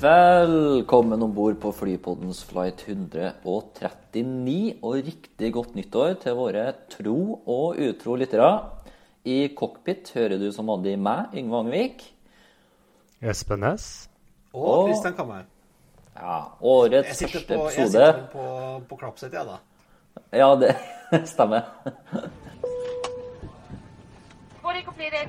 Velkommen 0.00 1.20
om 1.22 1.32
bord 1.34 1.58
på 1.60 1.72
Flypoddens 1.76 2.38
flight 2.48 2.84
139, 2.88 4.78
og 4.80 4.94
riktig 5.04 5.50
godt 5.52 5.74
nyttår 5.76 6.14
til 6.22 6.36
våre 6.38 6.62
tro 6.88 7.16
og 7.44 7.76
utro 7.84 8.14
lyttere. 8.16 8.48
I 9.28 9.50
cockpit 9.58 10.08
hører 10.16 10.38
du 10.40 10.46
som 10.56 10.70
vanlig 10.72 10.94
meg, 11.04 11.34
Yngve 11.36 11.60
Angvik. 11.66 12.06
Espen 13.20 13.60
Næss. 13.60 14.08
Og 14.54 14.68
Og- 14.78 14.88
Christian 14.88 15.14
Kammer. 15.20 15.42
Ja, 16.16 16.38
årets 16.62 17.06
Jeg 17.08 17.16
sitter 17.16 17.32
første 17.38 17.54
på, 17.56 17.68
jeg 17.68 17.78
episode. 17.84 17.90
sitter 17.92 18.26
på, 18.32 18.82
på 18.88 18.96
klappsett, 18.96 19.32
jeg, 19.32 19.46
da. 19.46 19.56
Ja, 20.32 20.54
det 20.56 20.76
stemmer. 21.34 21.60
Boarding 24.62 24.84
completed. 24.84 25.28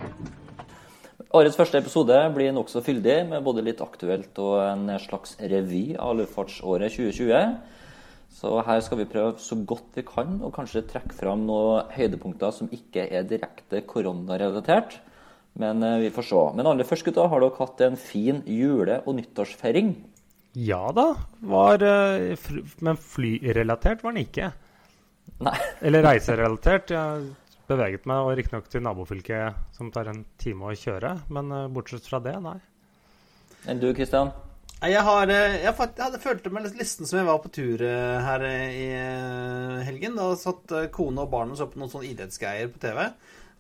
Årets 1.32 1.56
første 1.56 1.80
episode 1.80 2.16
blir 2.36 2.52
nokså 2.52 2.82
fyldig, 2.84 3.22
med 3.30 3.44
både 3.46 3.62
litt 3.64 3.80
aktuelt 3.80 4.36
og 4.44 4.58
en 4.66 4.90
slags 5.00 5.38
revy 5.40 5.94
av 5.96 6.18
luftfartsåret 6.20 6.92
2020. 6.92 7.54
Så 8.36 8.52
her 8.68 8.82
skal 8.84 9.00
vi 9.00 9.06
prøve 9.08 9.38
så 9.40 9.56
godt 9.56 9.96
vi 9.96 10.04
kan 10.08 10.42
og 10.44 10.52
kanskje 10.58 10.84
trekke 10.90 11.16
fram 11.16 11.46
noen 11.48 11.88
høydepunkter 11.96 12.52
som 12.56 12.68
ikke 12.76 13.06
er 13.08 13.30
direkte 13.30 13.80
koronarelatert. 13.88 14.98
Men 15.62 15.80
eh, 15.88 16.02
vi 16.04 16.12
får 16.12 16.28
se. 16.34 16.44
Men 16.58 16.68
aller 16.68 16.88
først, 16.88 17.08
gutta, 17.08 17.30
har 17.32 17.44
dere 17.44 17.60
hatt 17.60 17.84
en 17.88 17.96
fin 18.00 18.44
jule- 18.44 19.00
og 19.06 19.16
nyttårsfeiring? 19.20 19.94
Ja 20.60 20.90
da, 20.96 21.14
var, 21.48 21.80
eh, 21.80 22.52
men 22.84 23.00
flyrelatert 23.00 24.04
var 24.04 24.18
den 24.18 24.26
ikke. 24.26 24.52
Nei. 25.48 25.56
Eller 25.80 26.04
reiserelatert. 26.10 26.92
Jeg 26.92 27.32
beveget 27.72 28.06
meg 28.10 28.22
og 28.28 28.36
riktignok 28.38 28.68
til 28.72 28.84
nabofylket 28.86 29.74
som 29.76 29.90
tar 29.96 30.12
en 30.12 30.24
time 30.42 30.70
å 30.70 30.76
kjøre, 30.78 31.16
men 31.34 31.52
eh, 31.56 31.68
bortsett 31.74 32.06
fra 32.12 32.20
det, 32.24 32.36
nei. 32.44 32.58
Enn 33.70 33.80
du, 33.82 33.90
Kristian? 33.98 34.32
Jeg, 34.82 35.02
har, 35.06 35.30
eh, 35.30 35.60
jeg, 35.64 35.74
fakt- 35.78 36.00
jeg 36.00 36.08
hadde 36.10 36.22
følte 36.24 36.50
meg 36.54 36.66
litt 36.66 36.80
listen 36.80 37.06
som 37.10 37.20
jeg 37.22 37.28
var 37.28 37.42
på 37.44 37.52
tur 37.54 37.84
eh, 37.86 38.18
her 38.26 38.46
i 38.50 38.88
helgen. 39.86 40.16
Da 40.18 40.32
satt 40.42 40.74
kone 40.96 41.22
og 41.26 41.30
barna 41.34 41.58
så 41.60 41.68
på 41.70 41.78
noen 41.82 41.92
sånne 41.94 42.10
idrettsgreier 42.12 42.72
på 42.74 42.82
TV. 42.82 43.04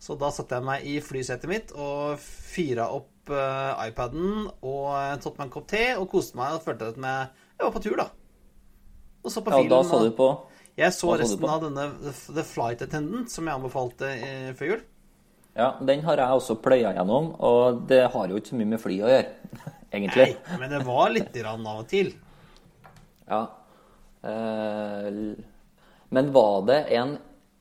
Så 0.02 0.16
da 0.17 0.32
satte 0.34 0.58
jeg 0.58 0.66
meg 0.66 0.86
i 0.89 0.95
flysetet 1.06 1.45
mitt 1.52 1.73
og 1.78 2.17
fyra 2.23 2.88
opp 2.95 3.08
iPaden 3.32 4.48
og 4.66 4.88
tatt 5.22 5.36
meg 5.38 5.45
en 5.45 5.52
kopp 5.54 5.67
te 5.70 5.84
og 5.94 6.08
koste 6.09 6.39
meg 6.39 6.56
og 6.58 6.64
følte 6.66 6.88
at 6.89 6.98
jeg, 6.98 7.28
jeg 7.59 7.67
var 7.67 7.76
på 7.76 7.82
tur, 7.86 8.00
da. 8.02 8.08
Og 9.22 9.30
så 9.30 9.44
på 9.45 9.54
Ja, 9.54 9.59
filen. 9.62 9.70
da 9.76 9.84
så 9.86 10.00
du 10.02 10.09
på 10.17 10.30
Jeg 10.80 10.94
så 10.95 11.16
resten 11.19 11.50
av 11.52 11.61
denne 11.66 11.89
The- 12.02 12.44
Flight 12.47 12.81
Attendant 12.86 13.30
som 13.31 13.45
jeg 13.47 13.58
anbefalte 13.59 14.11
før 14.58 14.72
jul. 14.75 14.81
Ja, 15.58 15.73
den 15.83 16.00
har 16.08 16.16
jeg 16.22 16.38
også 16.39 16.55
pløya 16.64 16.94
gjennom, 16.95 17.33
og 17.44 17.81
det 17.89 18.05
har 18.14 18.27
jo 18.31 18.38
ikke 18.39 18.53
så 18.53 18.59
mye 18.61 18.69
med 18.72 18.80
fly 18.80 19.02
å 19.03 19.09
gjøre, 19.11 19.33
egentlig. 19.97 20.27
Nei, 20.47 20.59
men 20.61 20.72
det 20.72 20.80
var 20.88 21.11
litt 21.11 21.33
grann 21.36 21.66
av 21.67 21.81
og 21.83 21.89
til. 21.92 22.14
Ja. 23.27 23.42
Eh, 24.23 25.09
men 26.16 26.32
var 26.36 26.61
det 26.70 26.80
en 26.95 27.17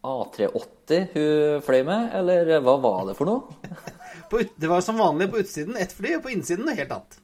A380 0.06 1.09
hun 1.16 1.65
fløy 1.66 1.82
med, 1.84 2.15
eller 2.21 2.54
hva 2.65 2.77
var 2.81 3.03
det 3.10 3.16
for 3.19 3.28
noe? 3.28 3.42
Det 4.31 4.69
var 4.71 4.78
som 4.87 4.94
vanlig 5.00 5.27
på 5.32 5.41
utsiden 5.42 5.75
ett 5.75 5.91
fly, 5.91 6.12
og 6.15 6.22
på 6.22 6.31
innsiden 6.31 6.62
noe 6.69 6.77
helt 6.78 6.92
annet. 6.94 7.16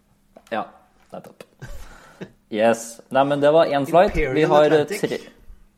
Ja, 0.50 0.64
nettopp. 1.12 1.44
Yes. 2.50 2.97
Nei, 3.14 3.22
men 3.30 3.38
det 3.42 3.53
var 3.54 3.70
én 3.70 3.86
flight. 3.86 4.10
Imperial 4.10 4.34
Vi 4.34 4.42
har 4.50 4.66
Atlantic. 4.66 5.00
tre 5.04 5.18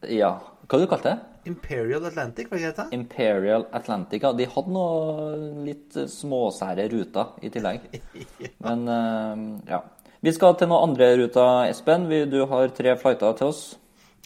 Ja. 0.06 0.36
Hva 0.69 0.78
du 0.78 0.86
kalte 0.86 1.10
det? 1.10 1.19
Imperial 1.48 2.04
Atlantic, 2.04 2.50
hva 2.50 2.59
heter 2.60 2.86
det? 2.86 2.97
Imperial 2.98 3.64
Atlantic. 3.72 4.22
Ja, 4.22 4.34
de 4.36 4.47
hadde 4.53 4.75
noen 4.75 5.62
litt 5.66 5.97
eh, 5.97 6.09
småsære 6.12 6.88
ruter 6.92 7.32
i 7.42 7.50
tillegg. 7.53 7.86
Men 8.66 8.84
eh, 8.92 9.47
ja. 9.72 9.82
Vi 10.20 10.34
skal 10.34 10.56
til 10.58 10.69
noen 10.70 10.91
andre 10.91 11.12
ruter, 11.20 11.69
Espen. 11.70 12.08
Du 12.31 12.41
har 12.50 12.75
tre 12.75 12.97
flighter 12.98 13.38
til 13.38 13.53
oss. 13.53 13.62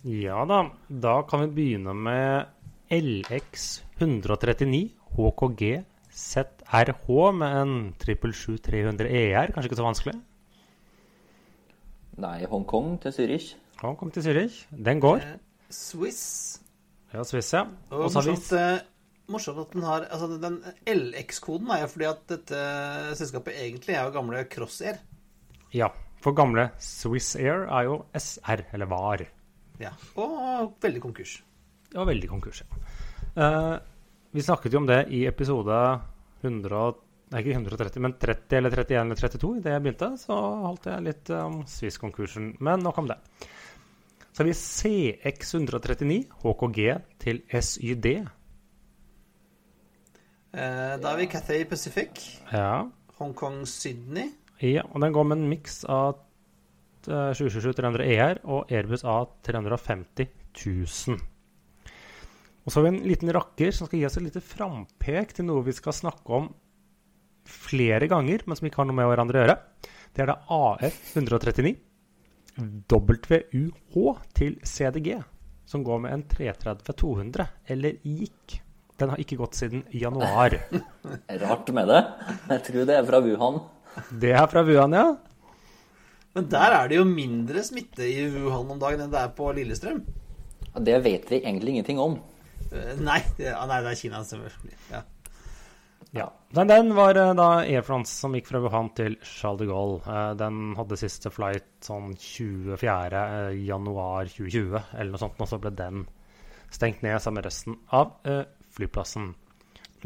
Ja 0.03 0.43
da, 0.49 0.65
da 0.89 1.21
kan 1.29 1.45
vi 1.45 1.53
begynne 1.55 1.93
med 1.95 2.49
LX 2.91 3.69
139 4.01 4.89
HKG 5.15 5.63
ZRH 6.13 7.07
med 7.37 7.61
en 7.61 7.95
777-300 8.03 9.07
ER. 9.07 9.53
Kanskje 9.53 9.71
ikke 9.71 9.79
så 9.79 9.87
vanskelig? 9.87 10.17
Nei, 12.21 12.43
Hongkong 12.51 12.99
til 13.01 13.15
Zürich. 13.15 13.55
Hongkong 13.81 14.13
til 14.13 14.27
Zürich. 14.27 14.65
Den 14.73 15.01
går. 15.01 15.23
Swiss. 15.73 16.23
Ja, 17.13 17.25
Swiss, 17.29 17.53
ja. 17.53 17.67
Og 17.91 18.07
Og 18.07 18.15
morsomt, 18.15 18.53
eh, 18.57 18.79
morsomt 19.29 19.61
at 19.65 19.75
den 19.75 19.83
har 19.87 20.07
Altså, 20.11 20.29
den 20.41 20.61
LX-koden 20.87 21.71
er 21.71 21.83
jo 21.85 21.91
fordi 21.93 22.09
at 22.09 22.25
dette 22.33 22.63
selskapet 23.19 23.59
egentlig 23.61 23.97
er 23.97 24.07
jo 24.07 24.15
gamle 24.17 24.45
Crossair. 24.49 24.99
Ja, 25.73 25.89
for 26.21 26.37
gamle 26.37 26.71
Swiss 26.79 27.35
Air 27.37 27.67
er 27.69 27.89
jo 27.89 28.05
SR, 28.15 28.67
eller 28.73 28.87
VAR. 28.87 29.25
Ja. 29.81 29.93
Og 30.17 30.77
veldig 30.81 31.01
konkurs. 31.03 31.41
Ja, 31.93 32.05
veldig 32.05 32.29
konkurs. 32.29 32.63
ja. 32.63 32.83
Eh, 33.37 33.79
vi 34.33 34.41
snakket 34.41 34.73
jo 34.73 34.79
om 34.81 34.87
det 34.89 35.07
i 35.13 35.27
episode 35.29 36.01
100, 36.43 36.95
nei, 37.33 37.41
ikke 37.43 37.57
130, 37.59 38.01
men 38.01 38.15
30 38.21 38.57
eller 38.57 38.71
31 38.71 39.01
eller 39.03 39.21
32. 39.21 39.51
Idet 39.59 39.75
jeg 39.75 39.83
begynte, 39.85 40.09
så 40.21 40.39
holdt 40.67 40.89
jeg 40.89 41.05
litt 41.05 41.33
om 41.37 41.59
om 41.61 41.67
Swiss-konkursen. 41.69 42.57
Men 42.61 42.81
nok 42.81 42.99
om 43.03 43.11
det. 43.11 43.19
Så 44.33 44.43
har 44.43 44.49
vi 44.49 44.55
CX 44.57 45.55
139 45.55 46.23
HKG 46.43 46.85
til 47.21 47.43
SYD. 47.53 48.07
Eh, 50.53 50.95
da 51.01 51.09
har 51.13 51.17
vi 51.21 51.27
Cathay 51.33 51.65
Pacific, 51.69 52.41
Ja. 52.53 52.89
Hongkong 53.19 53.67
Sydney. 53.67 54.31
ja. 54.61 54.83
Og 54.93 55.01
den 55.01 55.13
går 55.13 55.25
med 55.25 55.39
en 55.39 55.49
miks 55.49 55.85
av 55.85 56.17
eh, 57.09 57.33
777-300 57.37 58.07
ER 58.17 58.41
og 58.45 58.71
Airbus 58.73 59.05
A350 59.05 60.27
000. 60.67 61.21
Og 62.65 62.71
så 62.73 62.79
har 62.81 62.91
vi 62.91 62.97
en 62.97 63.07
liten 63.09 63.33
rakker 63.35 63.73
som 63.75 63.87
skal 63.89 63.99
gi 63.99 64.07
oss 64.07 64.17
et 64.17 64.23
lite 64.29 64.41
frampek 64.41 65.33
til 65.35 65.45
noe 65.49 65.65
vi 65.67 65.73
skal 65.75 65.93
snakke 65.93 66.31
om 66.37 66.51
flere 67.49 68.07
ganger, 68.09 68.45
men 68.47 68.57
som 68.57 68.67
ikke 68.69 68.77
har 68.83 68.87
noe 68.87 68.95
med 68.95 69.09
hverandre 69.11 69.41
å 69.41 69.43
gjøre. 69.43 69.57
Det 70.15 70.23
er 70.23 70.27
da 70.31 70.37
AF139 70.49 71.73
WUH 72.59 74.19
til 74.37 74.59
CDG, 74.65 75.23
som 75.67 75.85
går 75.85 76.03
med 76.05 76.17
en 76.17 76.25
330-200, 76.29 77.47
eller 77.73 77.99
gikk. 78.05 78.59
Den 79.01 79.13
har 79.13 79.21
ikke 79.23 79.39
gått 79.41 79.57
siden 79.59 79.85
januar. 79.97 80.59
Rart 81.43 81.71
med 81.75 81.89
det. 81.91 82.03
Jeg 82.51 82.65
tror 82.69 82.89
det 82.89 82.99
er 82.99 83.07
fra 83.09 83.23
Wuhan. 83.25 83.63
Det 84.21 84.35
er 84.37 84.49
fra 84.53 84.65
Wuhan, 84.67 84.97
ja. 84.97 85.07
Men 86.33 86.49
der 86.49 86.77
er 86.77 86.89
det 86.89 87.01
jo 87.01 87.07
mindre 87.09 87.65
smitte 87.65 88.07
i 88.09 88.27
Wuhan 88.33 88.71
om 88.73 88.81
dagen 88.81 89.03
enn 89.05 89.13
det 89.13 89.21
er 89.21 89.33
på 89.37 89.51
Lillestrøm. 89.57 90.05
Det 90.81 91.01
vet 91.05 91.29
vi 91.29 91.43
egentlig 91.43 91.75
ingenting 91.75 92.01
om. 92.01 92.17
Eh, 92.73 92.95
nei, 93.01 93.19
det, 93.37 93.51
ah, 93.53 93.67
nei, 93.69 93.83
det 93.85 93.93
er 93.93 93.99
Kina, 94.01 94.23
selvfølgelig. 94.25 94.79
Ja. 94.93 95.03
Ja. 96.13 96.27
Den, 96.53 96.69
den 96.69 96.91
var 96.97 97.17
eh, 97.17 97.31
da 97.37 97.47
Air 97.65 97.85
France 97.87 98.13
som 98.21 98.35
gikk 98.37 98.51
fra 98.51 98.61
Wuhan 98.61 98.91
til 98.97 99.15
Charles 99.25 99.63
de 99.63 99.69
Gaulle. 99.71 100.01
Eh, 100.05 100.33
Den 100.41 100.75
hadde 100.77 100.99
siste 101.01 101.33
flight 101.33 101.69
sånn 101.87 102.13
24. 102.21 103.23
eh, 103.23 103.63
januar 103.65 104.29
2020, 104.29 104.77
eller 104.93 105.15
noe 105.15 105.23
sånt, 105.23 105.41
og 105.41 105.49
så 105.49 105.61
ble 105.63 105.73
den 105.79 106.05
stengt 106.73 107.01
ned 107.05 107.17
sammen 107.21 107.41
med 107.41 107.49
resten 107.49 107.79
av 107.93 108.13
flyplassen. 108.73 109.33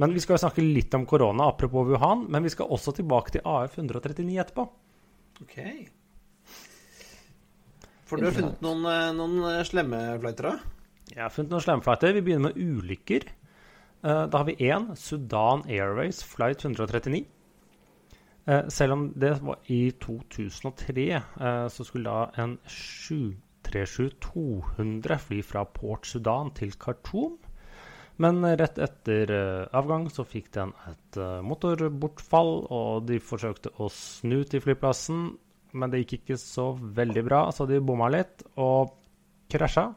Men 0.02 0.12
vi 0.12 0.20
skal 0.22 0.34
jo 0.34 0.42
snakke 0.42 0.64
litt 0.64 0.94
om 0.98 1.04
korona, 1.08 1.46
apropos 1.52 1.86
Wuhan, 1.88 2.24
men 2.30 2.42
vi 2.44 2.50
skal 2.52 2.70
også 2.74 2.92
tilbake 2.98 3.36
til 3.36 3.44
AF139 3.46 4.40
etterpå. 4.42 4.64
Ok. 5.42 5.54
For 8.06 8.18
du 8.18 8.26
har 8.28 8.34
funnet 8.34 8.62
noen, 8.62 8.82
noen 9.18 9.64
slemme 9.66 10.02
flighter 10.22 10.50
da? 10.50 10.56
Jeg 11.14 11.22
har 11.22 11.32
funnet 11.34 11.54
noen 11.54 11.62
slemme 11.64 11.82
slemflighter. 11.82 12.14
Vi 12.18 12.24
begynner 12.26 12.50
med 12.50 12.58
ulykker. 12.60 13.26
Eh, 14.04 14.26
Da 14.26 14.38
har 14.38 14.44
vi 14.44 14.54
én 14.56 14.96
Sudan 14.96 15.62
Airways 15.68 16.22
flight 16.22 16.64
139. 16.64 17.24
Eh, 18.46 18.68
Selv 18.68 18.92
om 18.92 19.12
det 19.16 19.42
var 19.42 19.56
i 19.66 19.90
2003, 19.90 21.22
eh, 21.40 21.68
så 21.68 21.84
skulle 21.84 22.10
da 22.10 22.30
en 22.42 22.58
737-200 22.66 25.18
fly 25.18 25.42
fra 25.42 25.64
Port 25.64 26.06
Sudan 26.06 26.50
til 26.54 26.72
Khartoum. 26.72 27.38
Men 28.18 28.56
rett 28.56 28.78
etter 28.78 29.30
avgang 29.76 30.08
så 30.08 30.24
fikk 30.24 30.50
den 30.54 30.72
et 30.88 31.16
motorbortfall, 31.44 32.66
og 32.70 33.06
de 33.06 33.18
forsøkte 33.20 33.70
å 33.78 33.88
snu 33.92 34.42
til 34.48 34.60
flyplassen, 34.64 35.36
men 35.74 35.90
det 35.90 35.98
gikk 36.00 36.12
ikke 36.22 36.36
så 36.40 36.72
veldig 36.80 37.24
bra, 37.28 37.50
så 37.52 37.66
de 37.68 37.78
bomma 37.78 38.08
litt 38.08 38.42
og 38.56 38.90
krasja. 39.52 39.92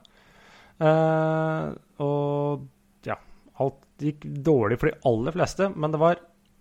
Og 1.99 2.67
ja, 3.07 3.15
alt 3.55 3.87
gikk 4.01 4.27
dårlig 4.45 4.79
for 4.81 4.89
de 4.89 4.99
aller 5.09 5.35
fleste, 5.35 5.69
men 5.75 5.93
det 5.93 6.01
var 6.01 6.19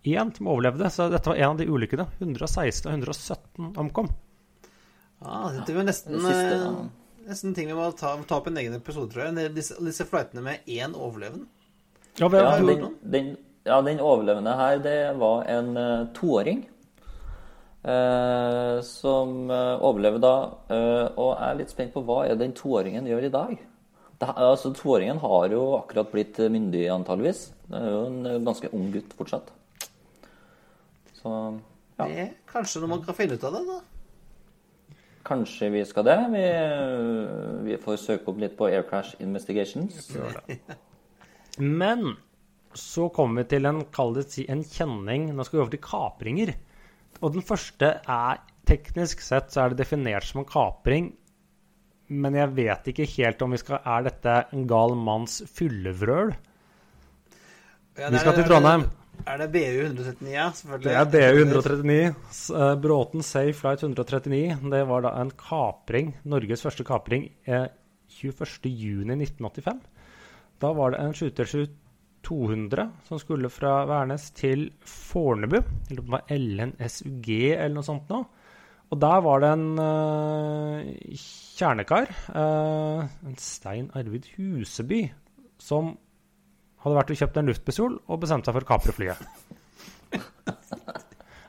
én 0.09 0.31
som 0.37 0.49
overlevde, 0.51 0.91
så 0.91 1.09
dette 1.13 1.31
var 1.31 1.37
en 1.37 1.51
av 1.51 1.59
de 1.61 1.67
ulykkene. 1.69 2.07
116 2.19 2.89
og 2.89 2.95
117 2.95 3.73
omkom. 3.83 4.11
Ja, 5.19 5.51
det 5.67 5.75
var 5.75 5.87
nesten, 5.89 6.13
Det 6.13 6.23
siste, 6.23 6.55
eh, 6.55 6.63
ja. 6.63 7.29
nesten 7.29 7.55
ting 7.55 7.67
vi 7.67 7.75
må 7.75 7.91
ta, 7.99 8.15
ta 8.27 8.39
opp 8.39 8.47
en 8.47 8.59
egen 8.61 8.75
episode, 8.79 9.11
tror 9.13 9.27
jeg. 9.27 9.53
Disse, 9.57 9.79
disse 9.83 10.07
flightene 10.07 10.45
med 10.45 10.67
én 10.67 10.95
overlevende. 10.95 11.49
Ja, 12.19 12.29
Ja, 12.35 12.59
den, 12.59 12.97
den, 13.03 13.37
ja, 13.65 13.81
den 13.83 14.01
overlevende 14.01 14.55
her, 14.59 14.79
det 14.83 14.99
var 15.19 15.45
en 15.47 15.77
uh, 15.77 16.07
toåring. 16.15 16.67
Uh, 17.79 18.83
som 18.83 19.51
uh, 19.51 19.79
overlever 19.87 20.19
da. 20.19 20.35
og 21.15 21.29
jeg 21.31 21.47
er 21.47 21.59
litt 21.61 21.71
spent 21.71 21.93
på 21.95 22.03
hva 22.05 22.25
er 22.27 22.39
den 22.39 22.53
toåringen 22.53 23.07
gjør 23.07 23.29
i 23.29 23.35
dag. 23.35 23.59
Det, 24.19 24.29
altså, 24.35 24.73
Toåringen 24.75 25.21
har 25.23 25.53
jo 25.55 25.63
akkurat 25.79 26.11
blitt 26.11 26.41
myndig, 26.51 26.89
antageligvis. 26.91 27.45
Det 27.69 27.79
er 27.79 27.93
jo 27.93 28.01
en 28.09 28.27
eh, 28.27 28.41
ganske 28.43 28.71
ung 28.75 28.89
gutt 28.95 29.15
fortsatt. 29.19 29.53
Så 31.21 31.35
Ja. 31.99 32.07
Det 32.07 32.19
er 32.23 32.29
kanskje 32.47 32.81
noe 32.81 32.93
man 32.93 33.01
kan 33.03 33.17
finne 33.19 33.35
ut 33.35 33.45
av 33.45 33.57
det, 33.57 33.65
da. 33.67 33.81
kanskje 35.27 35.69
vi 35.75 35.81
skal 35.85 36.05
det. 36.07 36.17
Vi, 36.31 36.45
vi 37.67 37.79
får 37.83 37.97
søke 37.99 38.31
opp 38.31 38.39
litt 38.39 38.55
på 38.57 38.69
Air 38.71 38.87
Crash 38.87 39.19
Investigations. 39.21 40.07
Men 41.59 42.15
så 42.79 43.09
kommer 43.11 43.43
vi 43.43 43.51
til 43.57 43.67
en, 43.67 43.83
kall 43.91 44.15
det 44.15 44.29
si, 44.31 44.47
en 44.49 44.63
kjenning. 44.63 45.33
Nå 45.35 45.45
skal 45.45 45.59
vi 45.59 45.63
over 45.65 45.75
til 45.75 45.83
kapringer. 45.83 46.55
Og 47.19 47.35
den 47.35 47.43
første 47.43 47.97
er 47.99 48.43
teknisk 48.69 49.21
sett 49.25 49.51
så 49.51 49.65
er 49.65 49.73
det 49.73 49.83
definert 49.83 50.27
som 50.29 50.45
en 50.45 50.49
kapring. 50.49 51.11
Men 52.09 52.37
jeg 52.39 52.55
vet 52.57 52.89
ikke 52.93 53.09
helt 53.19 53.43
om 53.45 53.53
vi 53.53 53.61
skal 53.61 53.83
Er 53.85 54.07
dette 54.07 54.37
en 54.57 54.65
gal 54.71 54.95
manns 54.97 55.43
fyllevrøl? 55.53 56.33
Ja, 57.99 58.09
Vi 58.15 58.23
skal 58.23 58.37
til 58.39 58.47
Trondheim. 58.47 58.87
Er 59.27 59.41
det 59.41 59.49
BU 59.51 59.81
139, 59.83 60.31
ja? 60.31 60.45
Selvfølgelig. 60.55 60.93
Det 61.11 61.23
er 61.25 61.35
BU 61.35 61.41
139. 61.43 61.97
Eh, 62.55 62.75
Bråten 62.79 63.25
Safe 63.27 63.57
Flight 63.59 63.83
139. 63.83 64.71
Det 64.71 64.83
var 64.89 65.03
da 65.03 65.11
en 65.19 65.33
kapring, 65.35 66.13
Norges 66.23 66.63
første 66.63 66.87
kapring, 66.87 67.27
eh, 67.45 67.67
21.6.1985. 68.21 69.83
Da 70.63 70.71
var 70.73 70.95
det 70.95 71.03
en 71.03 71.13
737 71.19 71.67
200 72.29 72.91
som 73.09 73.19
skulle 73.21 73.51
fra 73.51 73.85
Værnes 73.89 74.31
til 74.37 74.69
Fornebu. 74.85 75.61
Jeg 75.89 75.97
lurer 75.97 76.03
på 76.03 76.09
om 76.09 76.11
det 76.11 76.17
var 76.17 76.35
LNSUG 76.35 77.29
eller 77.55 77.75
noe 77.77 77.87
sånt 77.87 78.11
nå. 78.13 78.25
Og 78.89 79.01
der 79.03 79.23
var 79.25 79.43
det 79.45 79.49
en 79.53 79.67
uh, 79.77 81.15
kjernekar, 81.59 82.09
uh, 82.33 83.05
en 83.29 83.37
Stein 83.41 83.91
Arvid 83.99 84.31
Huseby, 84.37 85.03
som 85.61 85.97
hadde 86.81 86.97
vært 86.97 87.13
og 87.13 87.21
kjøpt 87.21 87.41
en 87.41 87.51
luftpistol 87.51 87.99
og 88.07 88.23
bestemte 88.23 88.49
seg 88.49 88.57
for 88.57 88.65
å 88.65 88.71
kapre 88.71 88.95
flyet. 88.97 89.21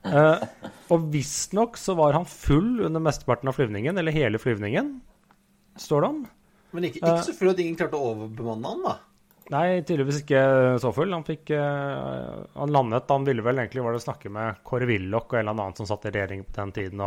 Uh, 0.03 0.41
og 0.91 1.07
visstnok 1.13 1.79
så 1.79 1.95
var 1.99 2.17
han 2.17 2.27
full 2.27 2.81
under 2.89 3.03
mesteparten 3.03 3.51
av 3.51 3.55
flyvningen, 3.55 4.01
eller 4.01 4.15
hele 4.15 4.41
flyvningen, 4.41 4.97
står 5.79 6.03
det 6.03 6.11
om. 6.11 6.23
Men 6.75 6.89
ikke, 6.89 7.01
ikke 7.05 7.29
så 7.29 7.37
full 7.37 7.53
at 7.53 7.61
ingen 7.63 7.79
klarte 7.79 7.97
å 7.97 8.11
overbemanne 8.11 8.73
han, 8.73 8.83
da. 8.83 8.97
Nei, 9.49 9.81
tydeligvis 9.81 10.21
ikke 10.21 10.41
så 10.81 10.91
full. 10.93 11.13
Han 11.15 11.25
fikk 11.25 11.49
uh, 11.57 12.45
Han 12.59 12.73
landet 12.73 13.09
Han 13.09 13.25
ville 13.25 13.45
vel 13.45 13.61
egentlig 13.63 13.81
var 13.85 13.95
det 13.95 14.01
å 14.03 14.05
snakke 14.05 14.29
med 14.33 14.59
Kåre 14.67 14.85
Willoch 14.89 15.31
og 15.31 15.39
en 15.39 15.47
eller 15.47 15.55
annen 15.55 15.77
som 15.79 15.89
satt 15.89 16.05
i 16.05 16.13
regjering 16.13 16.43
på 16.45 16.57
den 16.59 16.73
tiden. 16.75 17.01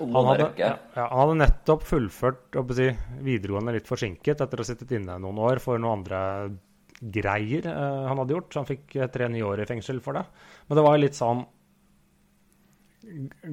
han 0.00 0.30
hadde, 0.30 0.48
ja, 0.60 0.70
han 0.94 1.20
hadde 1.20 1.40
nettopp 1.42 1.84
fullført 1.84 2.56
si, 2.76 2.88
videregående 3.26 3.76
litt 3.76 3.88
forsinket 3.88 4.40
etter 4.40 4.56
å 4.56 4.64
ha 4.64 4.70
sittet 4.70 4.96
inne 4.96 5.18
noen 5.20 5.42
år 5.50 5.60
for 5.64 5.80
noen 5.80 6.00
andre 6.00 6.22
greier 6.96 7.68
uh, 7.68 8.08
han 8.08 8.22
hadde 8.22 8.38
gjort. 8.38 8.50
Så 8.52 8.62
han 8.62 8.70
fikk 8.72 8.96
eh, 8.96 9.12
tre 9.12 9.28
nye 9.28 9.44
år 9.44 9.60
i 9.60 9.68
fengsel 9.68 10.00
for 10.04 10.16
det. 10.16 10.24
Men 10.68 10.80
det 10.80 10.88
var 10.88 11.00
litt 11.02 11.18
sånn 11.18 11.44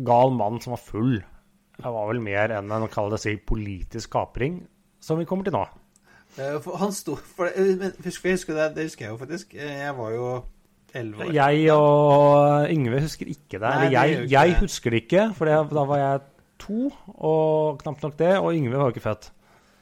gal 0.08 0.31
mann 0.34 0.64
som 0.64 0.78
var 0.78 0.81
full. 0.81 1.18
Det 1.76 1.92
var 1.92 2.08
vel 2.08 2.24
mer 2.24 2.56
enn 2.56 2.72
en 2.72 2.88
kall 2.88 3.12
det 3.12 3.19
si, 3.22 3.36
politisk 3.36 4.14
kapring, 4.16 4.62
som 5.04 5.19
vi 5.19 5.28
kommer 5.28 5.46
til 5.46 5.58
nå. 5.58 5.68
Eh, 6.39 6.57
for 6.63 6.77
Han 6.81 6.91
sto 6.95 7.15
for 7.15 7.45
det, 7.51 7.77
men 7.80 7.91
husker, 8.03 8.30
jeg 8.31 8.39
husker 8.39 8.57
det, 8.57 8.69
det 8.75 8.88
husker 8.89 9.06
jeg 9.06 9.12
jo 9.13 9.18
faktisk. 9.21 9.53
Eh, 9.56 9.80
Jeg 9.83 9.97
var 9.97 10.12
jo 10.15 10.27
elleve 10.94 11.27
år. 11.27 11.33
Jeg 11.33 11.71
og 11.74 12.69
Yngve 12.74 13.01
husker 13.06 13.25
ikke 13.30 13.59
det. 13.59 13.62
Nei, 13.62 13.91
jeg, 13.94 14.15
ikke 14.18 14.31
jeg 14.33 14.50
det. 14.56 14.57
husker 14.63 14.89
det 14.95 15.03
ikke, 15.03 15.27
for 15.38 15.45
det, 15.50 15.59
da 15.74 15.83
var 15.89 15.97
jeg 16.01 16.21
to, 16.63 16.89
og 17.18 17.80
knapt 17.83 18.03
nok 18.07 18.18
det. 18.19 18.33
Og 18.39 18.53
Yngve 18.56 18.77
var 18.80 18.89
jo 18.89 18.95
ikke 18.97 19.07
født. 19.09 19.30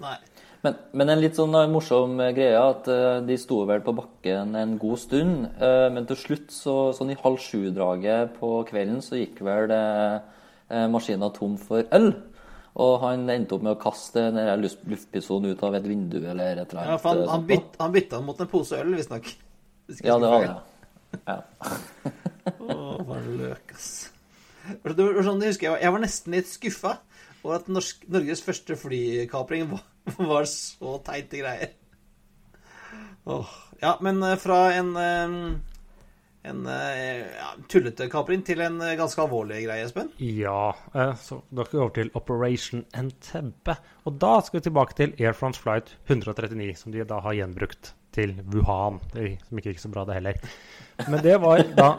Nei. 0.04 0.18
Men, 0.62 0.76
men 0.94 1.10
en 1.10 1.18
litt 1.24 1.34
sånn 1.40 1.56
eh, 1.58 1.70
morsom 1.74 2.20
eh, 2.22 2.34
greie 2.38 2.58
at 2.62 2.86
eh, 2.94 3.22
de 3.26 3.34
sto 3.42 3.64
vel 3.66 3.80
på 3.82 3.96
bakken 3.98 4.52
en 4.60 4.76
god 4.78 5.00
stund. 5.02 5.48
eh, 5.58 5.88
men 5.90 6.06
til 6.06 6.20
slutt, 6.22 6.52
så, 6.54 6.76
sånn 6.94 7.10
i 7.16 7.18
halv 7.18 7.40
sju-draget 7.42 8.36
på 8.38 8.52
kvelden, 8.70 9.00
så 9.02 9.18
gikk 9.18 9.40
vel 9.48 9.72
eh, 9.74 10.20
eh, 10.70 10.86
maskina 10.94 11.32
tom 11.34 11.56
for 11.58 11.82
øl. 11.98 12.12
Og 12.80 13.02
han 13.04 13.28
endte 13.30 13.58
opp 13.58 13.66
med 13.66 13.74
å 13.76 13.82
kaste 13.82 14.24
den 14.30 14.40
der 14.40 14.60
luftpistolen 14.62 15.52
ut 15.52 15.64
av 15.68 15.76
et 15.76 15.88
vindu 15.88 16.22
eller 16.22 16.62
et 16.62 16.72
eller 16.72 16.86
annet. 16.86 16.94
Ja, 16.94 17.00
for 17.02 17.12
han, 17.12 17.24
eh, 17.24 17.32
han, 17.34 17.46
byt, 17.50 17.76
han 17.82 17.96
bytta 17.96 18.20
den 18.20 18.28
mot 18.30 18.40
en 18.40 18.52
pose 18.52 18.80
øl, 18.80 18.94
visstnok. 18.96 19.28
Ja, 20.00 20.16
det 20.22 20.32
var 20.32 20.46
det. 20.46 20.54
Ja. 21.28 21.38
Å, 22.56 22.76
for 23.04 23.18
en 23.18 23.34
løk, 23.42 23.74
ass. 23.76 23.90
Det 24.86 25.04
var 25.04 25.26
sånn, 25.26 25.42
jeg 25.44 25.56
husker 25.56 25.82
jeg 25.82 25.94
var, 25.94 26.04
nesten 26.04 26.36
litt 26.38 26.48
skuffa 26.48 26.96
over 27.42 27.58
at 27.58 27.68
norsk, 27.74 28.06
Norges 28.14 28.44
første 28.46 28.78
flykapring 28.80 29.68
var, 29.72 29.84
var 30.32 30.48
så 30.48 30.96
teite 31.04 31.42
greier. 31.42 31.76
Åh, 33.32 33.52
ja, 33.84 33.98
men 34.06 34.24
eh, 34.24 34.38
fra 34.40 34.62
en 34.78 34.96
eh, 35.02 35.36
en 36.44 36.66
eh, 36.66 37.28
ja, 37.38 37.52
tullete 37.70 38.08
kapring 38.10 38.42
til 38.46 38.64
en 38.66 38.80
eh, 38.82 38.96
ganske 39.00 39.22
alvorlig 39.22 39.62
greie, 39.68 39.86
Espen. 39.86 40.10
Ja, 40.18 40.72
eh, 40.96 41.14
så 41.22 41.42
da 41.54 41.66
skal 41.68 41.78
vi 41.78 41.84
over 41.84 41.96
til 41.98 42.12
Operation 42.18 42.86
Entebbe. 42.98 43.78
Og 44.10 44.18
da 44.22 44.36
skal 44.42 44.60
vi 44.60 44.66
tilbake 44.70 44.98
til 44.98 45.16
Air 45.22 45.38
France 45.38 45.62
Flight 45.62 45.96
139, 46.08 46.76
som 46.80 46.96
de 46.96 47.06
da 47.06 47.22
har 47.22 47.38
gjenbrukt 47.38 47.94
til 48.16 48.36
Wuhan. 48.54 49.00
Som 49.14 49.62
ikke 49.62 49.76
gikk 49.76 49.84
så 49.84 49.94
bra, 49.94 50.06
det 50.10 50.20
heller. 50.20 50.42
Men 51.08 51.22
det 51.24 51.38
var 51.42 51.64
da 51.78 51.94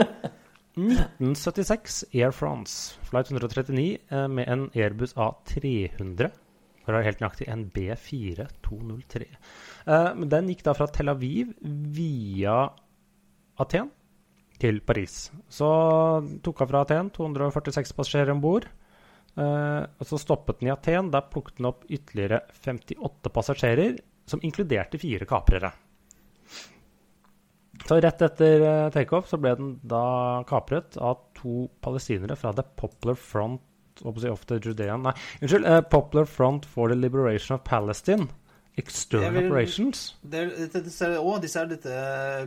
1976 0.73 2.05
Air 2.15 2.33
France 2.33 2.99
Flight 3.09 3.31
139 3.31 3.99
eh, 4.11 4.29
med 4.29 4.49
en 4.49 4.69
Airbus 4.75 5.15
A300. 5.15 6.33
For 6.83 6.91
å 6.91 6.99
være 6.99 7.11
helt 7.11 7.21
nøyaktig 7.23 7.49
en 7.53 7.67
B4203. 7.71 9.27
Eh, 9.87 10.13
men 10.19 10.31
den 10.33 10.49
gikk 10.51 10.65
da 10.67 10.75
fra 10.77 10.89
Tel 10.91 11.13
Aviv 11.13 11.53
via 11.63 12.65
Aten 13.61 13.93
til 14.63 14.79
Paris. 14.87 15.27
Så 15.51 15.69
tok 16.45 16.63
han 16.63 16.71
fra 16.71 16.85
Aten, 16.87 17.11
246 17.15 17.95
passasjerer 17.99 18.35
om 18.35 18.43
bord. 18.43 18.69
Uh, 19.33 19.89
og 19.97 20.05
så 20.05 20.19
stoppet 20.21 20.61
den 20.61 20.69
i 20.69 20.75
Aten. 20.75 21.11
Der 21.13 21.29
plukket 21.33 21.59
den 21.59 21.71
opp 21.71 21.87
ytterligere 21.89 22.43
58 22.63 23.33
passasjerer, 23.33 23.97
som 24.29 24.43
inkluderte 24.45 25.01
fire 25.03 25.29
kaprere. 25.29 25.73
Så 27.83 27.99
rett 27.99 28.23
etter 28.23 28.63
uh, 28.63 28.91
takeoff 28.95 29.33
ble 29.43 29.57
den 29.59 29.75
da 29.89 30.05
kapret 30.47 30.99
av 31.03 31.25
to 31.39 31.67
palestinere 31.83 32.37
fra 32.39 32.53
The 32.55 32.65
Poplar 32.79 33.19
Front 33.19 34.05
of 34.07 34.47
the 34.47 34.59
Judean 34.63 35.03
Nei, 35.05 35.13
unnskyld. 35.41 35.67
Uh, 35.67 35.81
Poplar 35.81 36.29
Front 36.29 36.69
for 36.69 36.93
the 36.93 36.99
Liberation 36.99 37.57
of 37.57 37.65
Palestine. 37.65 38.29
External 38.81 39.35
vil- 39.35 39.51
Operations. 39.51 40.03
Det, 40.23 40.47
det, 40.73 40.81
det, 40.87 41.09
å, 41.21 41.35
disse 41.43 41.61
er 41.61 41.69
dette 41.75 41.97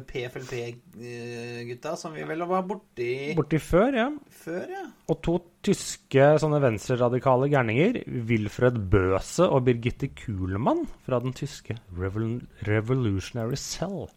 PFLP-gutta 0.10 1.94
som 2.00 2.16
vi 2.16 2.26
vel 2.26 2.42
var 2.50 2.66
borti 2.66 3.10
Borti 3.38 3.60
før, 3.62 4.00
ja. 4.00 4.08
før, 4.34 4.64
ja. 4.74 4.86
Og 5.14 5.22
to 5.26 5.38
tyske 5.66 6.32
sånne 6.42 6.62
venstreradikale 6.64 7.50
gærninger, 7.54 8.02
Wilfred 8.30 8.82
Bøse 8.90 9.46
og 9.46 9.68
Birgitte 9.70 10.10
Kuhlmann 10.18 10.86
fra 11.06 11.22
den 11.22 11.36
tyske 11.38 11.78
Revol 12.00 12.40
Revolutionary 12.66 13.60
Cell. 13.62 14.08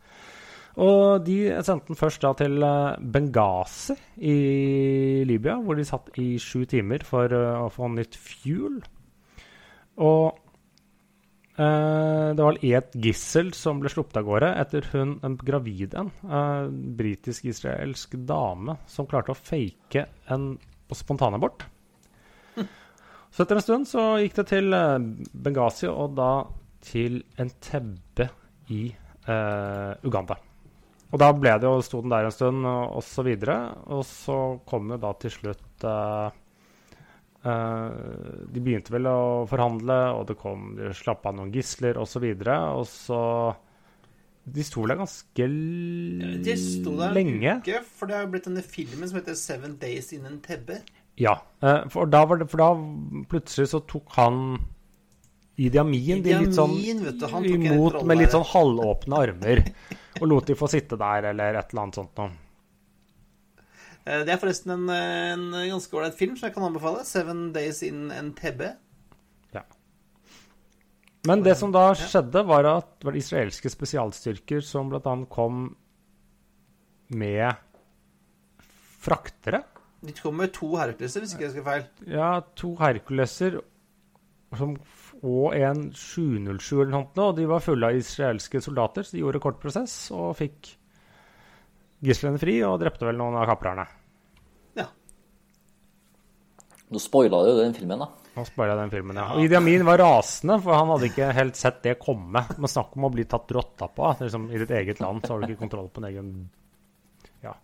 Og 0.79 1.25
de 1.27 1.39
sendte 1.67 1.91
den 1.91 1.99
først 1.99 2.23
da 2.23 2.31
til 2.39 2.63
eh, 2.63 2.99
Benghazi 3.03 3.97
i 4.23 4.35
Libya, 5.27 5.57
hvor 5.59 5.75
de 5.75 5.87
satt 5.89 6.13
i 6.23 6.37
sju 6.39 6.63
timer 6.71 7.03
for 7.07 7.33
eh, 7.35 7.65
å 7.65 7.67
få 7.75 7.89
nytt 7.91 8.15
fuel. 8.15 8.79
Og 9.99 10.29
eh, 10.31 10.48
det 11.59 12.45
var 12.45 12.59
et 12.63 12.93
gissel 13.03 13.49
som 13.57 13.81
ble 13.83 13.91
sluppet 13.91 14.21
av 14.21 14.27
gårde 14.29 14.51
etter 14.61 14.85
hun, 14.93 15.17
en 15.27 15.35
gravid 15.35 15.97
en, 15.99 16.13
uh, 16.23 16.69
britisk-israelsk 16.71 18.15
dame, 18.29 18.77
som 18.87 19.09
klarte 19.11 19.35
å 19.35 19.39
fake 19.39 20.05
en 20.31 20.53
spontanabort. 20.95 21.67
Så 23.35 23.43
etter 23.43 23.59
en 23.59 23.65
stund 23.65 23.91
så 23.91 24.05
gikk 24.23 24.39
det 24.39 24.47
til 24.55 24.73
eh, 24.73 24.95
Benghazi, 25.37 25.87
og 25.91 26.15
da 26.17 26.31
til 26.85 27.21
Entebbe 27.39 28.29
i 28.73 28.87
eh, 28.89 29.93
Uganda. 30.07 30.39
Og 31.09 31.21
da 31.21 31.31
ble 31.33 31.55
det 31.57 31.69
jo, 31.69 31.81
sto 31.85 32.03
den 32.05 32.13
der 32.13 32.29
en 32.29 32.35
stund, 32.35 32.67
og, 32.69 32.99
og 32.99 33.05
så 33.05 33.25
videre. 33.25 33.59
Og 33.95 34.05
så 34.09 34.39
kom 34.69 34.93
jo 34.93 35.01
da 35.01 35.15
til 35.21 35.33
slutt 35.33 35.87
eh, 35.89 36.29
eh, 36.29 36.45
De 37.49 38.61
begynte 38.65 38.93
vel 38.95 39.09
å 39.11 39.47
forhandle, 39.51 39.97
og 40.17 40.29
det 40.31 40.39
kom, 40.41 40.71
de 40.79 40.93
slapp 40.97 41.27
av 41.29 41.37
noen 41.39 41.53
gisler 41.55 41.99
osv. 42.01 42.25
Og, 42.25 42.45
så 42.45 42.61
og 42.81 42.87
så 42.93 43.23
De 44.59 44.65
sto 44.65 44.87
der 44.89 45.01
ganske 45.01 45.49
lenge. 45.49 46.39
De 46.47 46.57
sto 46.61 46.95
der 46.99 47.11
en 47.11 47.19
lenge. 47.19 47.59
uke, 47.65 47.83
for 47.85 48.09
det 48.09 48.19
har 48.19 48.27
jo 48.27 48.33
blitt 48.37 48.49
denne 48.49 48.65
filmen 48.65 49.11
som 49.11 49.21
heter 49.21 49.37
Seven 49.39 49.77
Days 49.83 50.13
in 50.17 50.27
Tebbe. 50.45 50.81
Ja. 51.19 51.39
eh, 51.63 51.89
for, 51.93 52.07
da 52.07 52.25
var 52.27 52.41
det, 52.41 52.49
for 52.51 52.63
da 52.63 52.73
plutselig 53.31 53.73
så 53.73 53.83
tok 53.91 54.13
han 54.17 54.43
Idi 55.59 55.79
Amin 55.83 56.21
de 56.23 56.37
litt 56.39 56.55
sånn 56.55 56.77
vet 57.03 57.19
du, 57.19 57.49
imot 57.51 58.05
med 58.07 58.21
litt 58.21 58.35
sånn 58.35 58.47
halvåpne 58.47 59.23
armer. 59.25 59.65
Og 60.21 60.29
lot 60.31 60.47
de 60.47 60.55
få 60.59 60.69
sitte 60.71 60.99
der, 60.99 61.33
eller 61.33 61.59
et 61.59 61.73
eller 61.73 61.83
annet 61.83 61.99
sånt 61.99 62.21
noe. 62.21 62.31
Eh, 64.09 64.25
Det 64.25 64.33
er 64.35 64.41
forresten 64.41 64.73
en, 64.75 64.89
en 64.91 65.47
ganske 65.75 65.97
ålreit 65.97 66.17
film 66.19 66.37
som 66.37 66.49
jeg 66.49 66.57
kan 66.57 66.69
anbefale. 66.71 67.05
Seven 67.05 67.49
Days 67.53 67.83
in 67.87 68.09
NTB'. 68.11 68.71
Ja. 69.57 69.65
Men 71.29 71.45
det 71.45 71.59
som 71.61 71.73
da 71.75 71.91
skjedde, 71.99 72.45
var 72.49 72.69
at 72.73 72.95
det 72.99 73.11
var 73.11 73.19
israelske 73.21 73.73
spesialstyrker 73.73 74.65
som 74.65 74.93
bl.a. 74.93 75.17
kom 75.29 75.75
med 77.09 77.65
fraktere. 79.03 79.63
De 80.05 80.15
kom 80.15 80.37
med 80.39 80.53
to 80.55 80.71
Herculeser, 80.79 81.25
hvis 81.25 81.35
ikke 81.35 81.45
jeg 81.45 81.53
husker 81.53 81.67
feil. 81.67 81.85
Ja, 82.07 82.39
to 82.57 82.75
Herculeser 82.79 83.59
som, 84.57 84.77
og 85.27 85.57
en 85.59 85.89
707 85.93 86.85
eller 86.85 86.93
noe. 86.95 87.09
Og 87.27 87.37
de 87.37 87.49
var 87.51 87.65
fulle 87.65 87.91
av 87.91 87.99
israelske 87.99 88.63
soldater, 88.65 89.05
så 89.05 89.17
de 89.17 89.25
gjorde 89.25 89.43
kort 89.43 89.59
prosess 89.63 89.97
og 90.15 90.37
fikk 90.39 90.77
gislene 92.07 92.39
fri 92.39 92.61
og 92.63 92.79
drepte 92.81 93.09
vel 93.09 93.19
noen 93.19 93.41
av 93.41 93.49
kaprerne. 93.51 93.89
Nå 96.89 97.01
spoila 97.03 97.43
du 97.45 97.51
jo 97.51 97.59
den 97.59 97.75
filmen, 97.77 98.01
da. 98.01 98.09
Nå 98.39 98.45
spoila 98.49 98.73
jeg 98.73 98.81
den 98.81 98.93
filmen, 98.95 99.19
ja. 99.21 99.27
Og 99.35 99.45
Idi 99.45 99.57
Amin 99.59 99.85
var 99.85 100.01
rasende, 100.01 100.57
for 100.65 100.77
han 100.79 100.93
hadde 100.95 101.11
ikke 101.11 101.29
helt 101.37 101.59
sett 101.59 101.83
det 101.85 101.99
komme. 102.01 102.45
Men 102.57 102.73
snakk 102.73 102.97
om 102.97 103.09
å 103.09 103.13
bli 103.13 103.27
tatt 103.29 103.51
rotta 103.53 103.91
på. 103.93 104.09
Liksom, 104.23 104.49
I 104.55 104.63
ditt 104.63 104.73
eget 104.79 105.03
land 105.05 105.27
så 105.27 105.35
har 105.35 105.43
du 105.43 105.51
ikke 105.51 105.65
kontroll 105.67 105.91
på 105.93 106.03
en 106.05 106.09
egen 106.13 106.33
Ja. 107.45 107.55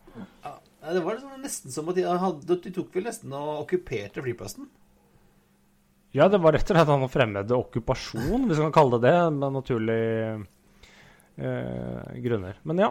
Ja, 0.44 0.54
Det 0.92 1.00
var 1.00 1.16
liksom 1.16 1.40
nesten 1.42 1.72
som 1.72 1.88
at 1.88 1.96
de, 1.96 2.04
hadde, 2.04 2.58
de 2.66 2.72
tok 2.74 2.92
vel 2.94 3.08
nesten 3.08 3.32
og 3.32 3.64
okkuperte 3.64 4.24
flyplassen. 4.24 4.68
Ja, 6.14 6.28
det 6.30 6.38
var 6.38 6.54
rett 6.54 6.68
og 6.68 6.76
slett 6.76 6.90
han 6.92 7.08
fremmede 7.10 7.56
okkupasjon, 7.56 8.44
hvis 8.46 8.60
man 8.60 8.68
kan 8.68 8.76
kalle 8.76 9.00
det 9.02 9.10
det, 9.10 9.22
med 9.34 9.56
naturlige 9.56 10.28
eh, 11.40 12.12
grunner. 12.22 12.60
Men 12.62 12.82
ja. 12.84 12.90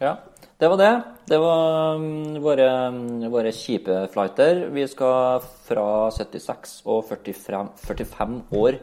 Ja, 0.00 0.16
det 0.56 0.68
var 0.72 0.78
det. 0.80 0.92
Det 1.28 1.38
var 1.42 1.98
mm, 2.00 2.38
våre, 2.40 2.68
mm, 2.94 3.26
våre 3.32 3.52
kjipe 3.52 4.06
flighter. 4.12 4.62
Vi 4.72 4.86
skal 4.88 5.44
fra 5.66 5.86
76 6.16 6.78
og 6.88 7.02
45, 7.10 7.74
45 7.84 8.38
år 8.56 8.78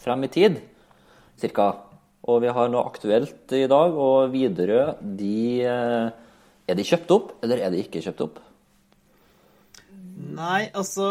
frem 0.00 0.24
i 0.24 0.30
tid, 0.32 0.56
cirka. 1.40 1.74
Og 2.28 2.40
vi 2.44 2.52
har 2.52 2.72
noe 2.72 2.86
aktuelt 2.88 3.52
i 3.56 3.66
dag, 3.68 3.92
og 3.92 4.32
Widerøe, 4.32 4.96
de 5.20 5.36
eh, 5.64 6.24
Er 6.68 6.76
de 6.76 6.84
kjøpt 6.84 7.12
opp, 7.14 7.30
eller 7.44 7.62
er 7.64 7.72
de 7.72 7.78
ikke 7.80 8.02
kjøpt 8.04 8.24
opp? 8.26 8.40
Nei, 10.38 10.68
altså 10.76 11.06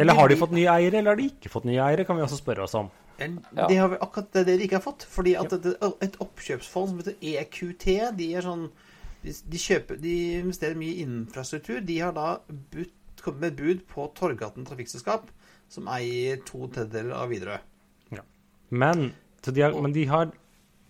Eller 0.00 0.16
har 0.18 0.28
de 0.28 0.38
fått 0.40 0.54
nye 0.56 0.70
eiere, 0.72 0.98
eller 0.98 1.12
har 1.12 1.20
de 1.20 1.28
ikke 1.30 1.52
fått 1.52 1.68
nye 1.68 1.82
eiere, 1.84 2.06
kan 2.06 2.18
vi 2.18 2.24
også 2.24 2.40
spørre 2.40 2.64
oss 2.64 2.74
om. 2.78 2.88
Ja. 3.18 3.66
De 3.68 3.76
har 3.78 3.92
vel 3.92 4.02
akkurat 4.02 4.34
det 4.34 4.46
de 4.48 4.66
ikke 4.66 4.80
har 4.80 4.84
fått. 4.84 5.06
Fordi 5.10 5.36
at 5.38 5.54
et, 5.54 5.68
et 6.04 6.18
oppkjøpsfond 6.22 6.90
som 6.90 6.98
heter 7.00 7.16
EQT, 7.22 7.86
de 8.18 8.34
er 8.34 8.46
sånn 8.46 8.66
de, 9.26 9.34
de, 9.50 9.60
kjøper, 9.60 9.98
de 10.00 10.14
investerer 10.40 10.78
mye 10.78 10.94
i 10.94 11.04
infrastruktur. 11.04 11.82
De 11.84 11.98
har 12.00 12.14
da 12.16 12.36
budt, 12.46 12.94
kommet 13.22 13.42
med 13.42 13.58
bud 13.58 13.84
på 13.90 14.06
Torgaten 14.16 14.66
Trafikkselskap, 14.68 15.28
som 15.72 15.88
eier 15.90 16.38
to 16.46 16.68
tredjedeler 16.70 17.16
av 17.18 17.32
Widerøe. 17.32 17.60
Men, 18.70 19.12
de 19.46 19.62
har, 19.62 19.74
men 19.82 19.94
de 19.94 20.04
har 20.10 20.32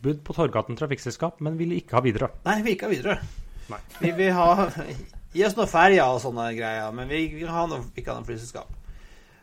bud 0.04 0.22
på 0.24 0.36
Torgaten 0.36 0.78
Trafikkselskap, 0.78 1.40
men 1.44 1.58
ville 1.60 1.78
ikke 1.80 1.98
ha 1.98 2.04
Widerøe. 2.04 2.32
Nei, 2.46 2.58
vi 2.60 2.68
vil 2.68 2.76
ikke 2.76 2.88
ha 2.88 2.94
Widerøe. 2.94 3.28
Vi 4.00 4.10
vil 4.14 4.34
ha 4.36 4.68
Gi 5.36 5.42
oss 5.44 5.56
noe 5.58 5.66
ferja 5.68 6.06
og 6.08 6.20
sånne 6.22 6.46
greier, 6.56 6.92
men 6.96 7.10
vi 7.10 7.26
vil 7.34 7.50
ha 7.52 7.66
noe, 7.68 7.82
ikke 7.98 8.12
ha 8.12 8.20
noe 8.20 8.28
flyselskap. 8.28 8.70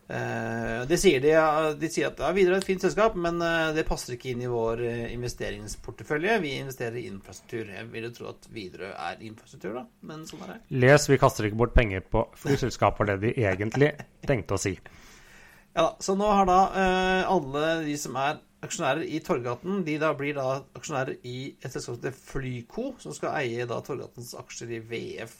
Eh, 0.07 0.81
det 0.87 0.97
sier 0.99 1.21
de, 1.23 1.31
de 1.79 1.89
sier 1.91 2.09
at 2.09 2.19
ja, 2.19 2.31
Widerøe 2.35 2.57
er 2.57 2.63
et 2.63 2.67
fint 2.67 2.83
selskap, 2.83 3.15
men 3.19 3.39
eh, 3.43 3.69
det 3.77 3.85
passer 3.87 4.17
ikke 4.17 4.33
inn 4.33 4.43
i 4.43 4.51
vår 4.51 4.83
eh, 4.83 5.03
investeringsportefølje. 5.15 6.39
Vi 6.43 6.55
investerer 6.59 6.99
i 6.99 7.05
infrastruktur. 7.07 7.71
Jeg 7.71 7.87
vil 7.93 8.09
jo 8.09 8.13
tro 8.17 8.31
at 8.33 8.49
Widerøe 8.53 8.91
er 8.91 9.23
infrastruktur, 9.23 9.77
da, 9.79 9.85
men 10.09 10.25
sånn 10.27 10.43
er 10.43 10.55
det. 10.55 10.59
Les, 10.83 11.07
vi 11.09 11.19
kaster 11.21 11.47
ikke 11.47 11.61
bort 11.63 11.75
penger 11.77 12.03
på 12.03 12.25
flyselskap, 12.39 12.99
var 12.99 13.13
det 13.13 13.19
de 13.23 13.35
egentlig 13.45 13.93
tenkte 14.27 14.57
å 14.57 14.61
si. 14.61 14.75
Ja 15.73 15.87
da, 15.87 15.93
Så 16.03 16.17
nå 16.19 16.27
har 16.29 16.45
da 16.45 16.59
alle 17.31 17.69
de 17.87 17.95
som 17.97 18.19
er 18.21 18.43
aksjonærer 18.63 19.07
i 19.07 19.23
Torgaten, 19.23 19.81
de 19.87 19.95
da 19.99 20.11
blir 20.15 20.35
da 20.37 20.59
aksjonærer 20.77 21.17
i 21.25 21.55
et 21.55 21.71
selskap 21.71 21.95
som 21.95 21.97
heter 21.97 22.19
Flyco, 22.19 22.91
som 23.01 23.15
skal 23.15 23.39
eie 23.39 23.65
da 23.67 23.79
Torgatens 23.83 24.35
aksjer 24.37 24.77
i 24.77 24.83
VF 24.91 25.33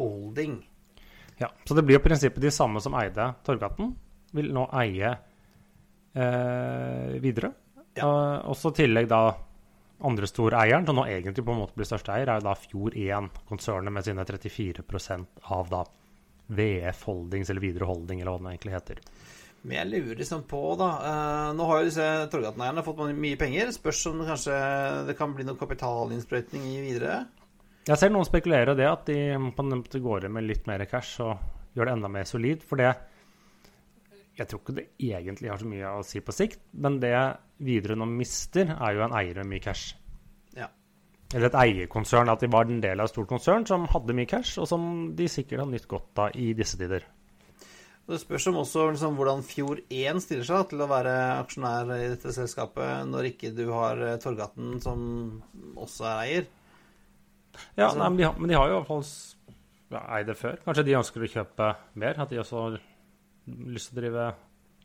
Holding. 0.00 0.58
Ja, 1.40 1.48
Så 1.64 1.74
det 1.74 1.82
blir 1.88 1.96
jo 1.96 2.04
prinsippet 2.04 2.42
de 2.42 2.50
samme 2.52 2.82
som 2.84 2.94
eide 3.00 3.30
Torgaten, 3.46 3.94
vil 4.36 4.50
nå 4.52 4.66
eie 4.76 5.14
eh, 6.12 7.14
Widerøe. 7.22 7.54
Ja. 7.96 8.06
Uh, 8.06 8.50
også 8.52 8.70
i 8.70 8.82
tillegg 8.84 9.08
da 9.10 9.22
andre 10.06 10.28
storeieren, 10.28 10.86
som 10.86 11.00
nå 11.00 11.06
egentlig 11.10 11.44
på 11.44 11.52
en 11.52 11.62
måte 11.62 11.76
blir 11.76 11.88
største 11.88 12.12
eier, 12.14 12.30
er 12.30 12.38
jo 12.38 12.46
da 12.46 12.54
Fjord1-konsernet 12.60 13.92
med 13.92 14.06
sine 14.06 14.24
34% 14.28 15.50
av 15.56 15.72
da 15.72 15.82
VF 16.50 17.02
Holdings, 17.08 17.50
eller 17.50 17.64
Widerøe 17.64 17.88
Holding, 17.90 18.22
eller 18.22 18.36
hva 18.36 18.42
den 18.42 18.52
egentlig 18.52 18.76
heter. 18.76 19.02
Men 19.60 19.76
jeg 19.76 19.90
lurer 19.90 20.22
liksom 20.22 20.46
på, 20.48 20.60
da 20.80 20.88
uh, 21.02 21.50
Nå 21.56 21.66
har 21.68 21.82
jo 21.82 21.90
disse 21.90 22.06
Torgaten-eierne 22.32 22.84
fått 22.84 23.02
mye 23.12 23.40
penger. 23.40 23.74
Spørs 23.76 24.06
om 24.08 24.22
det 24.22 24.30
kanskje 24.30 24.56
det 25.10 25.16
kan 25.18 25.34
bli 25.36 25.44
noe 25.48 25.60
kapitalinnsprøytning 25.60 26.64
i 26.70 26.80
videre. 26.84 27.24
Jeg 27.88 27.96
ser 27.96 28.12
noen 28.12 28.28
spekulere 28.28 28.74
i 28.74 28.78
det, 28.78 28.88
at 28.88 29.06
de 29.08 29.52
på 29.56 29.64
en 29.64 29.84
går 30.04 30.26
inn 30.26 30.34
med 30.36 30.44
litt 30.44 30.66
mer 30.68 30.84
cash 30.88 31.22
og 31.24 31.38
gjør 31.76 31.88
det 31.88 31.94
enda 31.96 32.10
mer 32.12 32.28
solid. 32.28 32.64
For 32.66 32.80
det 32.80 32.92
Jeg 34.38 34.48
tror 34.48 34.60
ikke 34.62 34.76
det 34.76 34.86
egentlig 35.04 35.50
har 35.50 35.58
så 35.60 35.68
mye 35.68 35.88
å 35.98 36.04
si 36.06 36.20
på 36.24 36.32
sikt, 36.32 36.60
men 36.72 37.00
det 37.00 37.12
Widerøe 37.60 37.98
nå 38.00 38.06
mister, 38.08 38.70
er 38.72 38.94
jo 38.96 39.02
en 39.04 39.12
eier 39.12 39.36
med 39.42 39.50
mye 39.50 39.64
cash. 39.64 39.94
Ja. 40.56 40.70
Eller 41.34 41.50
et 41.50 41.58
eierkonsern, 41.60 42.30
at 42.32 42.40
de 42.40 42.48
var 42.48 42.64
en 42.64 42.80
del 42.80 43.02
av 43.02 43.08
et 43.08 43.12
stort 43.12 43.28
konsern 43.28 43.66
som 43.68 43.84
hadde 43.92 44.16
mye 44.16 44.30
cash, 44.30 44.56
og 44.56 44.68
som 44.70 45.12
de 45.16 45.28
sikkert 45.28 45.60
har 45.60 45.68
nytt 45.68 45.88
godt 45.90 46.22
av 46.24 46.38
i 46.40 46.54
disse 46.56 46.80
tider. 46.80 47.04
Det 48.08 48.18
spørs 48.22 48.46
om 48.48 48.62
også 48.62 48.86
liksom, 48.94 49.18
hvordan 49.18 49.44
Fjord1 49.46 50.22
stiller 50.24 50.48
seg 50.48 50.70
til 50.70 50.80
å 50.80 50.88
være 50.90 51.12
aksjonær 51.42 51.92
i 51.98 52.08
dette 52.14 52.32
selskapet, 52.34 53.04
når 53.10 53.28
ikke 53.34 53.52
du 53.54 53.66
har 53.74 54.00
Torgatten 54.22 54.80
Torgaten 54.80 54.80
som 54.82 55.04
også 55.76 56.08
er 56.08 56.24
eier. 56.24 56.48
Ja, 57.76 57.88
Altså- 57.88 57.98
nei, 57.98 58.08
men, 58.08 58.16
de 58.20 58.24
har, 58.28 58.38
men 58.38 58.48
de 58.52 58.58
har 58.58 58.68
jo 58.68 58.76
i 58.76 58.78
hvert 58.78 58.90
fall 58.90 59.04
ja, 59.90 60.04
eid 60.16 60.26
det 60.30 60.36
før. 60.38 60.60
Kanskje 60.64 60.84
de 60.86 60.96
ønsker 61.00 61.24
å 61.26 61.32
kjøpe 61.32 61.72
mer? 61.98 62.20
At 62.22 62.30
de 62.30 62.38
også 62.38 62.62
har 62.64 62.78
lyst 63.46 63.90
til 63.90 63.98
å 63.98 64.00
drive 64.02 64.26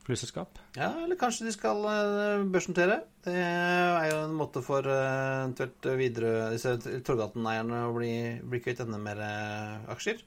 flyselskap? 0.05 0.59
Ja, 0.77 0.91
eller 1.03 1.17
kanskje 1.17 1.47
de 1.47 1.53
skal 1.55 1.81
eh, 1.89 2.43
børsnotere. 2.53 2.99
Det 3.25 3.33
er 3.33 4.07
jo 4.11 4.21
en 4.27 4.35
måte 4.37 4.61
for 4.65 4.85
eh, 4.85 5.41
eventuelt 5.43 5.89
videre 5.97 6.51
disse 6.53 6.75
Torgaten-eierne 7.05 7.83
å 7.87 7.93
bli, 7.95 8.13
bli 8.45 8.61
kvitt 8.61 8.83
enda 8.85 8.99
mer 9.01 9.21
eh, 9.25 9.91
aksjer. 9.93 10.21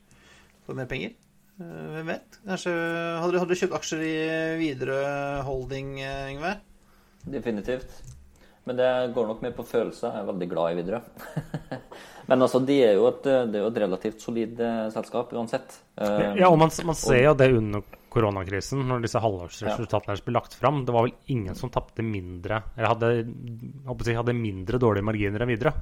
Få 0.67 0.75
mer 0.77 0.89
penger. 0.91 1.15
Hvem 1.59 2.07
vet? 2.07 2.37
Kanskje 2.47 2.71
Hadde 2.71 3.33
du, 3.33 3.39
hadde 3.41 3.51
du 3.51 3.59
kjøpt 3.59 3.73
aksjer 3.75 4.03
i 4.07 4.13
Widerøe 4.61 5.41
Holding, 5.43 5.89
Yngve? 5.99 6.53
Definitivt. 7.27 7.97
Men 8.69 8.77
det 8.77 8.89
går 9.15 9.25
nok 9.25 9.39
mer 9.41 9.53
på 9.57 9.63
følelser. 9.65 10.13
Jeg 10.13 10.21
er 10.21 10.27
veldig 10.27 10.47
glad 10.51 10.71
i 10.71 10.75
Widerøe. 10.77 10.99
Men 12.29 12.45
altså, 12.45 12.59
de 12.61 12.75
er 12.85 12.99
jo 12.99 13.07
et, 13.09 13.23
det 13.25 13.57
er 13.57 13.63
jo 13.63 13.69
et 13.71 13.79
relativt 13.81 14.21
solid 14.21 14.59
eh, 14.61 14.83
selskap 14.93 15.31
uansett. 15.33 15.79
Eh, 15.97 16.35
Ja, 16.37 16.51
og 16.51 16.59
man, 16.61 16.69
man 16.85 16.97
ser 16.99 17.23
jo 17.23 17.31
det 17.33 17.47
under 17.57 17.81
koronakrisen, 18.13 18.83
når 18.85 19.07
disse 19.07 19.21
halvårsresultatene 19.23 20.11
deres 20.13 20.21
ble 20.27 20.35
lagt 20.35 20.53
fram. 20.57 20.83
Det 20.85 20.93
var 20.93 21.07
vel 21.07 21.15
ingen 21.33 21.57
som 21.57 21.73
tapte 21.73 22.05
mindre, 22.05 22.61
eller 22.75 22.91
hadde, 22.93 23.09
si, 24.05 24.13
hadde 24.19 24.37
mindre 24.37 24.81
dårlige 24.81 25.07
marginer 25.09 25.45
enn 25.45 25.49
videre. 25.49 25.73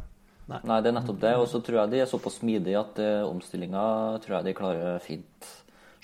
Nei, 0.48 0.80
det 0.80 0.94
er 0.94 0.96
nettopp 0.96 1.20
det. 1.26 1.34
Og 1.42 1.50
så 1.52 1.60
tror 1.60 1.82
jeg 1.82 1.92
de 1.92 2.02
er 2.06 2.08
såpass 2.08 2.40
smidige 2.40 2.80
at 2.80 3.02
uh, 3.04 3.28
omstillinga 3.28 3.84
tror 4.24 4.38
jeg 4.38 4.48
de 4.48 4.56
klarer 4.56 5.04
fint. 5.04 5.52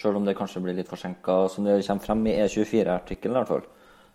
Selv 0.04 0.20
om 0.20 0.28
det 0.28 0.36
kanskje 0.36 0.60
blir 0.66 0.75
litt 0.75 0.92
forsinka, 0.92 1.46
som 1.48 1.63
det 1.63 1.80
kommer 1.88 2.04
frem 2.04 2.28
i 2.28 2.36
E24-artikkelen 2.44 3.38
i 3.38 3.40
hvert 3.40 3.54
fall. 3.54 3.63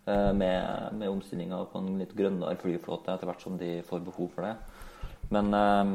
Eh, 0.08 0.32
med, 0.36 0.96
med 0.98 1.12
omstillinga 1.12 1.62
på 1.72 1.82
en 1.82 2.00
litt 2.00 2.16
grønnere 2.16 2.58
flyflåte 2.62 3.14
etter 3.14 3.28
hvert 3.30 3.44
som 3.44 3.60
de 3.60 3.78
får 3.88 4.02
behov 4.08 4.32
for 4.34 4.48
det. 4.48 4.56
Men 5.34 5.54
eh, 5.54 5.94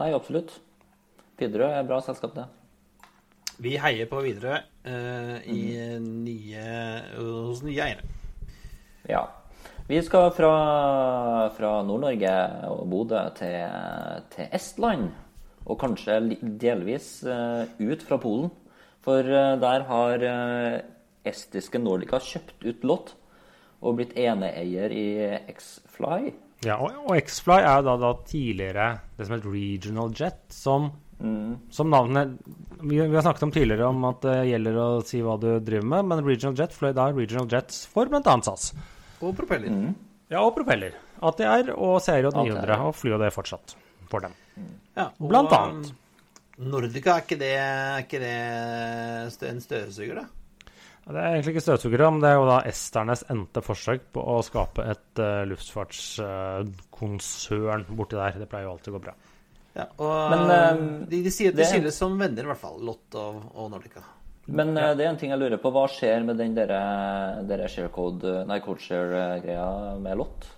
Nei, 0.00 0.14
absolutt. 0.16 0.54
Widerøe 1.36 1.74
er 1.76 1.84
bra 1.88 1.98
selskap, 2.00 2.32
det. 2.32 2.46
Vi 3.60 3.74
heier 3.76 4.08
på 4.08 4.22
Widerøe 4.24 4.62
eh, 4.88 5.50
hos 7.18 7.60
nye 7.66 7.82
eiere. 7.84 8.06
Ja. 9.08 9.26
Vi 9.90 9.98
skal 10.06 10.30
fra, 10.32 10.52
fra 11.52 11.72
Nord-Norge 11.84 12.32
og 12.70 12.86
Bodø 12.88 13.20
til, 13.36 13.58
til 14.32 14.48
Estland. 14.56 15.10
Og 15.68 15.76
kanskje 15.82 16.16
delvis 16.40 17.18
eh, 17.28 17.68
ut 17.82 18.06
fra 18.08 18.16
Polen. 18.22 18.48
For 19.04 19.20
eh, 19.20 19.58
der 19.60 19.84
har 19.90 20.24
estiske 21.26 21.80
Nordica 21.82 22.20
kjøpt 22.22 22.64
ut 22.64 22.86
Lott 22.86 23.12
og 23.80 23.96
blitt 23.98 24.16
eneeier 24.18 24.92
i 24.92 25.06
X-Fly. 25.52 26.32
Ja, 26.66 26.76
og, 26.76 26.96
og 27.06 27.16
X-Fly 27.16 27.60
er 27.62 27.80
jo 27.80 27.86
da, 27.88 27.94
da 28.02 28.10
tidligere 28.28 28.88
det 29.16 29.26
som 29.26 29.36
het 29.36 29.46
Regional 29.48 30.12
Jet, 30.16 30.42
som, 30.52 30.90
som 31.72 31.92
navnet 31.92 32.34
vi, 32.82 32.98
vi 32.98 33.16
har 33.16 33.24
snakket 33.24 33.46
om 33.48 33.54
tidligere 33.54 33.88
om 33.88 34.04
at 34.10 34.20
det 34.26 34.36
gjelder 34.50 34.80
å 34.80 34.88
si 35.06 35.22
hva 35.24 35.38
du 35.40 35.48
driver 35.64 35.88
med, 35.94 36.10
men 36.12 36.24
Regional 36.26 36.58
Jet 36.60 36.76
fløy 36.76 36.92
da 36.96 37.08
Regional 37.12 37.48
Jets 37.52 37.86
for 37.88 38.12
bl.a. 38.12 38.36
SAS. 38.44 38.72
Og 39.20 39.32
propeller. 39.36 39.72
Ja, 40.30 40.44
og 40.44 40.52
propeller. 40.56 40.96
ATR 41.20 41.72
og 41.74 41.98
CRJ 42.04 42.30
900, 42.32 42.76
og 42.86 42.94
flyr 42.96 43.16
og 43.16 43.24
det 43.24 43.32
fortsatt 43.34 43.74
for 44.10 44.24
dem. 44.24 44.36
Ja, 44.96 45.08
og, 45.10 45.26
Blant 45.28 45.52
annet. 45.56 45.90
Nordica, 46.60 47.16
er 47.16 47.24
ikke 47.24 47.40
det, 47.40 47.54
er 47.56 48.04
ikke 48.04 48.20
det 48.20 49.48
en 49.48 49.62
støvsuger, 49.64 50.20
da? 50.20 50.39
Det 51.06 51.18
er 51.18 51.28
egentlig 51.32 51.52
ikke 51.56 51.64
støvsugere, 51.64 52.10
men 52.12 52.20
det 52.22 52.28
er 52.30 52.36
jo 52.38 52.50
da 52.50 52.58
esternes 52.68 53.22
endte 53.32 53.60
forsøk 53.64 54.02
på 54.14 54.20
å 54.20 54.42
skape 54.46 54.80
et 54.92 55.10
uh, 55.18 55.48
luftfartskonsern 55.48 57.82
borti 57.98 58.14
der. 58.20 58.32
Det 58.42 58.50
pleier 58.50 58.66
jo 58.68 58.74
alltid 58.76 58.90
å 58.92 58.96
gå 58.98 59.04
bra. 59.08 59.14
Ja, 59.74 59.84
og 60.02 60.30
Men, 60.34 60.42
uh, 60.50 60.56
de, 61.10 61.16
de 61.24 61.30
sier 61.34 61.48
at 61.50 61.56
de 61.56 61.62
det- 61.64 61.70
skilles 61.72 61.96
som 61.96 62.12
venner, 62.20 62.42
i 62.44 62.46
hvert 62.52 62.62
fall. 62.62 62.78
Lott 62.84 63.08
og, 63.18 63.32
og 63.54 63.66
Nordica. 63.72 64.02
Men 64.50 64.74
ja. 64.74 64.94
det 64.98 65.04
er 65.04 65.12
en 65.12 65.18
ting 65.20 65.32
jeg 65.32 65.40
lurer 65.40 65.60
på. 65.62 65.70
Hva 65.74 65.86
skjer 65.90 66.24
med 66.26 66.40
den 66.40 66.56
dere, 66.56 67.68
sharecode, 67.70 68.40
nei, 68.48 68.58
codeshare-greia 68.64 69.98
med 70.02 70.18
Lott? 70.18 70.48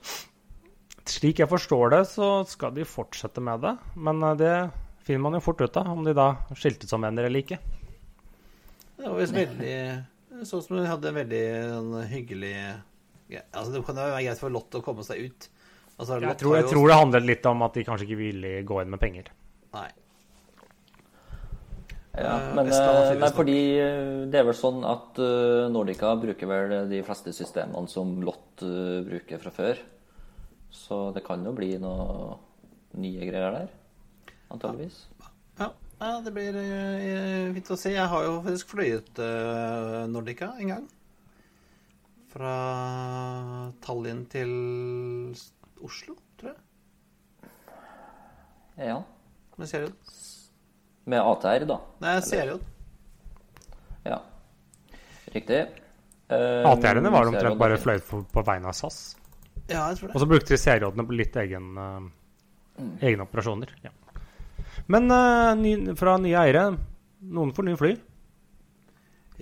Slik 1.08 1.42
jeg 1.42 1.50
forstår 1.50 1.92
det, 1.92 2.02
så 2.12 2.28
skal 2.48 2.72
de 2.76 2.86
fortsette 2.88 3.42
med 3.44 3.60
det. 3.64 3.74
Men 3.98 4.22
eh, 4.22 4.36
det 4.38 4.54
finner 5.04 5.26
man 5.26 5.36
jo 5.36 5.44
fort 5.44 5.60
ut 5.60 5.76
av, 5.76 5.90
om 5.92 6.04
de 6.06 6.14
da 6.16 6.30
skilte 6.56 6.88
som 6.88 7.04
venner 7.04 7.28
eller 7.28 7.42
ikke. 7.42 7.58
Det 8.96 9.08
var 9.08 9.18
visst 9.18 9.34
veldig 9.34 9.76
Sånn 10.48 10.62
som 10.64 10.78
hun 10.78 10.88
hadde 10.88 11.10
en 11.10 11.18
veldig 11.20 11.42
en 11.62 11.90
hyggelig 12.10 12.54
ja, 13.32 13.40
altså 13.52 13.72
Det 13.72 13.82
kan 13.86 13.96
jo 13.96 14.06
være 14.10 14.24
greit 14.26 14.40
for 14.42 14.52
Lott 14.52 14.74
å 14.76 14.82
komme 14.84 15.04
seg 15.06 15.28
ut. 15.28 15.48
Altså, 15.96 16.18
Jeg 16.20 16.38
tror, 16.40 16.56
jeg 16.58 16.68
tror 16.68 16.88
det 16.88 16.98
handlet 16.98 17.28
litt 17.28 17.46
om 17.48 17.62
at 17.64 17.76
de 17.78 17.84
kanskje 17.86 18.08
ikke 18.08 18.20
ville 18.20 18.52
gå 18.68 18.80
inn 18.82 18.90
med 18.92 19.00
penger. 19.00 19.30
Nei. 19.72 19.88
Ja, 22.12 22.34
Eh, 22.36 22.54
men 22.54 22.68
har 22.68 23.06
eh, 23.08 23.18
nei, 23.20 23.30
fordi 23.32 23.58
eh, 23.80 24.28
det 24.28 24.40
er 24.40 24.44
vel 24.44 24.56
sånn 24.56 24.82
at 24.84 25.16
Nordica 25.72 26.12
bruker 26.20 26.50
vel 26.50 26.74
de 26.90 27.00
fleste 27.06 27.32
systemene 27.32 27.88
som 27.88 28.18
Lott 28.24 28.60
bruker 29.06 29.40
fra 29.40 29.52
før. 29.54 29.80
Så 30.72 31.06
det 31.16 31.24
kan 31.24 31.44
jo 31.44 31.54
bli 31.56 31.74
noe 31.80 32.36
nye 33.00 33.24
greier 33.28 33.56
der, 33.56 33.72
antageligvis. 34.52 35.06
Ja, 35.08 35.11
ja 36.08 36.18
det 36.24 36.32
blir 36.34 36.56
uh, 36.58 37.52
fint 37.56 37.70
å 37.74 37.78
se. 37.78 37.94
Jeg 37.94 38.10
har 38.12 38.26
jo 38.26 38.40
faktisk 38.44 38.74
fløyet 38.74 39.22
uh, 39.22 40.02
Nordica 40.10 40.52
en 40.58 40.74
gang. 40.74 40.90
Fra 42.32 42.56
Tallinn 43.84 44.24
til 44.32 44.52
Oslo, 45.84 46.16
tror 46.40 46.54
jeg. 46.54 46.60
Ja. 48.88 48.98
Med 49.60 49.68
seriod 49.68 49.92
Med 51.04 51.20
ATR, 51.20 51.66
da. 51.68 51.78
Nei, 52.00 52.14
seriod 52.24 52.62
Ja. 54.06 54.22
Riktig. 55.32 55.60
Uh, 56.32 56.64
ATR-ene 56.70 57.10
var 57.12 57.28
omtrent 57.28 57.60
bare 57.60 57.76
fløyet 57.80 58.06
på, 58.08 58.22
på 58.32 58.44
vegne 58.46 58.70
av 58.70 58.76
SAS. 58.76 59.00
Ja, 59.68 59.90
jeg 59.90 59.98
tror 59.98 60.08
det. 60.08 60.14
Og 60.14 60.22
så 60.22 60.28
brukte 60.28 60.54
de 60.54 60.60
CR-rådene 60.60 61.04
på 61.08 61.16
litt 61.16 61.36
egen, 61.42 61.68
uh, 61.76 62.86
egne 63.04 63.26
operasjoner. 63.26 63.74
Ja. 63.84 63.92
Men 64.90 65.10
uh, 65.10 65.52
ny, 65.58 65.94
fra 65.98 66.16
nye 66.20 66.38
eiere 66.38 66.64
Noen 67.22 67.52
får 67.54 67.66
nye 67.68 67.78
fly. 67.78 67.92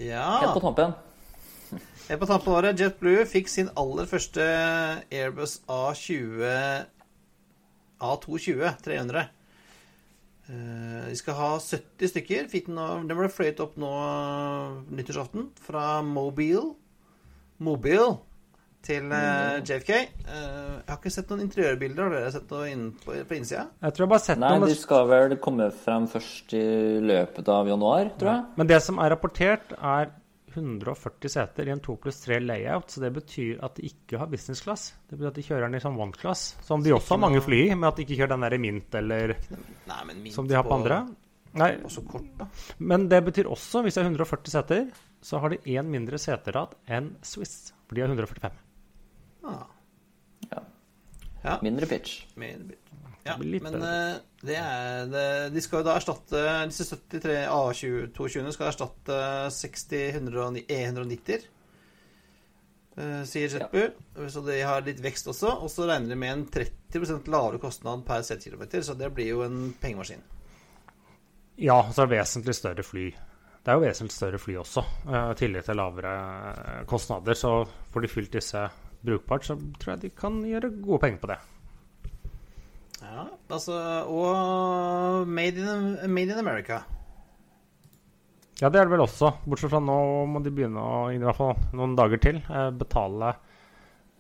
Ja 0.01 0.27
Helt 0.43 0.57
på 0.57 0.63
tampen. 0.65 0.93
Helt 2.11 2.21
på 2.21 2.29
tampen 2.29 2.53
av 2.53 2.59
året, 2.59 2.81
JetBlue 2.81 3.25
fikk 3.29 3.49
sin 3.49 3.71
aller 3.79 4.09
første 4.11 4.45
Airbus 5.09 5.61
A20 5.71 6.45
A220 8.01 8.65
300. 8.85 9.25
Uh, 10.51 11.09
De 11.09 11.17
skal 11.17 11.39
ha 11.39 11.51
70 11.57 12.13
stykker. 12.13 12.49
Den, 12.53 12.81
den 13.09 13.17
ble 13.17 13.31
fløyet 13.33 13.63
opp 13.65 13.79
nå 13.81 13.93
nyttårsaften 14.93 15.49
fra 15.65 16.01
Mobile 16.05 16.75
Mobile 17.61 18.17
til 18.87 19.11
uh, 19.13 19.59
JFK. 19.61 19.91
Uh, 20.25 20.79
Jeg 20.81 20.89
har 20.89 20.99
ikke 20.99 21.13
sett 21.15 21.33
noen 21.33 21.45
interiørbilder. 21.47 22.07
Har 22.07 22.15
dere 22.17 22.33
sett 22.35 22.55
noe 22.55 22.71
inn 22.71 22.87
på, 23.03 23.17
på 23.29 23.37
innsida? 23.37 23.67
Jeg 23.85 23.97
tror 23.97 24.07
jeg 24.07 24.13
bare 24.13 24.21
har 24.23 24.27
sett 24.27 24.41
Nei, 24.43 24.55
noe 24.57 24.71
de 24.71 24.79
skal 24.79 25.11
vel 25.11 25.37
komme 25.43 25.69
frem 25.83 26.09
først 26.11 26.57
i 26.57 26.65
løpet 27.05 27.53
av 27.53 27.69
januar, 27.71 28.15
tror 28.21 28.33
jeg. 28.33 28.49
Men 28.61 28.73
det 28.73 28.81
som 28.87 29.01
er 29.03 29.15
rapportert, 29.15 29.77
er 29.77 30.11
140 30.51 31.31
seter 31.31 31.69
i 31.69 31.73
en 31.75 31.83
2 31.83 31.97
pluss 32.03 32.21
3 32.25 32.41
layout. 32.43 32.91
Så 32.91 33.03
det 33.05 33.13
betyr 33.15 33.61
at 33.65 33.77
de 33.79 33.87
ikke 33.91 34.21
har 34.21 34.31
business 34.31 34.63
class. 34.65 34.91
Det 35.09 35.19
betyr 35.19 35.31
at 35.31 35.39
de 35.39 35.47
kjører 35.47 35.67
den 35.69 35.79
i 35.79 35.83
sånn 35.85 35.99
one 36.01 36.17
class, 36.17 36.55
som 36.67 36.85
de 36.85 36.95
også 36.97 37.17
har 37.17 37.25
mange 37.27 37.43
fly 37.45 37.67
i, 37.69 37.75
men 37.75 37.89
at 37.91 37.99
de 37.99 38.07
ikke 38.07 38.23
kjører 38.23 38.35
den 38.35 38.47
der 38.47 38.57
i 38.57 38.63
mint 38.63 38.97
eller 39.01 39.37
Nei, 39.91 40.01
men 40.09 40.25
minst 40.25 40.39
som 40.39 40.49
de 40.51 40.59
har 40.59 40.67
på 40.67 40.77
andre. 40.79 41.05
Nei, 41.61 41.73
kort, 42.07 42.27
da. 42.39 42.47
Men 42.79 43.09
det 43.11 43.25
betyr 43.27 43.49
også, 43.51 43.83
hvis 43.83 43.97
det 43.99 44.05
er 44.05 44.11
140 44.13 44.53
seter, 44.53 44.91
så 45.21 45.41
har 45.43 45.53
de 45.53 45.59
én 45.75 45.89
mindre 45.91 46.19
seterad 46.23 46.77
enn 46.87 47.15
Swiss. 47.27 47.73
For 47.89 47.99
de 47.99 48.05
har 48.05 48.13
145. 48.13 48.55
Ah. 49.45 49.63
Ja. 50.51 50.63
Ja. 51.45 51.59
Mindre 51.65 51.87
pitch. 51.87 52.25
Med, 52.37 52.73
ja, 53.25 53.37
men 53.41 53.75
eh, 53.83 54.17
det 54.45 54.57
er 54.57 55.07
det, 55.13 55.25
De 55.55 55.61
skal 55.61 55.83
jo 55.83 55.87
da 55.87 55.95
erstatte 56.01 56.41
Disse 56.71 56.87
73 56.89 57.35
A22 57.53 58.53
skal 58.57 58.71
erstatte 58.71 59.19
60 59.53 60.65
E190-er. 60.65 61.45
eh, 62.97 63.23
sier 63.29 63.57
Ja. 63.61 64.29
Så 64.29 64.41
de 64.47 64.61
har 64.61 64.83
litt 64.85 65.01
vekst 65.05 65.29
også. 65.33 65.55
Og 65.63 65.71
så 65.73 65.87
regner 65.89 66.09
de 66.15 66.21
med 66.21 66.33
en 66.33 66.47
30% 66.47 67.29
lavere 67.33 67.61
kostnad 67.63 68.05
per 68.09 68.23
setekilometer, 68.27 68.83
så 68.83 68.97
det 68.99 69.13
blir 69.15 69.29
jo 69.35 69.43
en 69.47 69.73
pengemaskin. 69.81 70.23
Ja, 71.61 71.83
så 71.93 72.03
er 72.03 72.09
det 72.09 72.19
vesentlig 72.23 72.55
større 72.57 72.83
fly. 72.85 73.11
Det 73.61 73.69
er 73.69 73.77
jo 73.77 73.85
vesentlig 73.85 74.17
større 74.17 74.39
fly 74.41 74.55
også. 74.63 74.85
eh, 75.09 75.31
I 75.33 75.37
tillegg 75.37 75.65
til 75.69 75.77
lavere 75.77 76.85
kostnader. 76.89 77.37
Så 77.37 77.53
får 77.93 78.01
de 78.01 78.09
fylt 78.09 78.33
disse 78.33 78.65
brukbart, 79.07 79.47
så 79.47 79.57
tror 79.81 79.95
jeg 79.95 80.03
de 80.05 80.13
kan 80.17 80.41
gjøre 80.47 80.73
gode 80.81 81.01
penger 81.05 81.23
på 81.23 81.31
det. 81.33 81.39
Ja, 83.01 83.27
altså 83.49 83.77
Og 84.13 85.29
Made 85.29 85.57
in, 85.57 85.95
made 86.13 86.35
in 86.35 86.39
America. 86.39 86.83
Ja, 88.61 88.69
det 88.69 88.77
er 88.77 88.85
det 88.85 88.93
vel 88.93 89.07
også. 89.07 89.33
Bortsett 89.49 89.73
fra 89.73 89.81
nå 89.81 89.97
må 90.29 90.43
de 90.45 90.53
begynne 90.53 90.83
å, 90.85 91.07
i 91.09 91.21
hvert 91.21 91.39
fall 91.39 91.55
noen 91.73 91.95
dager 91.97 92.21
til, 92.21 92.43
eh, 92.45 92.69
betale 92.77 93.33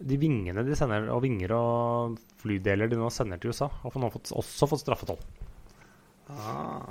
de 0.00 0.16
vingene 0.16 0.64
de 0.64 0.76
sender, 0.78 1.10
og 1.12 1.20
vinger 1.26 1.52
og 1.52 2.16
flydeler 2.40 2.88
de 2.88 2.96
nå 2.96 3.10
sender 3.12 3.40
til 3.40 3.52
USA, 3.52 3.68
har 3.82 3.92
for 3.92 4.00
nå 4.00 4.08
fått, 4.14 4.32
også 4.32 4.68
fått 4.70 4.80
straffetoll. 4.80 5.20
Ah, 6.32 6.88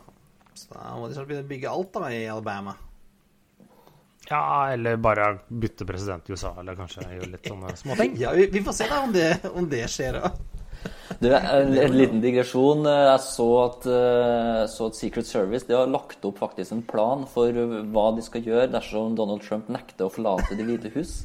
så 0.53 0.75
da 0.75 0.91
må 0.99 1.07
de 1.09 1.17
snart 1.17 1.31
begynne 1.31 1.47
å 1.47 1.49
bygge 1.49 1.73
alt 1.73 1.91
da 1.95 2.11
i 2.13 2.21
Alabama. 2.29 2.75
Ja, 4.29 4.71
eller 4.73 4.99
bare 5.01 5.39
bytte 5.47 5.85
president 5.89 6.29
i 6.29 6.35
USA, 6.35 6.53
eller 6.61 6.77
kanskje 6.77 7.07
gjøre 7.07 7.31
litt 7.33 7.49
sånne 7.49 7.73
småting. 7.81 8.15
Ja, 8.21 8.33
vi, 8.37 8.45
vi 8.53 8.61
får 8.65 8.77
se 8.77 8.89
da 8.91 9.01
om 9.03 9.13
det, 9.15 9.29
om 9.49 9.69
det 9.69 9.85
skjer 9.89 10.19
da. 10.21 10.33
Du, 11.19 11.27
en, 11.35 11.73
en 11.75 11.95
liten 11.97 12.21
digresjon. 12.23 12.85
Jeg 12.87 13.19
så 13.25 13.47
at, 13.65 13.87
eh, 13.89 14.61
så 14.71 14.87
at 14.87 14.95
Secret 14.99 15.27
Service 15.27 15.67
de 15.67 15.75
har 15.75 15.89
lagt 15.91 16.23
opp 16.29 16.39
faktisk 16.39 16.75
en 16.75 16.85
plan 16.87 17.25
for 17.27 17.51
hva 17.91 18.05
de 18.15 18.23
skal 18.23 18.45
gjøre 18.45 18.69
dersom 18.71 19.17
Donald 19.17 19.43
Trump 19.43 19.67
nekter 19.73 20.07
å 20.07 20.13
forlate 20.13 20.55
Det 20.55 20.67
hvite 20.67 20.93
hus. 20.95 21.23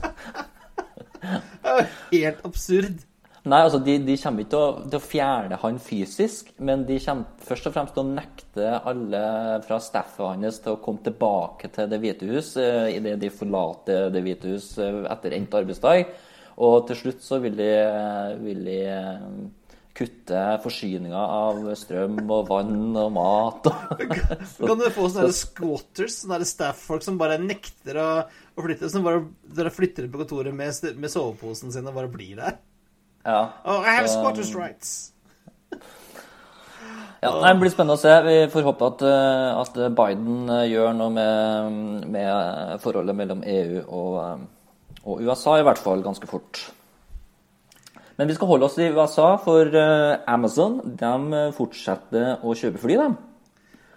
Helt 2.15 2.43
absurd. 2.49 3.05
Nei, 3.45 3.59
altså 3.61 3.77
de, 3.85 3.99
de 4.01 4.15
kommer 4.17 4.41
ikke 4.41 4.55
til 4.55 4.63
å, 4.63 4.69
til 4.89 4.97
å 4.97 5.05
fjerne 5.05 5.57
han 5.61 5.81
fysisk, 5.83 6.47
men 6.65 6.87
de 6.89 6.97
kommer 7.05 7.45
først 7.45 7.69
og 7.69 7.75
fremst 7.75 7.93
til 7.93 8.01
å 8.01 8.13
nekte 8.15 8.71
alle 8.89 9.21
fra 9.67 9.81
staffet 9.85 10.25
hans 10.25 10.63
til 10.65 10.73
å 10.73 10.81
komme 10.81 11.05
tilbake 11.05 11.69
til 11.75 11.91
Det 11.93 11.99
hvite 12.01 12.31
hus 12.31 12.55
eh, 12.61 12.95
idet 12.95 13.19
de 13.21 13.29
forlater 13.29 14.09
Det 14.15 14.25
hvite 14.25 14.55
hus 14.55 14.71
eh, 14.81 15.03
etter 15.13 15.37
endt 15.37 15.59
arbeidsdag. 15.61 16.09
Og 16.65 16.89
til 16.89 17.01
slutt 17.03 17.21
så 17.27 17.43
vil 17.45 17.61
de, 17.61 17.69
vil 18.41 18.65
de 18.65 18.81
eh, 18.95 19.23
kutte 19.95 20.49
forsyninga 20.65 21.29
av 21.37 21.63
strøm 21.77 22.23
og 22.25 22.49
vann 22.49 22.97
og 22.97 23.15
mat. 23.21 23.73
Så 24.57 24.65
kan 24.71 24.81
du 24.81 24.89
få 24.89 25.11
sånne 25.11 25.29
der 25.29 25.41
squatters, 25.45 26.23
sånne 26.23 26.47
staff-folk 26.49 27.05
som 27.05 27.21
bare 27.21 27.37
nekter 27.43 28.01
å, 28.01 28.11
å 28.57 28.65
flytte. 28.65 28.89
Som 28.89 29.05
bare 29.05 29.75
flytter 29.75 30.09
inn 30.09 30.15
på 30.15 30.25
kontoret 30.25 30.57
med, 30.57 30.97
med 30.97 31.13
soveposen 31.13 31.77
sin 31.77 31.93
og 31.93 32.01
bare 32.01 32.11
blir 32.15 32.41
der. 32.41 32.65
Ja. 33.25 33.41
Oh, 33.65 33.81
I 33.83 33.97
have 33.97 34.09
Så- 34.09 34.21
squatters 34.21 34.55
rights. 34.55 35.11
Ja, 37.25 37.31
nei, 37.41 37.55
Det 37.55 37.61
blir 37.63 37.73
spennende 37.73 37.97
å 37.97 38.01
se. 38.01 38.15
Vi 38.27 38.37
får 38.53 38.67
håpe 38.67 38.87
at, 38.87 39.03
eh, 39.09 39.61
at 39.61 39.79
Biden 39.97 40.51
eh, 40.51 40.67
gjør 40.69 40.91
noe 40.95 41.11
med, 41.11 42.09
med 42.13 42.81
forholdet 42.83 43.17
mellom 43.17 43.41
EU 43.49 43.81
og, 43.89 44.19
eh, 44.21 44.99
og 45.07 45.23
USA, 45.25 45.57
i 45.57 45.65
hvert 45.65 45.81
fall 45.81 46.03
ganske 46.05 46.29
fort. 46.29 46.61
Men 48.19 48.29
vi 48.29 48.35
skal 48.37 48.47
holde 48.53 48.69
oss 48.69 48.77
i 48.79 48.91
USA, 48.93 49.31
for 49.43 49.65
eh, 49.75 50.19
Amazon 50.29 50.77
de 50.85 51.15
eh, 51.41 51.49
fortsetter 51.57 52.45
å 52.45 52.53
kjøpe 52.55 52.83
fly, 52.85 52.99
dem. 53.01 53.17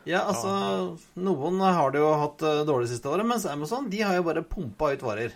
Ja, 0.07 0.21
altså 0.31 0.95
Noen 1.19 1.59
har 1.59 1.91
det 1.91 1.99
jo 1.99 2.13
hatt 2.15 2.41
eh, 2.47 2.63
dårlig 2.65 2.87
siste 2.93 3.11
året, 3.11 3.27
mens 3.27 3.45
Amazon 3.51 3.89
de 3.91 3.99
har 4.07 4.15
jo 4.15 4.23
bare 4.23 4.45
pumpa 4.47 4.93
ut 4.95 5.03
varer. 5.03 5.35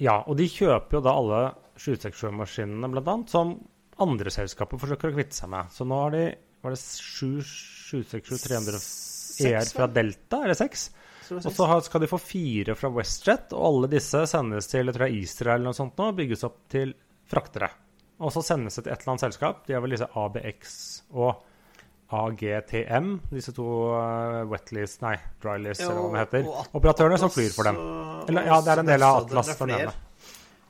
Ja, 0.00 0.22
og 0.24 0.38
de 0.40 0.48
kjøper 0.48 0.98
jo 0.98 1.04
da 1.04 1.12
alle 1.20 1.42
767-maskinene, 1.78 2.90
blant 2.92 3.08
annet, 3.12 3.30
som 3.32 3.54
andre 4.02 4.30
selskaper 4.32 4.80
forsøker 4.80 5.10
å 5.10 5.16
kvitte 5.16 5.36
seg 5.38 5.48
med. 5.52 5.64
Så 5.74 5.82
nå 5.88 5.96
har 6.04 6.10
de 6.14 6.24
Var 6.58 6.74
det 6.74 6.80
767-300 6.82 8.78
ER 9.46 9.68
fra? 9.70 9.86
Delta? 9.86 10.36
Er 10.42 10.48
det 10.50 10.58
seks? 10.58 10.80
Og 11.38 11.52
så 11.52 11.66
skal 11.84 12.00
de 12.02 12.08
få 12.08 12.18
fire 12.18 12.74
fra 12.78 12.88
WestJet, 12.90 13.52
og 13.54 13.66
alle 13.68 13.90
disse 13.92 14.22
sendes 14.30 14.66
til 14.70 14.88
jeg 14.88 14.96
tror 14.96 15.06
er 15.06 15.18
Israel 15.18 15.54
eller 15.60 15.68
noe 15.70 15.76
sånt 15.76 15.98
nå, 16.00 16.04
og 16.10 16.18
bygges 16.18 16.46
opp 16.48 16.58
til 16.72 16.94
fraktere. 17.28 17.68
Og 18.18 18.32
så 18.34 18.42
sendes 18.42 18.74
det 18.74 18.82
til 18.86 18.92
et 18.94 18.98
eller 19.04 19.12
annet 19.14 19.26
selskap. 19.28 19.60
De 19.68 19.76
har 19.76 19.84
vel 19.84 19.94
disse 19.94 20.08
ABX 20.22 20.74
og 21.14 21.32
AGTM, 22.18 23.08
disse 23.28 23.52
to 23.52 23.68
uh, 23.92 24.42
wetlease, 24.48 24.96
nei, 25.04 25.14
drylease, 25.42 25.84
Ja, 25.84 25.92
eller 25.92 26.02
hva 26.02 26.10
det 26.16 26.22
heter. 26.24 26.42
Operatørene 26.80 27.20
som 27.20 27.32
flyr 27.32 27.52
for 27.52 27.68
dem. 27.68 27.76
Eller, 28.24 28.48
ja, 28.48 28.60
det 28.64 28.72
er 28.72 28.82
en 28.82 28.88
del 28.94 29.04
av 29.04 29.22
Atlas, 29.22 29.52
for 29.52 29.68
flere. 29.68 29.92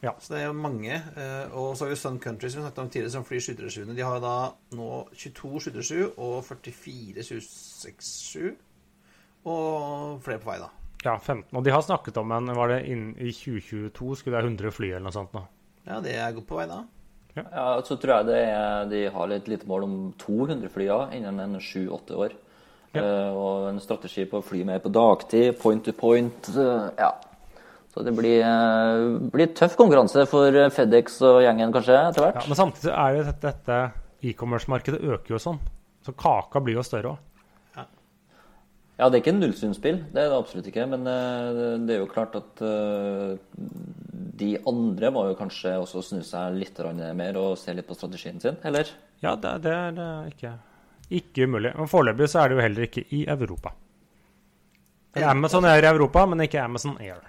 Ja. 0.03 0.13
Så 0.23 0.35
det 0.35 0.41
er 0.43 0.47
jo 0.47 0.53
mange. 0.55 0.95
eh, 0.95 1.55
Og 1.59 1.77
så 1.77 1.85
har 1.85 1.91
vi 1.91 1.97
Sun 1.99 2.21
Country, 2.23 2.49
som 2.49 2.61
vi 2.61 2.67
snakket 2.69 2.79
om 2.85 2.91
tidligere, 2.91 3.11
som 3.17 3.25
flyr 3.27 3.41
737. 3.41 3.95
De 3.97 4.03
har 4.07 4.21
da 4.23 4.35
nå 4.79 4.91
22 5.15 5.61
737 5.61 6.13
og 6.17 6.45
44 6.47 7.23
767. 7.27 8.57
Og 9.49 10.21
flere 10.23 10.39
på 10.43 10.51
vei, 10.53 10.59
da. 10.63 10.69
Ja, 11.05 11.17
15. 11.19 11.57
Og 11.57 11.65
de 11.65 11.71
har 11.71 11.83
snakket 11.83 12.17
om 12.19 12.33
en 12.35 12.51
Var 12.55 12.69
det 12.69 12.79
inn, 12.91 13.11
i 13.19 13.31
2022 13.33 14.17
skulle 14.19 14.35
det 14.35 14.43
være 14.43 14.51
100 14.51 14.73
fly 14.75 14.89
eller 14.91 15.07
noe 15.07 15.15
sånt 15.15 15.35
nå? 15.37 15.45
Ja, 15.87 16.01
det 16.05 16.17
er 16.19 16.33
godt 16.37 16.49
på 16.49 16.59
vei, 16.59 16.67
da. 16.69 16.83
Ja, 17.39 17.67
så 17.87 17.95
tror 17.97 18.17
jeg 18.17 18.27
det 18.27 18.39
er, 18.51 18.89
de 18.91 19.05
har 19.15 19.31
et 19.31 19.47
lite 19.49 19.69
mål 19.71 19.85
om 19.87 19.97
200 20.19 20.69
fly 20.75 20.89
ja, 20.89 21.05
innen 21.15 21.39
en 21.39 21.61
7-8 21.63 22.17
år. 22.19 22.35
Ja. 22.97 23.03
Uh, 23.05 23.37
og 23.37 23.69
en 23.69 23.81
strategi 23.85 24.25
på 24.27 24.41
å 24.41 24.45
fly 24.45 24.65
mer 24.67 24.81
på 24.83 24.91
dagtid, 24.91 25.53
point 25.61 25.85
to 25.85 25.93
point. 25.93 26.49
Uh, 26.57 26.89
ja. 26.99 27.13
Så 27.95 28.05
det 28.05 28.13
blir, 28.17 28.43
eh, 28.45 29.31
blir 29.33 29.55
tøff 29.57 29.77
konkurranse 29.79 30.27
for 30.29 30.55
eh, 30.55 30.71
FedEx 30.71 31.21
og 31.27 31.41
gjengen 31.45 31.73
kanskje 31.75 31.97
etter 31.97 32.27
hvert. 32.27 32.43
Ja, 32.43 32.51
men 32.51 32.59
samtidig 32.59 32.93
er 32.93 33.17
jo 33.17 33.25
dette, 33.31 33.53
dette 33.55 33.79
e-commerce-markedet 34.29 35.01
øker 35.01 35.35
jo 35.35 35.41
sånn. 35.43 35.59
Så 36.05 36.15
kaka 36.19 36.61
blir 36.65 36.79
jo 36.79 36.85
større 36.87 37.15
òg. 37.15 37.25
Ja, 38.99 39.07
det 39.07 39.15
er 39.15 39.21
ikke 39.23 39.31
en 39.31 39.39
nullsynsspill, 39.39 39.99
det 40.11 40.25
er 40.25 40.33
det 40.33 40.37
absolutt 40.41 40.69
ikke. 40.73 40.85
Men 40.91 41.07
eh, 41.07 41.77
det 41.87 41.97
er 41.97 42.01
jo 42.03 42.11
klart 42.11 42.35
at 42.35 42.63
de 44.39 44.49
andre 44.67 45.11
må 45.15 45.25
jo 45.29 45.37
kanskje 45.39 45.77
også 45.79 46.03
snu 46.03 46.25
seg 46.27 46.59
litt 46.59 46.81
mer 47.15 47.39
og 47.39 47.55
se 47.59 47.75
litt 47.75 47.87
på 47.87 47.95
strategien 47.95 48.43
sin, 48.43 48.59
eller? 48.67 48.91
Ja, 49.23 49.37
det, 49.39 49.55
det 49.63 49.75
er 49.75 50.29
ikke, 50.31 50.53
ikke 51.15 51.47
umulig. 51.47 51.73
Men 51.79 51.91
foreløpig 51.91 52.31
så 52.31 52.43
er 52.43 52.51
det 52.51 52.59
jo 52.59 52.67
heller 52.67 52.89
ikke 52.91 53.07
i 53.15 53.25
Europa. 53.31 53.75
Amazon 55.19 55.67
er 55.67 55.83
i 55.83 55.91
Europa, 55.91 56.27
men 56.27 56.45
ikke 56.45 56.63
Amazon 56.63 56.99
Air. 57.03 57.23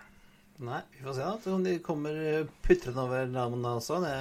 Nei, 0.59 0.81
vi 0.91 1.03
får 1.05 1.15
se 1.15 1.23
da. 1.25 1.53
Om 1.55 1.61
de 1.63 1.75
kommer 1.83 2.15
eh, 2.19 2.47
putrende 2.65 3.03
over 3.05 3.29
navnene 3.31 3.75
også. 3.79 4.01
Det 4.03 4.15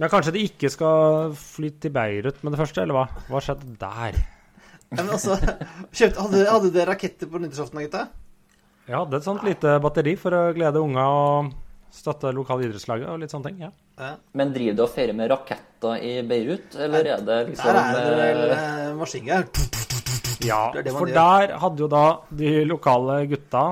Ja, 0.00 0.08
Kanskje 0.08 0.32
de 0.32 0.46
ikke 0.48 0.70
skal 0.72 1.34
fly 1.36 1.68
til 1.82 1.92
Beirut 1.92 2.40
med 2.42 2.54
det 2.54 2.60
første, 2.62 2.80
eller 2.82 2.96
hva? 2.96 3.04
Hva 3.28 3.42
skjedde 3.44 3.74
der? 3.78 4.16
ja, 4.92 5.02
men 5.02 5.12
altså, 5.12 5.36
kjøpt, 5.98 6.16
hadde, 6.16 6.40
hadde 6.48 6.70
dere 6.72 6.88
raketter 6.94 7.28
på 7.28 7.40
nyttårsaften, 7.42 7.78
da, 7.78 7.84
gutta? 7.84 8.06
Jeg 8.88 8.96
hadde 8.98 9.20
et 9.20 9.28
sånt 9.28 9.44
lite 9.46 9.76
batteri 9.84 10.16
for 10.18 10.34
å 10.34 10.42
glede 10.56 10.80
unga 10.82 11.04
og 11.12 11.52
støtte 11.92 12.32
lokale 12.34 12.66
idrettslaget 12.66 13.12
og 13.12 13.20
litt 13.20 13.34
sånne 13.36 13.52
ting. 13.52 13.62
ja. 13.68 13.70
Ja. 14.00 14.14
Men 14.32 14.54
driver 14.56 14.78
du 14.80 14.82
og 14.86 14.94
feirer 14.94 15.14
med 15.14 15.28
raketter 15.30 16.00
i 16.00 16.14
Beirut, 16.26 16.72
eller 16.80 17.12
er 17.12 17.26
det 17.28 17.40
liksom 17.52 17.68
Der 17.68 17.82
er 17.84 17.98
det 18.00 18.20
vel 18.24 18.44
eh, 18.48 18.68
eh, 18.88 18.94
maskingevær. 18.96 19.91
Ja, 20.46 20.70
Det 20.74 20.84
det 20.84 20.94
for 20.94 21.08
gjør. 21.08 21.14
der 21.14 21.58
hadde 21.58 21.84
jo 21.84 21.88
da 21.88 22.06
de 22.30 22.64
lokale 22.64 23.26
gutta 23.30 23.64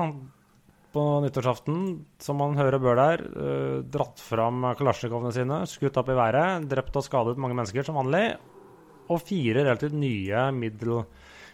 på 0.91 1.03
nyttårsaften, 1.23 2.05
som 2.19 2.37
man 2.37 2.57
hører 2.59 2.79
bør 2.83 2.95
der, 2.99 3.21
eh, 3.23 3.81
dratt 3.87 4.19
fram 4.19 4.75
kalasjnikovene 4.75 5.31
sine, 5.31 5.61
skutt 5.65 5.97
opp 5.97 6.09
i 6.09 6.17
været, 6.17 6.67
drept 6.67 6.95
og 6.95 7.03
skadet 7.03 7.37
mange 7.37 7.55
mennesker 7.55 7.85
som 7.87 7.95
vanlig, 7.95 8.37
og 9.09 9.21
fire 9.21 9.63
relativt 9.63 9.93
nye 9.93 10.51
Middle, 10.51 11.05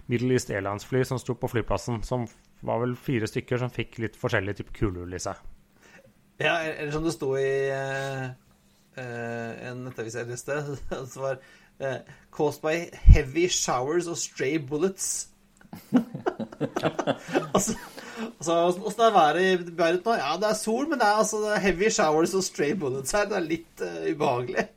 Middle 0.07 0.33
East 0.33 0.49
Airlines-fly 0.49 1.03
som 1.05 1.19
sto 1.19 1.35
på 1.35 1.49
flyplassen, 1.49 2.03
som 2.03 2.25
var 2.65 2.81
vel 2.81 2.95
fire 2.95 3.29
stykker 3.29 3.61
som 3.61 3.69
fikk 3.69 3.99
litt 3.99 4.17
forskjellig 4.17 4.57
type 4.57 4.73
kulehull 4.73 5.13
i 5.13 5.21
seg. 5.21 5.37
Ja, 6.39 6.57
eller 6.61 6.91
som 6.93 7.05
det 7.05 7.13
sto 7.13 7.31
i 7.37 7.69
uh, 7.73 8.27
uh, 8.97 9.69
en 9.69 9.85
nettavis 9.85 10.15
et 10.15 10.33
sted, 10.37 10.73
som 11.11 11.23
var 11.23 11.39
eh, 11.79 12.01
Caused 12.37 12.61
by 12.61 12.75
heavy 13.09 13.47
showers 13.49 14.07
og 14.11 14.17
stray 14.21 14.59
bullets. 14.61 15.27
altså, 17.53 17.73
altså, 18.37 18.53
Åssen 18.85 19.03
er 19.07 19.15
været 19.15 19.41
i 19.41 19.71
Beirut 19.71 20.05
nå? 20.05 20.15
Ja, 20.19 20.35
det 20.41 20.51
er 20.51 20.59
sol, 20.59 20.85
men 20.87 21.01
det 21.01 21.07
er 21.07 21.21
altså 21.23 21.41
heavy 21.63 21.89
showers 21.93 22.35
og 22.37 22.45
stray 22.45 22.75
bullets 22.77 23.15
her. 23.17 23.25
Det 23.29 23.39
er 23.39 23.47
litt 23.47 23.83
uh, 23.83 24.05
ubehagelig. 24.11 24.67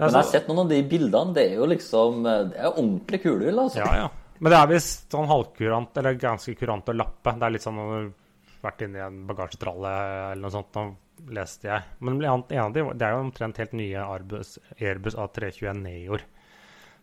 Men 0.00 0.08
jeg 0.08 0.16
har 0.16 0.30
sett 0.30 0.48
noen 0.48 0.62
av 0.64 0.70
de 0.72 0.80
bildene. 0.88 1.34
Det 1.36 1.44
er 1.44 1.58
jo 1.58 1.66
liksom 1.68 2.24
eh, 2.24 2.46
Det 2.54 2.56
er 2.56 2.70
ordentlig 2.70 3.18
kulehull, 3.20 3.58
altså. 3.66 3.82
Ja, 3.82 4.06
ja. 4.06 4.08
Men 4.40 4.54
det 4.54 4.60
er 4.62 4.70
visst 4.70 5.12
sånn 5.12 5.28
halvkurant, 5.28 5.98
eller 6.00 6.16
ganske 6.16 6.54
kurant 6.56 6.88
å 6.88 6.96
lappe. 6.96 7.34
Det 7.36 7.44
er 7.44 7.52
litt 7.52 7.66
sånn 7.66 7.76
når 7.76 7.90
du 7.90 7.96
har 7.98 8.06
vært 8.64 8.86
inni 8.86 9.02
en 9.04 9.18
bagasjetralle 9.28 9.92
eller 10.30 10.40
noe 10.46 10.54
sånt, 10.54 10.78
nå 10.78 10.84
leste 11.28 11.68
jeg. 11.68 11.86
Men 12.00 12.20
en 12.22 12.44
av 12.64 12.74
de, 12.74 12.84
det 12.96 13.06
er 13.06 13.16
jo 13.16 13.24
omtrent 13.26 13.60
helt 13.60 13.74
nye 13.76 14.04
Airbus, 14.04 14.58
Airbus 14.78 15.18
A321 15.18 15.82
Neoer 15.84 16.26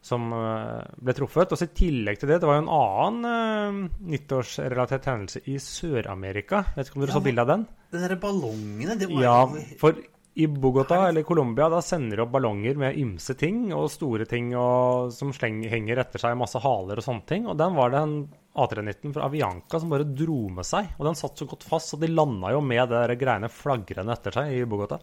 som 0.07 0.27
eh, 0.33 0.83
ble 1.03 1.15
truffet. 1.17 1.53
Og 1.53 1.63
i 1.63 1.69
tillegg 1.81 2.21
til 2.21 2.31
det, 2.31 2.41
det 2.41 2.49
var 2.49 2.59
jo 2.59 2.65
en 2.65 2.75
annen 2.77 3.87
uh, 3.87 4.03
nyttårsrelatert 4.13 5.09
hendelse 5.09 5.43
i 5.49 5.57
Sør-Amerika. 5.61 6.63
Vet 6.75 6.89
ikke 6.89 6.99
om 6.99 7.05
dere 7.05 7.13
Ja, 7.13 7.17
så 7.19 7.25
bilde 7.25 7.43
av 7.45 7.51
den? 7.53 7.65
Den 7.93 8.05
derre 8.05 8.19
ballongene, 8.21 8.97
det 8.99 9.09
var 9.11 9.25
Ja, 9.25 9.39
for 9.81 9.99
i 10.37 10.45
Bogotá 10.47 11.07
eller 11.07 11.23
Colombia 11.25 11.65
da 11.69 11.79
sender 11.81 12.19
de 12.19 12.21
opp 12.21 12.31
ballonger 12.35 12.77
med 12.77 12.97
ymse 13.01 13.33
ting 13.33 13.71
og 13.73 13.87
store 13.89 14.27
ting 14.29 14.51
og, 14.53 15.09
som 15.15 15.31
sleng, 15.33 15.63
henger 15.65 15.97
etter 16.03 16.21
seg 16.21 16.35
masse 16.37 16.59
haler 16.61 16.99
og 17.01 17.05
sånne 17.05 17.25
ting. 17.25 17.47
Og 17.49 17.55
den 17.57 17.73
var 17.73 17.89
det 17.89 18.01
en 18.05 18.17
A319 18.53 19.15
fra 19.15 19.25
Avianca 19.25 19.79
som 19.81 19.89
bare 19.89 20.05
dro 20.05 20.43
med 20.53 20.67
seg. 20.69 20.91
Og 20.99 21.07
den 21.07 21.17
satt 21.17 21.41
så 21.41 21.47
godt 21.49 21.65
fast, 21.65 21.89
så 21.89 21.97
de 21.97 22.11
landa 22.11 22.51
jo 22.53 22.59
med 22.61 22.91
der 22.91 23.15
greiene 23.17 23.49
flagrende 23.49 24.13
etter 24.13 24.37
seg 24.37 24.53
i 24.53 24.67
Bogotá. 24.69 24.99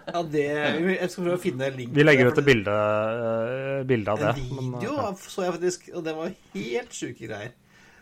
Ja, 0.09 0.19
det 0.27 0.41
Jeg 0.43 1.07
skal 1.13 1.23
prøve 1.23 1.37
å 1.37 1.39
finne 1.39 1.69
link. 1.71 1.93
Vi 1.95 2.03
legger 2.03 2.33
ut 2.33 2.41
et 2.41 2.47
bilde, 2.49 2.73
eh, 2.73 3.85
bilde 3.87 4.11
av 4.11 4.23
det. 4.25 4.33
En 4.41 4.57
men, 4.57 4.73
video 4.73 4.97
eh, 5.05 5.21
så 5.23 5.45
jeg 5.45 5.55
faktisk, 5.55 5.87
og 5.93 6.03
det 6.03 6.15
var 6.17 6.33
helt 6.57 6.97
sjuke 6.97 7.29
greier. 7.29 7.55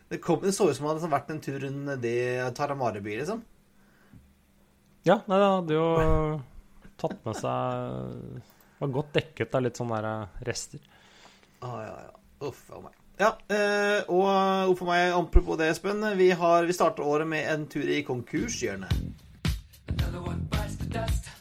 Det, 0.10 0.18
kom, 0.24 0.42
det 0.42 0.56
så 0.58 0.72
ut 0.72 0.74
som 0.74 0.88
det 0.88 0.96
hadde 0.96 1.12
vært 1.12 1.30
en 1.36 1.44
tur 1.44 1.60
rundt 1.68 1.94
det 2.02 2.18
Taramare-by, 2.58 3.20
liksom. 3.20 3.46
Ja, 5.06 5.20
nei, 5.28 5.38
det 5.38 5.50
hadde 5.54 5.76
jo 5.78 5.88
tatt 6.98 7.20
med 7.26 7.38
seg 7.38 8.80
Var 8.80 8.94
godt 8.94 9.14
dekket 9.18 9.58
av 9.58 9.66
litt 9.66 9.80
sånne 9.80 10.00
der 10.02 10.08
eh, 10.10 10.40
rester. 10.50 10.82
Ah, 11.66 11.80
ja, 11.82 11.94
ja. 12.08 12.16
Uff 12.48 12.68
a 12.70 12.82
meg. 12.84 12.98
Ja, 13.18 13.32
eh, 13.50 14.04
og 14.14 14.74
uff 14.74 14.84
a 14.86 14.90
meg, 14.92 15.06
apropos 15.18 15.58
det, 15.58 15.72
Espen. 15.74 16.06
Vi, 16.20 16.30
har, 16.38 16.68
vi 16.70 16.76
starter 16.78 17.06
året 17.06 17.30
med 17.30 17.48
en 17.50 17.66
tur 17.72 17.90
i 17.90 18.04
konkurshjørnet. 18.06 18.94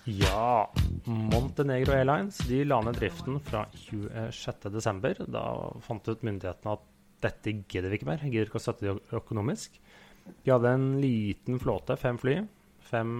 Ja. 0.07 0.73
Montenegro 1.05 1.93
Airlines 1.95 2.39
de 2.49 2.65
la 2.65 2.81
ned 2.83 2.97
driften 2.99 3.39
fra 3.45 3.67
26.12. 3.75 5.27
Da 5.35 5.45
fant 5.85 6.09
ut 6.09 6.25
myndighetene 6.27 6.77
at 6.77 6.85
dette 7.27 7.55
gidder 7.67 7.91
vi 7.91 8.01
ikke 8.01 8.09
mer. 8.09 8.25
Gidder 8.25 8.49
ikke 8.49 8.61
å 8.61 8.65
støtte 8.65 8.89
det 8.89 9.19
økonomisk. 9.19 9.81
De 10.45 10.53
hadde 10.53 10.73
en 10.75 10.89
liten 11.03 11.61
flåte, 11.63 11.99
fem 12.01 12.19
fly. 12.19 12.41
Fem, 12.87 13.19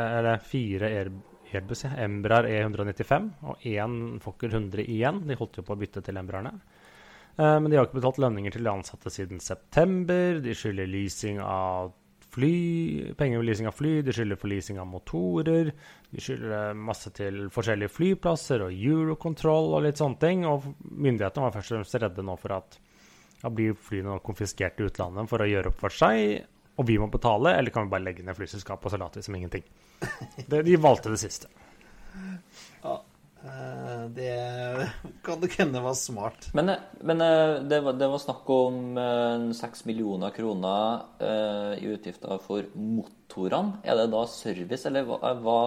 eller 0.00 0.38
fire 0.42 0.90
Air, 0.90 1.10
Airbus, 1.52 1.84
ja, 1.86 1.92
Embraer 2.04 2.48
E195 2.50 3.28
og 3.50 3.66
én 3.68 3.98
Fokker 4.22 4.54
100 4.54 4.84
igjen. 4.84 5.22
De 5.28 5.36
holdt 5.38 5.60
jo 5.60 5.66
på 5.66 5.76
å 5.76 5.80
bytte 5.80 6.02
til 6.04 6.18
Embraerne. 6.18 6.54
Eh, 7.36 7.58
Men 7.60 7.70
de 7.70 7.78
har 7.78 7.86
ikke 7.86 8.00
betalt 8.00 8.22
lønninger 8.22 8.54
til 8.54 8.64
de 8.64 8.72
ansatte 8.72 9.12
siden 9.12 9.40
september. 9.40 10.40
De 10.42 10.54
skylder 10.54 10.90
leasing 10.90 11.40
av 11.42 11.92
fly, 12.34 13.14
penger 13.14 13.38
ved 13.38 13.46
leasing 13.46 13.68
av 13.70 13.76
fly, 13.78 13.92
de 14.02 14.14
skylder 14.14 14.38
for 14.40 14.50
leasing 14.50 14.80
av 14.82 14.88
motorer. 14.90 15.70
De 16.10 16.22
skylder 16.22 16.74
masse 16.74 17.12
til 17.14 17.44
forskjellige 17.54 17.92
flyplasser 17.94 18.64
og 18.66 18.74
Eurocontrol 18.74 19.76
og 19.76 19.84
litt 19.86 20.00
sånne 20.02 20.18
ting. 20.22 20.42
Og 20.48 20.66
myndighetene 20.82 21.46
var 21.46 21.54
først 21.54 21.74
og 21.74 21.80
fremst 21.80 22.00
redde 22.02 22.26
nå 22.26 22.34
for 22.40 22.56
at 22.58 22.80
da 23.44 23.52
blir 23.52 23.76
flyene 23.76 24.18
konfiskert 24.24 24.80
i 24.80 24.88
utlandet 24.88 25.28
for 25.28 25.44
å 25.44 25.48
gjøre 25.48 25.70
opp 25.70 25.82
for 25.82 25.92
seg, 25.92 26.46
og 26.74 26.86
vi 26.88 26.98
må 26.98 27.06
betale, 27.10 27.54
eller 27.58 27.70
kan 27.74 27.86
vi 27.86 27.94
bare 27.94 28.08
legge 28.08 28.24
ned 28.26 28.36
flyselskapet 28.38 28.88
og 28.88 28.94
så 28.94 29.00
late 29.00 29.20
vi 29.20 29.26
som 29.28 29.36
ingenting? 29.38 29.66
Det, 30.50 30.64
de 30.66 30.78
valgte 30.80 31.12
det 31.12 31.20
siste. 31.22 31.50
Ja, 32.82 32.96
Det 34.14 34.88
kan 35.24 35.40
det 35.40 35.52
hende 35.58 35.80
var 35.84 35.94
smart. 35.94 36.48
Men, 36.56 36.72
men 37.00 37.20
eh, 37.20 37.60
det, 37.68 37.80
var, 37.84 37.96
det 38.00 38.08
var 38.08 38.22
snakk 38.22 38.50
om 38.50 38.98
eh, 38.98 39.44
6 39.54 39.84
millioner 39.84 40.32
kroner 40.34 41.04
eh, 41.20 41.84
i 41.84 41.92
utgifter 41.92 42.40
for 42.42 42.66
motorene. 42.74 43.78
Er 43.84 44.00
det 44.00 44.08
da 44.14 44.24
service, 44.30 44.88
eller 44.88 45.06
hva? 45.08 45.20
hva 45.44 45.58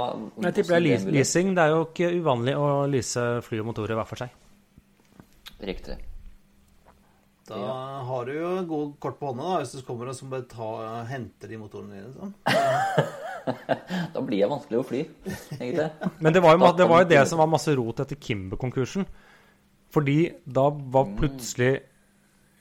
Jeg 0.49 0.59
tipper 0.59 0.75
det 0.79 0.97
er 0.97 1.07
leasing. 1.19 1.53
Det 1.55 1.67
er 1.67 1.75
jo 1.75 1.87
ikke 1.87 2.11
uvanlig 2.17 2.57
å 2.57 2.67
lease 2.89 3.29
fly 3.45 3.61
og 3.63 3.71
motorer 3.71 3.99
hver 3.99 4.09
for 4.09 4.25
seg. 4.25 4.35
Riktig. 5.63 5.97
Da 7.47 7.57
har 8.07 8.27
du 8.27 8.33
jo 8.35 8.49
god 8.67 8.93
kort 9.03 9.19
på 9.19 9.29
hånda 9.29 9.45
da, 9.47 9.59
hvis 9.61 9.77
du 9.77 9.85
kommer 9.87 10.11
og 10.11 10.17
så 10.17 10.27
bare 10.27 10.47
ta, 10.51 10.67
henter 11.07 11.51
de 11.51 11.59
motorene 11.61 12.01
dine. 12.01 12.13
Sånn. 12.17 12.35
Da 13.47 14.19
blir 14.19 14.41
det 14.41 14.47
vanskelig 14.51 14.79
å 14.81 14.83
fly, 14.83 15.01
egentlig. 15.55 15.85
Men 16.23 16.33
det 16.35 16.41
var 16.43 16.57
jo, 16.57 16.71
det, 16.75 16.87
var 16.89 17.03
jo 17.05 17.09
det 17.13 17.21
som 17.29 17.39
var 17.39 17.47
masse 17.47 17.71
rot 17.79 18.01
etter 18.03 18.19
Kimber-konkursen. 18.19 19.07
Fordi 19.95 20.17
da 20.43 20.65
var 20.67 21.13
plutselig 21.15 21.77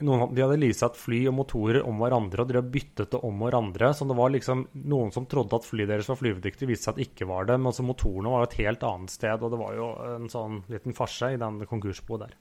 noen, 0.05 0.29
De 0.31 0.43
hadde 0.43 0.59
leasa 0.61 0.87
et 0.91 0.99
fly 0.99 1.23
og 1.27 1.35
motorer 1.39 1.81
om 1.83 1.99
hverandre, 1.99 2.43
og 2.43 2.47
de 2.47 2.55
hadde 2.59 2.71
byttet 2.71 3.11
det 3.11 3.19
om 3.25 3.43
hverandre. 3.43 3.91
Så 3.97 4.07
det 4.07 4.15
var 4.15 4.31
liksom 4.31 4.63
noen 4.87 5.11
som 5.11 5.25
trodde 5.27 5.57
at 5.57 5.67
flyet 5.67 5.89
deres 5.91 6.07
var 6.11 6.19
flyvedyktig, 6.21 6.69
viste 6.69 6.87
seg 6.87 6.93
at 6.93 7.01
det 7.01 7.07
ikke 7.09 7.29
var 7.33 7.49
det. 7.49 7.57
Men 7.59 7.73
altså 7.73 7.85
motorene 7.87 8.31
var 8.31 8.45
jo 8.45 8.49
et 8.51 8.59
helt 8.61 8.85
annet 8.87 9.11
sted, 9.11 9.41
og 9.41 9.53
det 9.53 9.59
var 9.59 9.75
jo 9.75 9.89
en 10.13 10.29
sånn 10.31 10.61
liten 10.71 10.95
farse 10.97 11.33
i 11.33 11.41
den 11.41 11.59
konkursboet 11.67 12.27
der. 12.27 12.37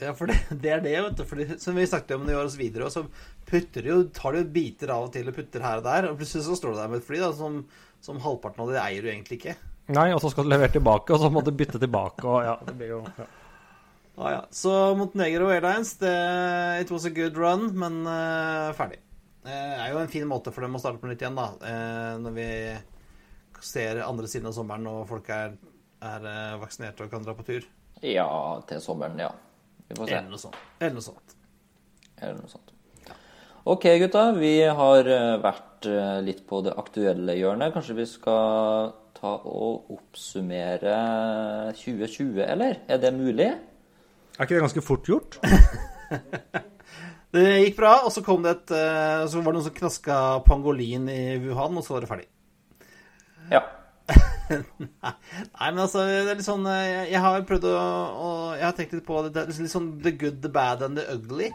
Ja, 0.00 0.14
for 0.16 0.30
det, 0.30 0.38
det 0.62 0.72
er 0.76 0.84
det, 0.84 0.94
vet 1.06 1.18
du. 1.18 1.24
Fordi, 1.28 1.46
som 1.62 1.78
vi 1.78 1.88
snakket 1.88 2.16
om 2.16 2.28
i 2.28 2.36
år 2.36 2.46
og 2.46 2.54
så 2.54 2.60
videre, 2.60 2.88
og 2.88 2.94
så 2.94 3.04
putter 3.50 3.84
du 3.84 3.90
jo, 3.92 3.98
tar 4.16 4.36
du 4.36 4.54
biter 4.54 4.94
av 4.94 5.08
og 5.08 5.12
til 5.14 5.28
og 5.30 5.36
putter 5.36 5.66
her 5.66 5.82
og 5.82 5.88
der, 5.88 6.10
og 6.10 6.20
plutselig 6.20 6.46
så 6.46 6.56
står 6.58 6.74
du 6.74 6.80
der 6.80 6.92
med 6.92 7.02
et 7.02 7.08
fly 7.08 7.20
da, 7.22 7.32
som, 7.36 7.60
som 8.04 8.22
halvparten 8.22 8.64
av 8.64 8.72
det 8.72 8.80
eier 8.84 9.04
du 9.04 9.10
egentlig 9.12 9.40
ikke. 9.40 9.58
Nei, 9.90 10.08
og 10.14 10.22
så 10.22 10.30
skal 10.30 10.46
du 10.46 10.52
levere 10.52 10.72
tilbake, 10.76 11.12
og 11.12 11.22
så 11.22 11.30
må 11.34 11.42
du 11.42 11.50
bytte 11.56 11.80
tilbake, 11.82 12.22
og 12.26 12.44
ja, 12.46 12.56
det 12.66 12.76
blir 12.78 12.96
jo 12.98 13.04
ja. 13.18 13.28
Ah, 14.20 14.32
ja. 14.34 14.40
Så 14.52 14.70
Montenegro 14.98 15.46
Airlines, 15.48 15.94
det, 15.96 16.10
it 16.82 16.90
was 16.92 17.06
a 17.08 17.10
good 17.14 17.38
run, 17.40 17.70
men 17.78 18.02
uh, 18.04 18.68
ferdig. 18.76 18.98
Det 19.40 19.54
er 19.56 19.94
jo 19.94 20.00
en 20.02 20.10
fin 20.12 20.26
måte 20.28 20.52
for 20.52 20.66
dem 20.66 20.76
å 20.76 20.80
starte 20.82 21.00
på 21.00 21.08
nytt 21.08 21.22
igjen, 21.24 21.38
da. 21.38 21.46
Uh, 21.62 22.18
når 22.20 22.34
vi 22.36 22.48
ser 23.64 24.02
andre 24.04 24.28
siden 24.28 24.50
av 24.50 24.56
sommeren 24.56 24.88
og 24.90 25.06
folk 25.08 25.28
er, 25.32 25.54
er 26.00 26.26
eh, 26.30 26.58
vaksinerte 26.60 27.04
og 27.04 27.12
kan 27.12 27.24
dra 27.26 27.34
på 27.36 27.44
tur. 27.44 27.66
Ja, 28.00 28.28
til 28.68 28.80
sommeren, 28.80 29.20
ja. 29.20 29.28
Vi 29.90 29.98
får 29.98 30.06
se. 30.06 30.16
Eller 30.16 30.30
noe 30.30 30.42
sånt. 30.42 30.58
Eller 30.78 30.94
noe 30.96 31.04
sånt. 31.04 31.34
Eller 32.20 32.36
noe 32.38 32.50
sånt. 32.52 32.74
OK, 33.70 33.84
gutta. 34.00 34.22
Vi 34.38 34.54
har 34.64 35.08
eh, 35.10 35.36
vært 35.42 35.88
eh, 35.90 36.20
litt 36.24 36.44
på 36.48 36.62
det 36.64 36.76
aktuelle 36.78 37.34
hjørnet. 37.36 37.74
Kanskje 37.74 37.98
vi 37.98 38.06
skal 38.08 38.94
ta 39.18 39.34
og 39.50 39.90
oppsummere 39.92 40.94
2020, 41.76 42.40
eller? 42.46 42.80
Er 42.88 43.02
det 43.02 43.12
mulig? 43.18 43.50
Er 43.50 44.46
ikke 44.46 44.56
det 44.56 44.64
ganske 44.64 44.84
fort 44.86 45.10
gjort? 45.10 45.40
Det 47.30 47.44
gikk 47.46 47.76
bra, 47.76 47.92
og 48.02 48.10
så 48.10 48.24
kom 48.26 48.40
det 48.42 48.56
et 48.56 48.72
eh, 48.74 49.20
Så 49.30 49.38
var 49.38 49.52
det 49.52 49.60
noen 49.60 49.66
som 49.68 49.74
knaska 49.76 50.14
pangolin 50.42 51.04
i 51.12 51.36
Wuhan, 51.38 51.76
og 51.78 51.84
så 51.86 51.94
var 51.94 52.02
det 52.02 52.08
ferdig. 52.10 52.26
Ja. 53.52 53.60
Nei, 54.50 55.68
men 55.70 55.78
altså, 55.84 56.02
det 56.06 56.32
er 56.32 56.38
litt 56.38 56.46
sånn 56.46 56.66
eh, 56.68 56.80
Jeg, 56.88 57.04
jeg 57.14 57.22
har 57.24 57.44
prøvd 57.48 57.66
å, 57.70 57.74
å 57.74 58.30
Jeg 58.58 58.66
har 58.66 58.76
tenkt 58.78 58.96
litt 58.98 59.06
på 59.06 59.20
det, 59.24 59.30
det 59.36 59.44
er 59.44 59.52
litt 59.62 59.72
sånn 59.72 59.92
the 60.04 60.12
good, 60.18 60.40
the 60.44 60.50
bad 60.52 60.82
and 60.86 60.98
the 60.98 61.06
ugly 61.14 61.50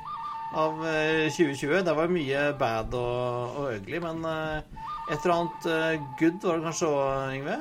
av 0.55 0.79
eh, 0.87 1.27
2020. 1.35 1.81
Det 1.83 1.93
var 1.97 2.11
mye 2.15 2.41
bad 2.55 2.93
og, 2.95 3.55
og 3.59 3.71
ugly, 3.75 3.99
men 3.99 4.21
eh, 4.29 4.83
et 5.11 5.17
eller 5.25 5.33
annet 5.35 5.65
eh, 5.67 6.05
good 6.21 6.37
var 6.45 6.61
det 6.61 6.67
kanskje 6.69 6.91
òg, 6.91 7.33
Yngve? 7.35 7.57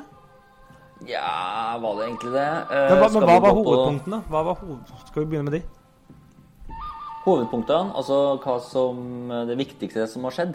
Ja, 1.11 1.75
var 1.83 1.99
det 1.99 2.05
egentlig 2.07 2.35
det? 2.37 2.45
Eh, 2.45 2.93
Men 2.93 3.01
hva, 3.03 3.09
men 3.17 3.27
hva 3.27 3.39
var 3.43 3.57
hovedpunktene? 3.59 4.21
Hva 4.31 4.45
var 4.47 4.61
hoved... 4.61 4.93
Skal 5.09 5.25
vi 5.25 5.33
begynne 5.33 5.51
med 5.51 5.59
de? 5.59 5.63
Hovedpunktene, 7.25 7.91
altså 7.99 8.21
hva 8.45 8.59
som 8.63 9.03
det 9.49 9.59
viktigste 9.59 10.07
som 10.13 10.29
har 10.29 10.37
skjedd. 10.37 10.55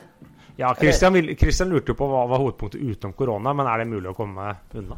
Ja, 0.59 0.73
Christian, 0.75 1.13
vil, 1.15 1.31
Christian 1.39 1.69
lurte 1.71 1.93
jo 1.93 1.95
på 1.95 2.07
hva 2.11 2.25
var 2.27 2.41
hovedpunktet 2.41 2.81
utenom 2.83 3.13
korona, 3.15 3.53
men 3.55 3.67
er 3.71 3.79
det 3.79 3.87
mulig 3.87 4.11
å 4.11 4.15
komme 4.17 4.51
unna? 4.75 4.97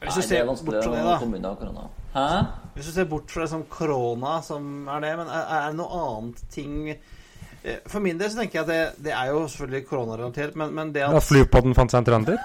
Hvis 0.00 0.16
du 0.16 0.24
ser 0.24 0.40
er 0.40 0.48
bort 0.48 0.80
fra 0.82 0.94
det, 0.96 1.68
da. 1.76 1.84
Hæ? 2.14 2.28
Hvis 2.74 2.88
du 2.88 2.92
ser 2.94 3.06
bort 3.06 3.30
fra 3.30 3.46
som 3.46 3.62
korona, 3.70 4.38
som 4.42 4.88
er 4.88 5.04
det, 5.04 5.12
men 5.20 5.28
er, 5.28 5.44
er 5.44 5.66
det 5.68 5.78
noe 5.78 6.00
annet 6.00 6.40
ting 6.50 6.72
eh, 6.90 7.76
For 7.84 8.00
min 8.02 8.18
del 8.18 8.32
så 8.32 8.40
tenker 8.40 8.58
jeg 8.58 8.64
at 8.64 8.70
det, 8.72 9.04
det 9.06 9.12
er 9.14 9.30
jo 9.30 9.42
selvfølgelig 9.52 9.86
koronarelatert, 9.90 10.56
men, 10.58 10.72
men 10.78 10.94
det 10.96 11.04
at 11.06 11.14
Ja, 11.14 11.22
Flypodden 11.22 11.76
fant 11.78 11.92
seg 11.94 12.02
en 12.02 12.08
trønder? 12.08 12.40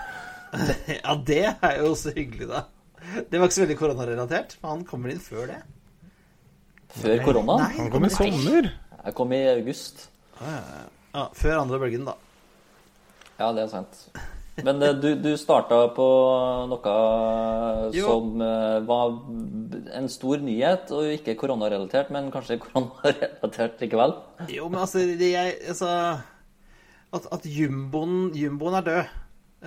Ja, 0.99 1.15
det 1.31 1.41
er 1.49 1.79
jo 1.81 1.95
så 1.97 2.13
hyggelig, 2.15 2.49
da. 2.51 2.65
Det 3.31 3.39
var 3.39 3.47
ikke 3.47 3.57
så 3.57 3.63
veldig 3.63 3.79
koronarelatert. 3.79 4.57
Men 4.61 4.69
Han 4.69 4.83
kommer 4.87 5.11
inn 5.13 5.23
før 5.23 5.49
det. 5.49 5.57
Før 6.95 7.17
korona? 7.25 7.57
Nei, 7.63 7.71
Han 7.79 7.89
kom 7.95 8.05
i 8.07 8.11
sommer. 8.13 8.69
Jeg 9.01 9.17
kom 9.17 9.33
i 9.35 9.41
august. 9.51 10.05
Ja, 10.39 11.25
Før 11.35 11.63
andre 11.63 11.81
bølgen, 11.81 12.05
da. 12.07 12.15
Ja, 13.39 13.51
det 13.55 13.65
er 13.65 13.71
sant. 13.71 14.05
Men 14.63 14.79
eh, 14.85 14.93
du, 14.95 15.09
du 15.19 15.33
starta 15.39 15.81
på 15.95 16.05
noe 16.71 16.91
Jo. 17.95 18.05
som 18.07 18.43
eh, 18.43 18.77
var 18.87 19.17
en 19.99 20.07
stor 20.11 20.39
nyhet, 20.43 20.93
og 20.95 21.09
ikke 21.17 21.35
koronarelatert, 21.41 22.13
men 22.15 22.29
kanskje 22.31 22.59
koronarelatert 22.63 23.83
likevel. 23.83 24.15
Jo, 24.53 24.69
men 24.71 24.79
altså, 24.85 25.03
det 25.19 25.33
jeg, 25.33 25.57
altså 25.73 25.91
At, 27.15 27.27
at 27.35 27.45
jumboen, 27.47 28.31
jumboen 28.35 28.79
er 28.79 28.87
død, 28.87 29.11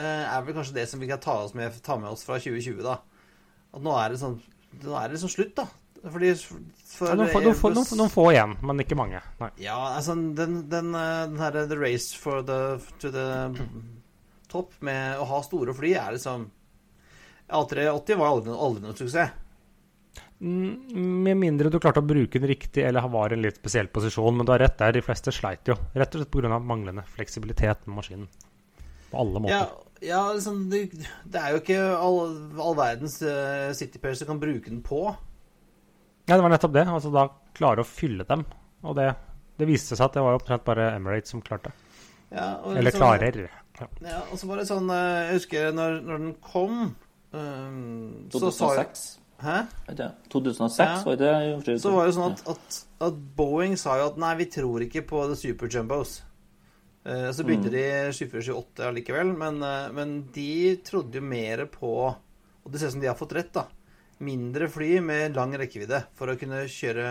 eh, 0.00 0.24
er 0.24 0.46
vel 0.46 0.56
kanskje 0.56 0.78
det 0.80 0.88
som 0.88 1.00
vi 1.04 1.10
kan 1.10 1.20
ta, 1.20 1.36
oss 1.44 1.52
med, 1.56 1.76
ta 1.84 1.98
med 2.00 2.10
oss 2.14 2.24
fra 2.24 2.40
2020, 2.40 2.80
da. 2.84 2.98
At 3.76 3.84
nå 3.84 3.92
er 4.00 4.14
det 4.14 4.22
sånn 4.24 4.38
Nå 4.84 4.92
er 5.00 5.08
det 5.08 5.20
sånn 5.20 5.32
slutt, 5.32 5.54
da. 5.56 5.64
Fordi 6.04 6.34
for 6.38 7.10
Ja, 7.10 7.14
noen, 7.18 7.30
få, 7.32 7.40
noen, 7.42 7.56
få, 7.58 7.70
noen, 7.74 7.88
noen 7.98 8.12
få 8.12 8.26
igjen, 8.32 8.54
men 8.62 8.84
ikke 8.84 8.98
mange. 8.98 9.22
Nei. 9.40 9.50
Ja, 9.62 9.78
altså 9.96 10.14
den, 10.14 10.60
den, 10.70 10.92
eh, 10.94 11.24
den 11.30 11.40
her 11.42 11.58
The 11.58 11.78
Race 11.78 12.16
for 12.18 12.44
the, 12.46 12.78
to 13.02 13.10
the 13.14 13.26
top 14.52 14.78
med 14.84 15.18
å 15.18 15.26
ha 15.28 15.42
store 15.44 15.74
fly 15.76 15.92
er 15.98 16.16
liksom 16.16 16.48
A380 17.48 18.18
var 18.20 18.32
aldri, 18.32 18.54
aldri 18.54 18.84
noen 18.84 18.96
suksess. 18.96 19.36
Mm, 20.38 21.22
Med 21.24 21.36
mindre 21.36 21.70
du 21.70 21.80
klarte 21.82 21.98
å 21.98 22.06
bruke 22.06 22.38
den 22.38 22.50
riktig 22.50 22.84
eller 22.86 23.08
var 23.10 23.32
i 23.32 23.38
en 23.38 23.42
litt 23.42 23.58
spesiell 23.58 23.88
posisjon. 23.90 24.36
Men 24.36 24.46
du 24.46 24.52
har 24.54 24.62
rett 24.62 24.78
der, 24.78 24.94
de 24.94 25.02
fleste 25.04 25.34
sleit 25.34 25.68
jo. 25.68 25.76
Rett 25.94 26.14
og 26.14 26.22
slett 26.22 26.32
pga. 26.34 26.58
manglende 26.58 27.04
fleksibilitet 27.16 27.86
med 27.86 27.96
maskinen. 27.98 28.28
På 29.10 29.22
alle 29.24 29.40
måter. 29.40 29.54
Ja, 29.56 30.04
ja 30.12 30.22
liksom, 30.32 30.68
det, 30.70 30.84
det 31.24 31.40
er 31.40 31.54
jo 31.54 31.62
ikke 31.62 31.80
all, 31.96 32.20
all 32.60 32.76
verdens 32.78 33.18
uh, 33.24 33.72
citypairs 33.74 34.22
du 34.22 34.28
kan 34.28 34.40
bruke 34.42 34.70
den 34.70 34.84
på. 34.84 35.08
Ja, 36.28 36.36
det 36.36 36.44
var 36.44 36.52
nettopp 36.52 36.74
det. 36.76 36.84
Altså 36.92 37.10
da 37.14 37.26
klare 37.56 37.82
å 37.82 37.88
fylle 37.88 38.26
dem. 38.28 38.44
Og 38.84 38.96
det, 38.98 39.08
det 39.58 39.68
viste 39.68 39.96
seg 39.96 40.10
at 40.10 40.18
det 40.18 40.24
var 40.24 40.36
omtrent 40.38 40.66
bare 40.66 40.90
Emirates 40.94 41.32
som 41.32 41.42
klarte. 41.44 41.72
Ja, 42.28 42.58
og 42.60 42.76
Eller 42.76 42.90
liksom- 42.90 43.00
klarer. 43.00 43.48
Ja. 43.78 43.86
Ja, 44.02 44.20
og 44.32 44.38
så 44.40 44.48
var 44.50 44.58
det 44.58 44.66
sånn 44.66 44.88
eh, 44.90 45.28
Jeg 45.28 45.34
husker 45.38 45.68
når, 45.70 46.00
når 46.02 46.18
den 46.18 46.32
kom 46.42 46.80
eh, 47.30 48.30
så 48.34 48.50
sa 48.50 48.72
jo 48.74 48.82
2006. 48.82 49.04
Hæ? 49.38 49.58
2006 50.34 50.78
Ja. 50.82 51.02
var 51.06 51.16
det 51.16 51.64
det? 51.64 51.76
Så 51.80 51.92
var 51.94 52.06
det 52.08 52.14
sånn 52.16 52.32
at, 52.32 52.42
at, 52.50 52.78
at 53.06 53.20
Boeing 53.38 53.76
sa 53.78 53.94
jo 54.00 54.08
at 54.10 54.18
nei, 54.18 54.32
vi 54.40 54.48
tror 54.50 54.82
ikke 54.82 55.04
på 55.06 55.22
the 55.30 55.36
super 55.38 55.70
jumbos. 55.70 56.22
Uh, 57.06 57.30
så 57.32 57.44
begynte 57.46 57.70
de 57.70 58.10
748 58.12 58.82
allikevel, 58.84 59.30
men, 59.38 59.62
uh, 59.62 59.86
men 59.94 60.16
de 60.34 60.76
trodde 60.84 61.14
jo 61.14 61.22
mer 61.24 61.62
på 61.70 61.92
Og 62.10 62.72
det 62.72 62.80
ser 62.80 62.90
ut 62.90 62.96
som 62.98 63.00
de 63.00 63.08
har 63.08 63.16
fått 63.16 63.32
rett, 63.32 63.52
da. 63.54 63.62
Mindre 64.24 64.66
fly 64.72 64.98
med 65.04 65.36
lang 65.38 65.52
rekkevidde 65.58 66.02
for 66.18 66.32
å 66.32 66.36
kunne 66.38 66.64
kjøre 66.72 67.08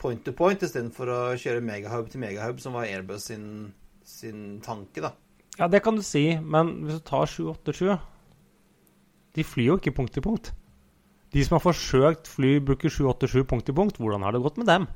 point 0.00 0.24
to 0.24 0.32
point 0.36 0.62
istedenfor 0.64 1.10
å 1.12 1.20
kjøre 1.40 1.64
megahub 1.64 2.08
til 2.12 2.22
megahub, 2.22 2.60
som 2.60 2.76
var 2.76 2.88
Airbus 2.88 3.28
sin, 3.30 3.46
sin 4.04 4.58
tanke, 4.64 5.04
da. 5.04 5.12
ja, 5.58 5.68
det 5.68 5.82
kan 5.84 5.96
du 5.96 6.04
si, 6.04 6.26
men 6.40 6.74
hvis 6.84 7.00
du 7.00 7.06
tar 7.08 7.28
787 7.30 7.98
De 9.34 9.44
flyr 9.44 9.72
jo 9.72 9.78
ikke 9.80 9.94
punkt 9.96 10.14
til 10.14 10.24
punkt. 10.24 10.52
De 11.34 11.42
som 11.42 11.56
har 11.56 11.64
forsøkt 11.64 12.28
fly, 12.30 12.60
bruker 12.62 12.92
787 12.92 13.48
punkt 13.50 13.66
til 13.66 13.74
punkt. 13.74 13.96
Hvordan 13.98 14.22
har 14.22 14.32
det 14.32 14.44
gått 14.44 14.60
med 14.60 14.68
dem? 14.70 14.86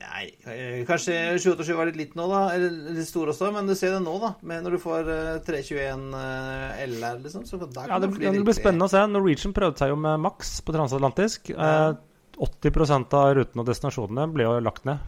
Nei, 0.00 0.30
eh, 0.48 0.82
kanskje 0.88 1.14
787 1.36 1.74
var 1.76 1.90
litt 1.90 1.98
litt 2.00 2.14
nå, 2.16 2.24
da. 2.30 2.42
Eller 2.54 2.94
litt 2.96 3.08
stor 3.08 3.32
også, 3.32 3.50
men 3.54 3.68
du 3.68 3.74
ser 3.78 3.92
det 3.96 4.02
nå, 4.04 4.14
da. 4.22 4.32
Men 4.48 4.64
når 4.64 4.76
du 4.76 4.82
får 4.82 5.10
eh, 5.12 5.40
321 5.44 6.06
eh, 6.18 6.84
LR, 6.88 7.18
liksom. 7.26 7.44
Så 7.48 7.60
der 7.60 7.90
Ja, 7.90 7.98
kan 7.98 8.06
det, 8.06 8.12
bli 8.16 8.30
det 8.30 8.44
blir 8.46 8.56
spennende 8.56 8.88
å 8.88 8.92
se. 8.92 9.04
Norwegian 9.10 9.56
prøvde 9.56 9.84
seg 9.84 9.92
jo 9.92 9.98
med 10.00 10.22
Max 10.24 10.56
på 10.64 10.74
transatlantisk. 10.76 11.52
Ja. 11.54 11.90
Eh, 11.92 12.00
80% 12.42 13.12
av 13.18 13.34
rutene 13.36 13.60
og 13.60 13.68
destinasjonene 13.68 14.24
ble 14.32 14.48
jo 14.48 14.54
lagt 14.64 14.86
ned 14.88 15.02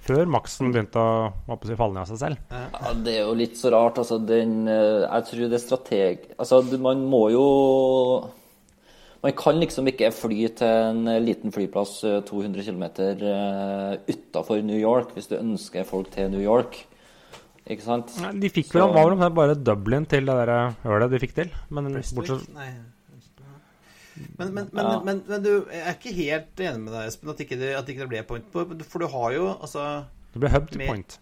før 0.00 0.28
Maxen 0.30 0.70
begynte 0.72 1.00
å 1.00 1.56
si, 1.66 1.76
falle 1.76 1.94
ned 1.94 2.02
av 2.04 2.08
seg 2.08 2.20
selv. 2.22 2.52
Ja, 2.54 2.92
det 2.96 3.16
er 3.18 3.26
jo 3.26 3.36
litt 3.36 3.58
så 3.60 3.72
rart. 3.74 4.00
Altså, 4.00 4.20
den 4.22 4.62
eh, 4.70 5.04
Jeg 5.04 5.26
tror 5.28 5.42
det 5.50 5.58
er 5.58 5.64
strateg... 5.64 6.28
Altså, 6.40 6.62
man 6.80 7.04
må 7.10 7.26
jo 7.34 7.46
Man 9.22 9.32
kan 9.36 9.58
liksom 9.60 9.88
ikke 9.90 10.08
fly 10.16 10.46
til 10.56 10.66
en 10.66 11.04
liten 11.26 11.52
flyplass 11.52 11.98
eh, 12.08 12.20
200 12.24 12.62
km 12.64 12.84
utafor 14.08 14.62
New 14.64 14.78
York 14.80 15.12
hvis 15.16 15.28
du 15.28 15.36
ønsker 15.36 15.84
folk 15.88 16.08
til 16.14 16.30
New 16.32 16.40
York. 16.40 16.86
Ikke 17.70 17.84
sant? 17.84 18.14
Nei, 18.22 18.32
De 18.40 18.48
fikk 18.50 18.72
vel, 18.74 18.82
Så- 18.82 19.16
var 19.20 19.30
bare 19.36 19.54
Dublin 19.54 20.06
til 20.06 20.24
det 20.26 20.34
der 20.46 20.72
hølet 20.82 21.10
de 21.12 21.18
fikk 21.22 21.34
til. 21.36 21.50
Men 21.70 21.92
Prestwick? 21.92 22.26
bortsett 22.30 22.54
Nei. 22.54 22.70
Men, 24.38 24.52
men, 24.54 24.68
men, 24.72 24.84
Ja. 24.84 25.00
men, 25.04 25.22
men 25.28 25.42
du 25.42 25.66
jeg 25.70 25.80
er 25.80 25.94
ikke 25.94 26.12
helt 26.14 26.56
enig 26.60 26.80
med 26.80 26.92
deg, 26.92 27.06
Espen, 27.08 27.30
at 27.30 27.38
ikke 27.40 27.56
det, 27.58 27.70
at 27.76 27.86
ikke 27.88 28.00
det 28.04 28.08
ble 28.10 28.22
point 28.28 28.50
på 28.52 28.64
For 28.84 28.98
du 29.00 29.06
har 29.08 29.32
jo 29.32 29.46
altså 29.62 30.04
Det 30.34 30.40
ble 30.42 30.50
hub 30.50 30.66
til 30.70 30.78
Med- 30.78 30.88
point. 30.88 31.18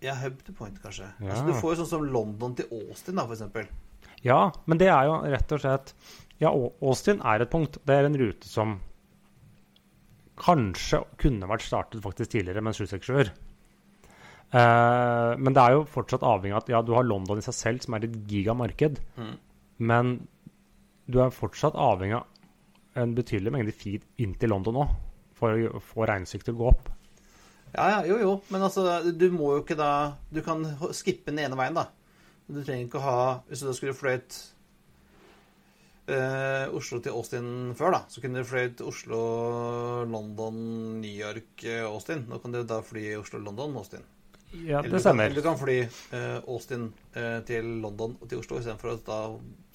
Ja, 0.00 0.14
hub 0.14 0.36
to 0.46 0.52
point, 0.52 0.76
kanskje. 0.80 1.08
Ja. 1.20 1.32
Altså, 1.32 1.46
du 1.46 1.52
får 1.58 1.74
jo 1.74 1.82
sånn 1.82 1.88
som 1.90 2.04
London 2.12 2.54
til 2.54 2.66
Austin, 2.70 3.16
da, 3.16 3.24
eksempel. 3.26 3.66
Ja, 4.22 4.52
men 4.66 4.78
det 4.78 4.86
er 4.88 5.04
jo 5.08 5.16
rett 5.32 5.52
og 5.52 5.60
slett 5.60 5.92
Ja, 6.42 6.52
Austin 6.54 7.22
er 7.26 7.42
et 7.42 7.50
punkt. 7.50 7.80
Det 7.86 7.94
er 7.94 8.06
en 8.06 8.18
rute 8.18 8.48
som 8.48 8.78
kanskje 10.38 11.02
kunne 11.18 11.48
vært 11.50 11.66
startet 11.66 12.04
faktisk 12.04 12.36
tidligere 12.36 12.62
med 12.62 12.74
en 12.74 12.86
767-er. 12.86 13.32
Eh, 14.48 15.32
men 15.36 15.54
det 15.54 15.64
er 15.64 15.74
jo 15.74 15.86
fortsatt 15.90 16.24
avhengig 16.24 16.54
av 16.54 16.62
at 16.62 16.70
ja, 16.72 16.82
du 16.82 16.94
har 16.96 17.06
London 17.06 17.40
i 17.40 17.44
seg 17.44 17.56
selv, 17.56 17.84
som 17.84 17.96
er 17.96 18.06
et 18.06 18.18
gigamarked. 18.30 19.00
Mm. 19.18 19.34
Men 19.90 20.14
du 21.10 21.20
er 21.24 21.34
fortsatt 21.34 21.76
avhengig 21.78 22.20
av 22.20 23.02
en 23.02 23.14
betydelig 23.16 23.52
mengde 23.54 23.74
feed 23.76 24.06
inn 24.22 24.34
til 24.38 24.52
London 24.54 24.80
òg, 24.84 24.94
for 25.38 25.54
å 25.54 25.82
få 25.82 26.06
regnestykket 26.08 26.50
til 26.50 26.56
å 26.56 26.62
gå 26.62 26.70
opp. 26.70 26.88
Ja, 27.74 27.84
ja, 27.92 27.98
jo, 28.08 28.16
jo. 28.22 28.30
Men 28.54 28.64
altså, 28.64 28.86
du 29.12 29.26
må 29.34 29.52
jo 29.52 29.60
ikke 29.60 29.76
da 29.76 30.16
Du 30.32 30.38
kan 30.40 30.62
skippe 30.96 31.28
den 31.28 31.42
ene 31.42 31.58
veien, 31.58 31.76
da. 31.76 31.90
Du 32.48 32.62
trenger 32.62 32.86
ikke 32.86 32.96
å 32.96 33.04
ha 33.04 33.18
Hvis 33.44 33.60
du 33.60 33.66
da 33.68 33.74
skulle 33.76 33.92
fløyt 33.92 34.38
eh, 36.08 36.74
Oslo 36.74 36.98
til 37.04 37.12
Austin 37.14 37.48
før, 37.78 37.92
da, 37.94 38.00
så 38.08 38.22
kunne 38.24 38.42
du 38.42 38.48
fløyet 38.48 38.80
Oslo, 38.84 39.20
London, 40.08 40.58
New 41.02 41.12
York, 41.12 41.52
eh, 41.64 41.84
Austin. 41.86 42.24
Nå 42.28 42.40
kan 42.42 42.54
du 42.54 42.62
da 42.66 42.80
fly 42.84 43.10
Oslo, 43.20 43.40
London, 43.44 43.76
Austin. 43.76 44.04
Ja, 44.64 44.80
det 44.80 45.02
stemmer. 45.04 45.26
eller 45.28 45.36
du 45.36 45.44
kan 45.44 45.58
fly 45.60 45.78
eh, 45.84 46.38
Austin 46.48 46.86
eh, 47.12 47.40
til 47.44 47.66
London 47.82 48.14
og 48.16 48.28
til 48.30 48.40
Oslo 48.40 48.56
istedenfor 48.62 48.94
å 48.94 49.00
da 49.04 49.18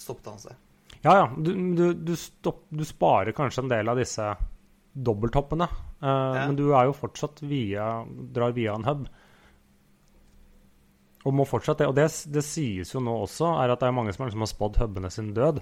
stoppe 0.01 0.33
han 0.33 0.41
seg. 0.41 0.55
Ja, 1.03 1.13
ja. 1.19 1.27
Du, 1.37 1.51
du, 1.77 1.85
du, 1.93 2.15
stopp, 2.17 2.63
du 2.73 2.81
sparer 2.87 3.35
kanskje 3.37 3.61
en 3.65 3.69
del 3.69 3.91
av 3.91 3.99
disse 4.01 4.31
dobbelthoppene. 4.93 5.67
eh, 6.01 6.39
Men 6.47 6.57
du 6.57 6.71
er 6.73 6.87
jo 6.89 6.95
fortsatt 6.97 7.43
via, 7.45 7.91
drar 8.33 8.55
via 8.57 8.73
en 8.79 8.87
hub. 8.89 9.05
Og 11.23 11.35
må 11.37 11.45
fortsatt 11.47 11.79
det. 11.83 11.87
Og 11.91 11.95
det, 11.95 12.09
det 12.33 12.43
sies 12.43 12.95
jo 12.95 13.01
nå 13.03 13.13
også, 13.23 13.53
er 13.61 13.71
at 13.71 13.79
det 13.83 13.87
er 13.91 13.95
mange 13.95 14.11
som 14.15 14.25
har 14.25 14.31
liksom 14.31 14.43
har 14.43 14.51
spådd 14.51 14.79
hubene 14.81 15.11
sin 15.13 15.29
død. 15.37 15.61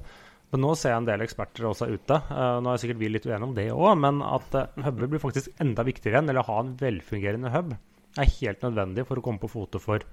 Men 0.52 0.66
nå 0.66 0.74
ser 0.76 0.92
jeg 0.92 1.02
en 1.02 1.08
del 1.08 1.24
eksperter 1.24 1.68
også 1.70 1.88
ute. 1.88 2.18
eh, 2.28 2.58
nå 2.60 2.74
er 2.74 2.82
sikkert 2.82 3.00
vi 3.00 3.10
litt 3.12 3.26
uenige 3.26 3.48
om 3.48 3.54
det 3.56 3.70
òg, 3.72 3.94
men 4.02 4.20
at 4.26 4.58
uh, 4.60 4.66
huber 4.84 5.08
blir 5.08 5.22
faktisk 5.24 5.54
enda 5.64 5.86
viktigere 5.88 6.20
enn 6.20 6.30
eller 6.30 6.44
ha 6.48 6.58
en 6.60 6.74
velfungerende 6.80 7.54
hub 7.54 7.72
er 8.20 8.28
helt 8.42 8.64
nødvendig 8.66 9.06
for 9.08 9.22
å 9.22 9.24
komme 9.24 9.40
på 9.40 9.48
fote 9.48 9.80
for 9.80 10.04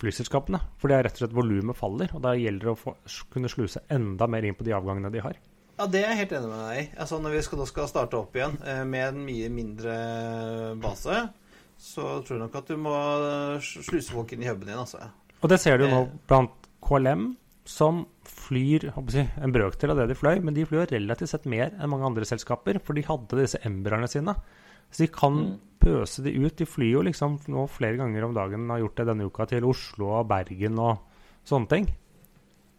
flyselskapene. 0.00 0.60
For 0.78 0.88
det 0.88 0.96
er 0.96 1.02
rett 1.08 1.16
og 1.18 1.24
slett 1.24 1.34
volumet 1.34 1.76
faller, 1.76 2.12
og 2.14 2.22
da 2.22 2.36
gjelder 2.38 2.70
det 2.70 2.74
å 2.76 2.78
få, 2.78 2.94
kunne 3.34 3.50
sluse 3.50 3.82
enda 3.90 4.28
mer 4.30 4.46
inn 4.46 4.54
på 4.54 4.64
de 4.64 4.76
avgangene 4.76 5.10
de 5.12 5.24
har. 5.24 5.34
Ja, 5.80 5.88
det 5.90 6.04
er 6.04 6.12
jeg 6.12 6.20
helt 6.22 6.32
enig 6.38 6.48
med 6.52 6.62
deg 6.62 6.78
i. 6.78 6.86
Altså, 7.02 7.18
når 7.24 7.34
vi 7.34 7.42
skal, 7.42 7.58
nå 7.58 7.66
skal 7.68 7.90
starte 7.90 8.18
opp 8.20 8.36
igjen 8.36 8.54
eh, 8.62 8.84
med 8.86 9.08
en 9.08 9.20
mye 9.26 9.50
mindre 9.52 9.94
base, 10.80 11.18
så 11.80 12.06
tror 12.22 12.36
jeg 12.36 12.42
nok 12.44 12.58
at 12.60 12.70
du 12.70 12.76
må 12.80 12.94
eh, 12.94 13.68
sluse 13.82 14.12
folk 14.12 14.32
inn 14.36 14.44
i 14.44 14.48
huben 14.50 14.68
din, 14.68 14.78
altså. 14.78 15.02
Og 15.40 15.48
det 15.50 15.58
ser 15.62 15.80
du 15.80 15.86
nå 15.88 16.02
Eh. 16.04 16.16
blant 16.28 16.68
KLM, 16.84 17.30
som 17.64 18.04
flyr 18.50 18.88
jeg 18.90 19.28
en 19.38 19.54
brøkdel 19.54 19.94
av 19.94 20.02
det 20.02 20.08
de 20.10 20.18
fløy, 20.18 20.40
men 20.42 20.56
de 20.56 20.66
flyr 20.66 20.90
relativt 20.90 21.30
sett 21.30 21.46
mer 21.46 21.70
enn 21.78 21.92
mange 21.92 22.08
andre 22.10 22.26
selskaper, 22.26 22.80
for 22.82 22.98
de 22.98 23.06
hadde 23.06 23.38
disse 23.38 23.60
Embraerne 23.64 24.10
sine. 24.10 24.34
Så 24.90 25.04
de 25.04 25.08
kan 25.14 25.36
Mm. 25.38 25.58
pøse 25.80 26.22
de 26.22 26.34
ut. 26.34 26.56
De 26.56 26.66
flyr 26.66 26.92
jo 26.92 27.02
liksom 27.06 27.38
nå 27.48 27.68
flere 27.70 27.96
ganger 27.96 28.24
om 28.26 28.34
dagen, 28.34 28.68
har 28.68 28.80
gjort 28.82 28.96
det 28.96 29.06
denne 29.06 29.26
uka, 29.30 29.46
til 29.46 29.64
Oslo 29.64 30.10
og 30.18 30.28
Bergen 30.28 30.78
og 30.78 30.98
sånne 31.46 31.68
ting. 31.70 31.86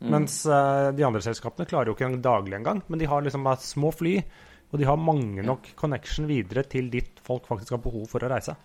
Mm. 0.01 0.09
Mens 0.11 0.45
eh, 0.45 0.91
de 0.91 1.05
andre 1.05 1.21
selskapene 1.21 1.65
klarer 1.69 1.87
jo 1.87 1.95
ikke 1.95 2.09
en 2.09 2.21
daglig 2.21 2.57
engang, 2.59 2.81
men 2.89 2.99
de 2.99 3.05
har 3.07 3.21
liksom 3.21 3.43
bare 3.45 3.61
små 3.63 3.93
fly, 3.93 4.17
og 4.71 4.79
de 4.79 4.85
har 4.85 4.97
mange 4.97 5.43
nok 5.45 5.71
connection 5.75 6.27
videre 6.27 6.63
til 6.67 6.89
dit 6.89 7.19
folk 7.23 7.47
faktisk 7.47 7.71
har 7.77 7.83
behov 7.83 8.07
for 8.09 8.19
å 8.19 8.29
reise. 8.31 8.55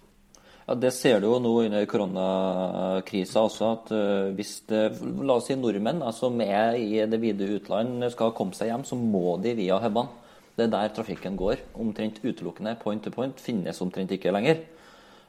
Ja, 0.67 0.75
Det 0.75 0.91
ser 0.93 1.21
du 1.23 1.29
jo 1.29 1.39
nå 1.39 1.53
under 1.67 1.85
koronakrisa 1.87 3.45
også, 3.47 3.69
at 3.77 3.91
eh, 3.95 4.31
hvis 4.35 4.55
det, 4.67 4.81
la 5.23 5.37
oss 5.39 5.47
si 5.47 5.55
nordmenn 5.59 6.01
da, 6.03 6.11
som 6.15 6.41
er 6.43 6.75
i 6.81 7.05
det 7.07 7.21
vide 7.23 7.47
utland 7.61 8.03
skal 8.11 8.33
komme 8.35 8.57
seg 8.57 8.73
hjem, 8.73 8.83
så 8.89 8.99
må 8.99 9.37
de 9.43 9.53
via 9.59 9.79
hubene. 9.83 10.09
Det 10.57 10.65
er 10.67 10.73
der 10.73 10.89
trafikken 10.97 11.37
går. 11.37 11.61
Omtrent 11.79 12.19
utelukkende 12.25 12.73
point 12.81 13.03
to 13.05 13.11
point 13.13 13.39
finnes 13.45 13.79
omtrent 13.85 14.11
ikke 14.17 14.33
lenger. 14.33 14.63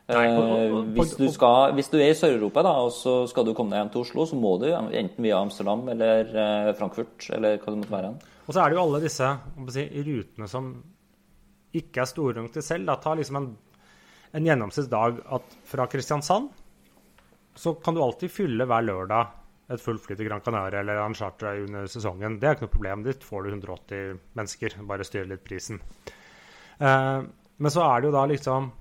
Nei, 0.07 0.25
og- 0.31 0.39
og- 0.39 0.85
Eh, 0.87 0.93
hvis, 0.95 1.15
du 1.17 1.27
skal, 1.29 1.73
hvis 1.75 1.89
du 1.91 1.97
er 1.99 2.09
i 2.11 2.15
Sør-Europa 2.15 2.63
da, 2.63 2.69
og 2.87 2.91
så 2.95 3.27
skal 3.27 3.43
du 3.45 3.53
komme 3.53 3.71
deg 3.71 3.81
hjem 3.83 3.91
til 3.91 4.01
Oslo, 4.01 4.25
så 4.25 4.39
må 4.39 4.57
du 4.59 4.65
enten 4.71 5.21
via 5.21 5.35
Amsterdam 5.41 5.87
eller 5.89 6.21
eh, 6.33 6.73
Frankfurt 6.73 7.29
eller 7.29 7.57
hva 7.57 7.65
det 7.75 7.77
måtte 7.83 7.91
være. 7.91 8.13
Og 8.47 8.53
så 8.55 8.63
er 8.63 8.69
det 8.69 8.77
jo 8.77 8.83
alle 8.87 9.01
disse 9.03 9.37
si, 9.69 9.83
rutene 10.07 10.47
som 10.47 10.83
ikke 11.75 12.01
er 12.01 12.05
store 12.05 12.33
nok 12.41 12.53
til 12.53 12.61
selv. 12.63 12.85
Da. 12.87 12.95
Ta 12.95 13.13
liksom 13.13 13.35
en, 13.35 13.57
en 14.37 14.45
gjennomsnittsdag 14.45 15.21
at 15.33 15.57
fra 15.65 15.87
Kristiansand 15.89 16.49
så 17.57 17.73
kan 17.81 17.97
du 17.97 18.03
alltid 18.05 18.31
fylle 18.31 18.67
hver 18.69 18.85
lørdag 18.85 19.33
et 19.73 19.83
fullt 19.83 20.03
fly 20.05 20.15
til 20.15 20.29
Gran 20.29 20.43
Canaria 20.45 20.79
eller 20.79 21.01
en 21.01 21.15
charter 21.17 21.63
under 21.65 21.87
sesongen. 21.91 22.37
Det 22.39 22.47
er 22.47 22.55
ikke 22.55 22.67
noe 22.67 22.75
problem. 22.75 23.03
Dit 23.03 23.25
får 23.25 23.43
du 23.43 23.49
180 23.51 24.19
mennesker. 24.37 24.77
Bare 24.87 25.07
styr 25.07 25.27
litt 25.27 25.43
prisen. 25.43 25.81
Eh, 26.79 27.19
men 27.57 27.73
så 27.73 27.83
er 27.83 27.99
det 27.99 28.11
jo 28.11 28.17
da 28.17 28.27
liksom 28.29 28.75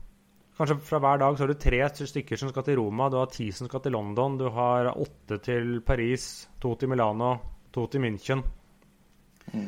Kanskje 0.57 0.79
fra 0.89 0.99
hver 1.05 1.19
dag 1.21 1.35
så 1.37 1.45
har 1.45 1.51
du 1.53 1.59
tre 1.61 1.83
stykker 1.93 2.39
som 2.41 2.49
skal 2.49 2.65
til 2.65 2.79
Roma, 2.79 3.11
du 3.13 3.19
har 3.19 3.27
ti 3.29 3.51
som 3.53 3.69
skal 3.69 3.83
til 3.85 3.93
London, 3.93 4.39
du 4.41 4.47
har 4.49 4.89
åtte 4.89 5.37
til 5.45 5.83
Paris, 5.85 6.47
to 6.63 6.71
til 6.81 6.89
Milano, 6.89 7.35
to 7.77 7.85
til 7.93 8.01
München. 8.01 8.41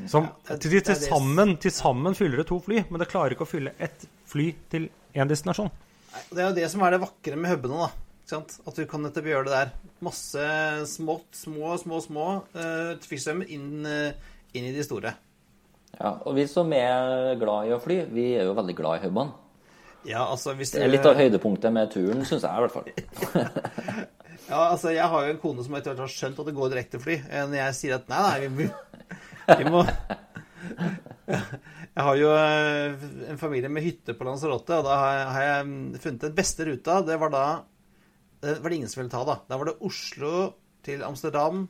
Som 0.09 0.31
til, 0.47 0.71
til, 0.71 0.81
til, 0.81 0.97
sammen, 0.97 1.59
til 1.61 1.75
sammen 1.77 2.17
fyller 2.17 2.41
det 2.41 2.47
to 2.49 2.57
fly, 2.65 2.81
men 2.89 3.03
det 3.03 3.11
klarer 3.13 3.37
ikke 3.37 3.45
å 3.45 3.51
fylle 3.51 3.75
ett 3.77 4.09
fly 4.33 4.47
til 4.73 4.89
én 5.15 5.31
destinasjon. 5.31 5.71
Det 6.33 6.43
er 6.43 6.49
jo 6.49 6.57
det 6.57 6.69
som 6.73 6.83
er 6.85 6.95
det 6.95 7.03
vakre 7.03 7.39
med 7.39 7.53
hubene, 7.53 7.87
da. 7.87 8.09
Ikke 8.25 8.35
sant? 8.35 8.59
At 8.69 8.77
du 8.77 8.85
kan 8.89 9.05
nettopp 9.05 9.29
gjøre 9.31 9.49
det 9.49 9.55
der. 9.55 9.73
Masse 10.05 10.45
smått, 10.91 11.29
små, 11.37 11.77
små, 11.81 12.01
små 12.05 12.27
uh, 12.55 12.93
trafikkstrømmer 13.01 13.51
inn, 13.55 13.71
eh, 13.89 14.31
inn 14.57 14.69
i 14.69 14.75
de 14.77 14.85
store. 14.85 15.15
Ja, 15.97 16.13
og 16.13 16.37
vi 16.37 16.45
som 16.51 16.73
er 16.77 17.35
glad 17.41 17.69
i 17.69 17.75
å 17.75 17.81
fly, 17.83 18.03
vi 18.13 18.31
er 18.37 18.49
jo 18.49 18.57
veldig 18.59 18.77
glad 18.77 19.01
i 19.01 19.09
hubene. 19.09 19.33
Ja, 20.07 20.29
altså 20.29 20.55
hvis 20.57 20.71
Det 20.77 20.85
er 20.85 20.93
litt 20.93 21.07
av 21.09 21.19
høydepunktet 21.19 21.75
med 21.75 21.91
turen, 21.93 22.23
syns 22.29 22.45
jeg 22.47 22.53
i 22.53 22.67
hvert 22.67 22.77
fall. 22.77 22.93
Ja, 24.49 24.71
altså 24.71 24.95
jeg 24.95 25.05
har 25.05 25.27
jo 25.27 25.33
en 25.35 25.41
kone 25.43 25.65
som 25.65 25.75
etter 25.77 25.93
hvert 25.93 26.07
har 26.07 26.13
skjønt 26.13 26.39
at 26.41 26.47
det 26.49 26.55
går 26.57 26.71
direktefly. 26.73 27.19
Eh, 27.29 27.43
Når 27.51 27.59
jeg 27.59 27.75
sier 27.77 27.99
at 27.99 28.07
nei, 28.09 28.21
nei, 28.25 28.49
vi, 28.57 28.69
vi 29.59 29.73
må 29.75 29.83
Jeg 31.99 32.07
har 32.07 32.19
jo 32.21 32.29
eh, 32.31 33.07
en 33.33 33.41
familie 33.41 33.69
med 33.75 33.83
hytte 33.83 34.15
på 34.15 34.23
Lanzarote, 34.23 34.77
og 34.79 34.87
da 34.87 34.97
har 35.03 35.43
jeg, 35.43 35.63
mm, 35.67 35.79
funnet 35.99 36.27
den 36.29 36.37
beste 36.37 36.67
ruta. 36.69 37.01
Det 37.03 37.17
var 37.19 37.33
da 37.35 37.47
Det 38.39 38.61
var 38.63 38.71
det 38.71 38.77
ingen 38.77 38.89
som 38.89 39.01
ville 39.01 39.11
ta, 39.11 39.25
da. 39.27 39.35
Da 39.51 39.57
var 39.59 39.67
det 39.67 39.81
Oslo 39.83 40.53
til 40.87 41.01
Amsterdam, 41.03 41.65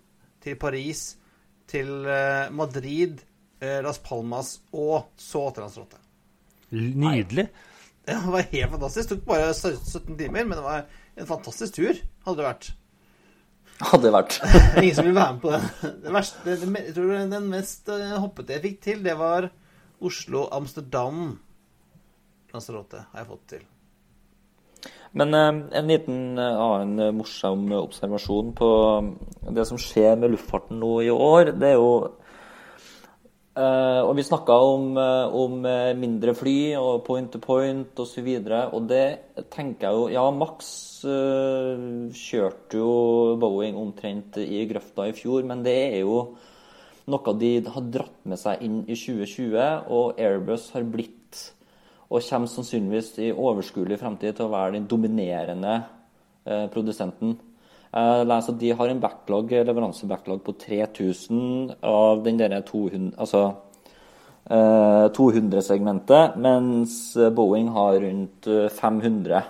til 0.44 0.58
Paris, 0.60 1.16
til 1.64 2.04
eh, 2.04 2.50
Madrid, 2.52 3.22
eh, 3.62 3.80
Las 3.80 4.02
Palmas 4.04 4.58
og 4.76 5.08
så 5.16 5.46
til 5.48 5.64
Lanzarote. 5.64 5.96
Nydelig. 6.76 7.46
Det 8.04 8.16
var 8.26 8.44
helt 8.52 8.70
fantastisk. 8.74 9.08
Det 9.08 9.16
tok 9.16 9.24
bare 9.30 9.54
17 9.54 10.18
timer, 10.18 10.44
men 10.44 10.58
det 10.58 10.66
var 10.66 10.84
en 11.16 11.30
fantastisk 11.30 11.78
tur, 11.80 12.02
hadde 12.26 12.42
det 12.42 12.46
vært. 12.50 12.68
Hadde. 13.80 14.02
Det 14.04 14.12
vært. 14.12 14.36
ingen 14.82 14.94
som 15.00 15.08
ville 15.08 15.22
være 15.22 15.38
med 15.38 15.40
på 15.40 15.54
den. 15.56 15.96
Det 16.04 16.14
verste, 16.18 16.58
jeg 16.84 16.94
tror 17.00 17.16
den 17.32 17.48
mest 17.54 17.88
eh, 17.96 18.12
hoppete 18.20 18.58
jeg 18.58 18.64
fikk 18.66 18.78
til, 18.90 19.02
det 19.08 19.16
var 19.16 19.48
Oslo-Amsterdam. 20.04 21.38
Lanzarote 22.54 23.04
har 23.10 23.22
jeg 23.22 23.30
fått 23.32 23.50
til. 23.54 23.66
Men 25.16 25.34
eh, 25.34 25.50
en 25.78 25.90
liten 25.90 26.38
eh, 26.38 26.62
annen 26.62 27.02
eh, 27.08 27.14
morsom 27.16 27.66
observasjon 27.78 28.54
på 28.56 28.70
det 29.56 29.64
som 29.68 29.80
skjer 29.80 30.18
med 30.20 30.34
luftfarten 30.34 30.80
nå 30.80 30.94
i 31.06 31.12
år, 31.12 31.52
det 31.58 31.72
er 31.72 31.78
jo 31.78 31.92
eh, 33.56 34.00
Og 34.04 34.12
vi 34.18 34.26
snakka 34.26 34.58
om, 34.68 34.90
eh, 35.00 35.38
om 35.42 35.64
eh, 35.66 35.94
mindre 35.98 36.34
fly 36.36 36.58
og 36.80 37.02
point 37.08 37.32
to 37.32 37.40
point 37.42 38.04
osv. 38.04 38.28
Og, 38.36 38.50
så 38.50 38.60
og 38.76 38.90
det 38.90 39.06
tenker 39.54 39.88
jeg 39.88 39.96
jo 39.96 40.04
Ja, 40.12 40.28
Max 40.34 40.68
eh, 41.08 41.88
kjørte 42.12 42.82
jo 42.82 42.92
Boeing 43.40 43.80
omtrent 43.80 44.38
i 44.44 44.66
grøfta 44.70 45.08
i 45.08 45.16
fjor, 45.16 45.42
men 45.48 45.64
det 45.66 45.78
er 45.88 46.00
jo 46.04 46.22
noe 47.08 47.34
de 47.40 47.52
har 47.64 47.86
dratt 47.92 48.24
med 48.28 48.40
seg 48.40 48.64
inn 48.64 48.82
i 48.86 48.96
2020, 48.96 49.88
og 49.88 50.20
Airbus 50.20 50.70
har 50.74 50.86
blitt 50.88 51.44
og 52.08 52.24
kommer 52.24 52.48
sannsynligvis 52.48 53.10
i 53.20 53.28
overskuelig 53.36 53.98
fremtid 54.00 54.36
til 54.36 54.46
å 54.46 54.52
være 54.54 54.78
den 54.78 54.86
dominerende 54.88 55.74
eh, 56.48 56.64
produsenten. 56.72 57.36
Jeg 57.88 58.54
de 58.60 58.70
har 58.76 58.90
en 58.92 59.00
backlog, 59.00 59.52
leveransebacklog 59.52 60.42
på 60.44 60.54
3000 60.60 61.74
av 61.84 62.22
den 62.24 62.40
der 62.40 62.60
200, 62.64 63.12
altså, 63.20 63.42
eh, 64.48 65.06
200-segmentet, 65.16 66.36
mens 66.40 66.98
Boeing 67.36 67.68
har 67.76 68.00
rundt 68.04 68.48
eh, 68.48 68.68
500. 68.72 69.42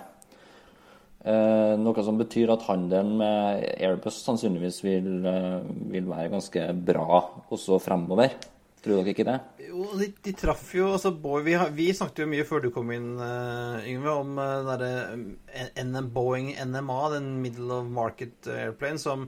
Eh, 1.19 1.73
noe 1.75 2.03
som 2.05 2.19
betyr 2.19 2.53
at 2.53 2.63
handelen 2.69 3.17
med 3.19 3.65
Airbus 3.75 4.21
sannsynligvis 4.23 4.79
vil, 4.85 5.09
eh, 5.27 5.67
vil 5.91 6.07
være 6.07 6.31
ganske 6.31 6.63
bra 6.87 7.19
også 7.51 7.79
fremover. 7.83 8.37
Tror 8.79 9.01
dere 9.01 9.11
ikke 9.11 9.25
det? 9.27 9.35
Jo, 9.65 9.89
de, 9.99 10.07
de 10.23 10.31
traff 10.39 10.69
jo 10.71 10.93
altså 10.93 11.11
Boy, 11.11 11.41
vi, 11.43 11.57
har, 11.59 11.73
vi 11.75 11.89
snakket 11.91 12.21
jo 12.23 12.29
mye 12.31 12.45
før 12.47 12.63
du 12.63 12.69
kom 12.71 12.93
inn, 12.95 13.09
uh, 13.19 13.83
Yngve, 13.83 14.13
om 14.21 14.39
uh, 14.39 14.45
den 14.63 14.69
derre 14.69 15.81
NM, 15.83 16.07
Boeing 16.15 16.53
NMA, 16.55 16.99
den 17.17 17.27
Middle 17.43 17.81
of 17.81 17.89
Market 17.91 18.47
Airplane, 18.47 19.01
som 19.01 19.27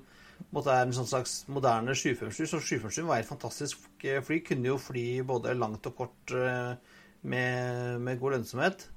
måtte 0.55 0.71
er 0.71 0.87
en 0.87 0.95
sånn 0.95 1.09
slags 1.09 1.33
moderne 1.51 1.91
757. 1.91 2.47
Så 2.47 2.61
757 2.63 3.03
var 3.09 3.19
et 3.19 3.27
fantastisk 3.27 3.83
fly. 3.99 4.39
Kunne 4.47 4.71
jo 4.71 4.79
fly 4.79 5.05
både 5.27 5.57
langt 5.59 5.91
og 5.91 5.99
kort 5.99 6.35
uh, 6.37 6.71
med, 7.27 7.99
med, 7.99 8.23
god 8.23 8.37
lønnsomhet. 8.37 8.87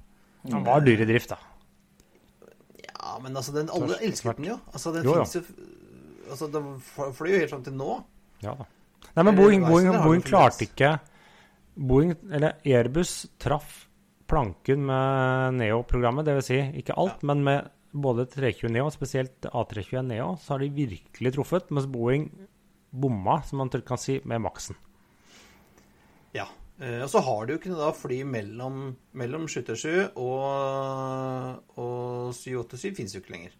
Han 0.52 0.62
var 0.66 0.86
dyr 0.86 1.02
i 1.02 1.10
drift, 1.10 1.34
da. 1.34 1.53
Ja, 3.14 3.20
men 3.22 3.36
altså, 3.38 3.52
den, 3.54 3.68
alle 3.70 3.94
elsket 4.02 4.40
den 4.40 4.48
jo. 4.48 4.58
Altså, 4.72 4.90
den 4.94 5.06
jo, 5.06 5.14
jo 5.22 5.42
Altså, 6.24 6.48
det 6.50 6.62
fløy 7.14 7.28
jo 7.30 7.40
helt 7.44 7.52
fram 7.52 7.62
til 7.62 7.76
nå. 7.78 7.98
Ja 8.42 8.56
da. 8.58 8.66
Nei, 9.14 9.22
men 9.28 9.36
Boeing, 9.36 9.66
Boeing, 9.68 9.90
Boeing 10.02 10.24
klarte 10.24 10.64
ikke 10.64 10.96
Boeing, 11.76 12.14
eller 12.32 12.56
Airbus 12.66 13.12
traff 13.38 13.84
planken 14.30 14.86
med 14.88 15.60
Neo-programmet. 15.60 16.26
Dvs. 16.26 16.48
Si, 16.48 16.58
ikke 16.80 16.96
alt, 16.98 17.22
ja. 17.22 17.28
men 17.30 17.44
med 17.46 17.70
både 17.94 18.26
320 18.32 18.72
Neo, 18.74 18.88
spesielt 18.90 19.46
A321 19.52 20.08
Neo, 20.08 20.32
så 20.42 20.56
har 20.56 20.64
de 20.64 20.72
virkelig 20.74 21.34
truffet. 21.36 21.70
Mens 21.70 21.86
Boeing 21.90 22.26
bomma, 22.90 23.38
som 23.46 23.62
man 23.62 23.70
kan 23.70 24.00
si, 24.00 24.18
med 24.24 24.42
maksen. 24.42 24.80
Ja. 26.34 26.48
Eh, 26.84 27.00
og 27.04 27.10
så 27.10 27.22
har 27.24 27.46
du 27.46 27.54
jo 27.54 27.60
kunnet 27.62 27.80
da 27.80 27.90
fly 27.96 28.20
mellom, 28.28 28.88
mellom 29.16 29.46
727 29.48 30.18
og, 30.20 31.76
og 31.80 32.34
787 32.36 32.96
fins 32.98 33.14
jo 33.14 33.22
ikke 33.22 33.36
lenger. 33.36 33.54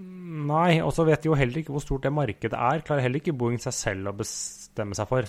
Nei, 0.00 0.80
og 0.80 0.94
så 0.96 1.04
vet 1.04 1.20
de 1.20 1.28
jo 1.28 1.36
heller 1.36 1.60
ikke 1.60 1.74
hvor 1.74 1.84
stort 1.84 2.06
det 2.06 2.14
markedet 2.14 2.56
er. 2.56 2.84
Klarer 2.86 3.04
heller 3.04 3.20
ikke 3.20 3.36
Boeing 3.36 3.60
seg 3.60 3.76
selv 3.76 4.12
å 4.12 4.16
bestemme 4.16 4.96
seg 4.96 5.10
for. 5.10 5.28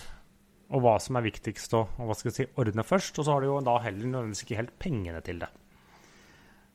Og 0.72 0.80
hva 0.80 0.94
som 1.02 1.18
er 1.18 1.26
viktigst 1.26 1.74
å 1.76 1.82
hva 1.98 2.16
skal 2.16 2.30
jeg 2.30 2.38
si, 2.38 2.46
ordne 2.60 2.86
først. 2.86 3.18
Og 3.18 3.26
så 3.26 3.34
har 3.34 3.44
de 3.44 3.50
jo 3.50 3.58
da 3.66 3.76
heller 3.84 4.08
nødvendigvis 4.08 4.46
ikke 4.46 4.60
helt 4.62 4.78
pengene 4.80 5.20
til 5.26 5.42
det. 5.42 5.50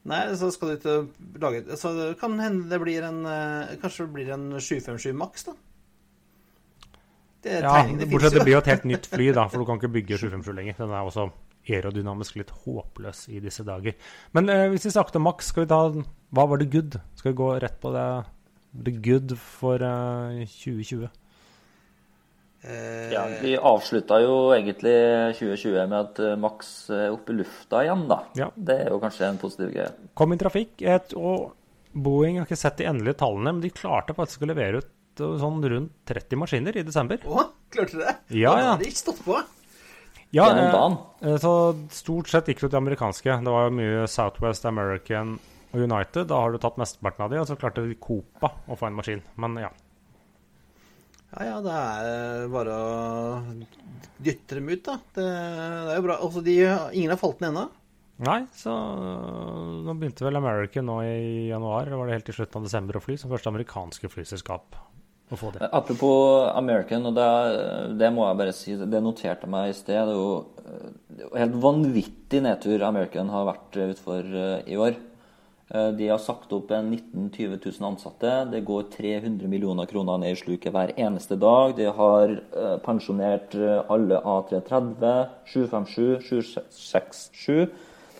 Nei, 0.07 0.21
så 0.39 0.51
skal 0.53 0.69
du 0.69 0.75
ikke 0.77 1.39
lage 1.41 1.75
Så 1.75 1.89
kan 2.21 2.37
hende 2.39 2.69
det 2.71 2.77
blir 2.79 3.03
en 3.03 3.25
eh, 3.27 3.73
Kanskje 3.81 4.05
det 4.05 4.13
blir 4.13 4.29
en 4.31 4.45
757 4.55 5.09
maks, 5.17 5.49
da? 5.49 5.55
Det 7.43 7.59
ja, 7.61 7.83
bortsett 8.09 8.33
det 8.33 8.45
blir 8.45 8.55
jo 8.55 8.61
et 8.63 8.71
helt 8.71 8.87
nytt 8.89 9.05
fly, 9.11 9.27
da, 9.35 9.45
for 9.51 9.61
du 9.61 9.67
kan 9.69 9.77
ikke 9.79 9.93
bygge 9.99 10.17
757 10.23 10.55
lenger. 10.57 10.79
Den 10.79 10.95
er 10.95 11.09
også 11.09 11.27
aerodynamisk 11.67 12.39
litt 12.39 12.53
håpløs 12.63 13.27
i 13.33 13.41
disse 13.43 13.65
dager. 13.67 13.95
Men 14.35 14.49
eh, 14.53 14.65
hvis 14.71 14.87
vi 14.87 14.95
snakket 14.95 15.19
om 15.19 15.27
Max, 15.27 15.51
skal 15.51 15.65
vi 15.65 15.71
ta 15.71 15.81
Hva 15.91 16.47
var 16.49 16.61
det 16.61 16.71
good? 16.73 16.99
Skal 17.19 17.33
vi 17.33 17.39
gå 17.41 17.53
rett 17.61 17.79
på 17.83 17.93
det 17.95 18.07
the 18.77 18.93
good 19.03 19.37
for 19.41 19.83
eh, 19.83 20.43
2020? 20.47 21.07
Eh, 22.67 23.13
ja, 23.13 23.23
Vi 23.41 23.53
avslutta 23.57 24.19
jo 24.23 24.35
egentlig 24.55 24.95
2020 25.37 25.77
med 25.85 25.97
at 25.99 26.19
eh, 26.23 26.39
Max 26.39 26.89
er 26.93 27.13
oppe 27.13 27.33
i 27.33 27.39
lufta 27.39 27.83
igjen, 27.85 28.07
da. 28.09 28.21
Ja. 28.39 28.49
Det 28.55 28.81
er 28.83 28.91
jo 28.91 28.99
kanskje 29.03 29.29
en 29.29 29.39
positiv 29.41 29.71
greie. 29.75 29.93
Kom 30.17 30.33
i 30.33 30.39
trafikk, 30.41 30.81
et, 30.81 31.15
og 31.15 31.53
Boeing 31.97 32.41
har 32.41 32.47
ikke 32.47 32.59
sett 32.59 32.81
de 32.81 32.89
endelige 32.89 33.19
tallene, 33.21 33.55
men 33.55 33.63
de 33.63 33.73
klarte 33.73 34.15
faktisk 34.17 34.43
å 34.43 34.51
levere 34.51 34.81
ut 34.81 34.91
sånn 35.17 35.61
rundt 35.73 35.93
30 36.09 36.41
maskiner 36.41 36.79
i 36.79 36.85
desember. 36.87 37.21
Å, 37.25 37.47
klarte 37.73 37.97
du 37.97 38.03
det? 38.03 38.15
Ja, 38.31 38.53
ja. 38.53 38.55
Da 38.55 38.71
hadde 38.73 38.83
de 38.83 38.91
ikke 38.91 39.03
stått 39.03 39.23
på. 39.25 39.39
Ja, 40.35 40.47
eh, 40.51 41.37
så 41.39 41.51
stort 41.95 42.27
sett 42.29 42.49
gikk 42.51 42.65
det 42.65 42.71
til 42.73 42.81
amerikanske. 42.81 43.37
Det 43.43 43.53
var 43.53 43.69
jo 43.69 43.77
mye 43.77 44.07
Southwest 44.11 44.67
American 44.67 45.37
og 45.71 45.79
United. 45.79 46.27
Da 46.27 46.41
har 46.43 46.51
du 46.51 46.59
tatt 46.61 46.79
mesteparten 46.79 47.25
av 47.25 47.31
de, 47.31 47.39
og 47.41 47.47
så 47.47 47.55
klarte 47.59 47.85
Copa 48.03 48.51
å 48.67 48.77
få 48.79 48.89
en 48.89 48.97
maskin. 48.97 49.23
Men 49.39 49.55
ja. 49.61 49.71
Ja, 51.31 51.43
ja, 51.43 51.55
det 51.63 51.73
er 51.77 52.45
bare 52.51 52.75
å 52.75 53.39
dytte 54.23 54.59
dem 54.59 54.69
ut, 54.71 54.83
da. 54.83 54.97
Det, 55.15 55.25
det 55.27 55.95
er 55.95 55.99
jo 55.99 56.05
bra. 56.07 56.19
Altså, 56.23 56.43
de, 56.43 56.55
ingen 56.97 57.13
har 57.13 57.19
falt 57.21 57.43
ned 57.43 57.53
ennå? 57.53 57.67
Nei, 58.27 58.39
så 58.57 58.73
nå 58.73 59.93
begynte 59.93 60.25
vel 60.25 60.39
American 60.39 60.87
nå 60.89 61.01
i 61.05 61.47
januar. 61.51 61.85
Det 61.85 61.99
var 61.99 62.09
det 62.09 62.17
helt 62.17 62.29
til 62.31 62.39
slutten 62.39 62.59
av 62.59 62.67
desember 62.67 62.97
å 62.97 63.03
fly, 63.03 63.17
som 63.21 63.31
første 63.31 63.51
amerikanske 63.51 64.09
flyselskap 64.09 64.79
å 65.31 65.39
få 65.39 65.51
det. 65.55 65.67
Apropos 65.75 66.47
American, 66.55 67.09
og 67.09 67.17
det, 67.17 67.27
det, 67.99 68.11
må 68.15 68.27
jeg 68.27 68.39
bare 68.39 68.55
si, 68.55 68.77
det 68.79 69.03
noterte 69.03 69.49
meg 69.51 69.71
i 69.71 69.75
sted. 69.75 70.07
Det 70.07 70.15
er 70.15 70.21
jo, 70.21 71.27
helt 71.35 71.59
vanvittig 71.63 72.41
nedtur 72.45 72.85
American 72.87 73.31
har 73.33 73.47
vært 73.49 73.79
utfor 73.89 74.23
eh, 74.23 74.59
i 74.71 74.77
år. 74.79 74.97
Eh, 75.67 75.89
de 75.97 76.07
har 76.11 76.21
sagt 76.23 76.53
opp 76.55 76.71
19 76.71 77.27
000-20 77.33 77.59
000 77.59 77.89
ansatte. 77.89 78.35
Det 78.53 78.63
går 78.67 78.87
300 78.93 79.51
millioner 79.51 79.89
kroner 79.89 80.21
ned 80.21 80.37
i 80.37 80.39
sluket 80.39 80.71
hver 80.75 80.95
eneste 80.95 81.39
dag. 81.41 81.75
De 81.79 81.89
har 81.99 82.37
eh, 82.37 82.77
pensjonert 82.85 83.57
alle 83.91 84.21
A330, 84.23 85.27
757, 85.51 86.23
767 86.31 87.67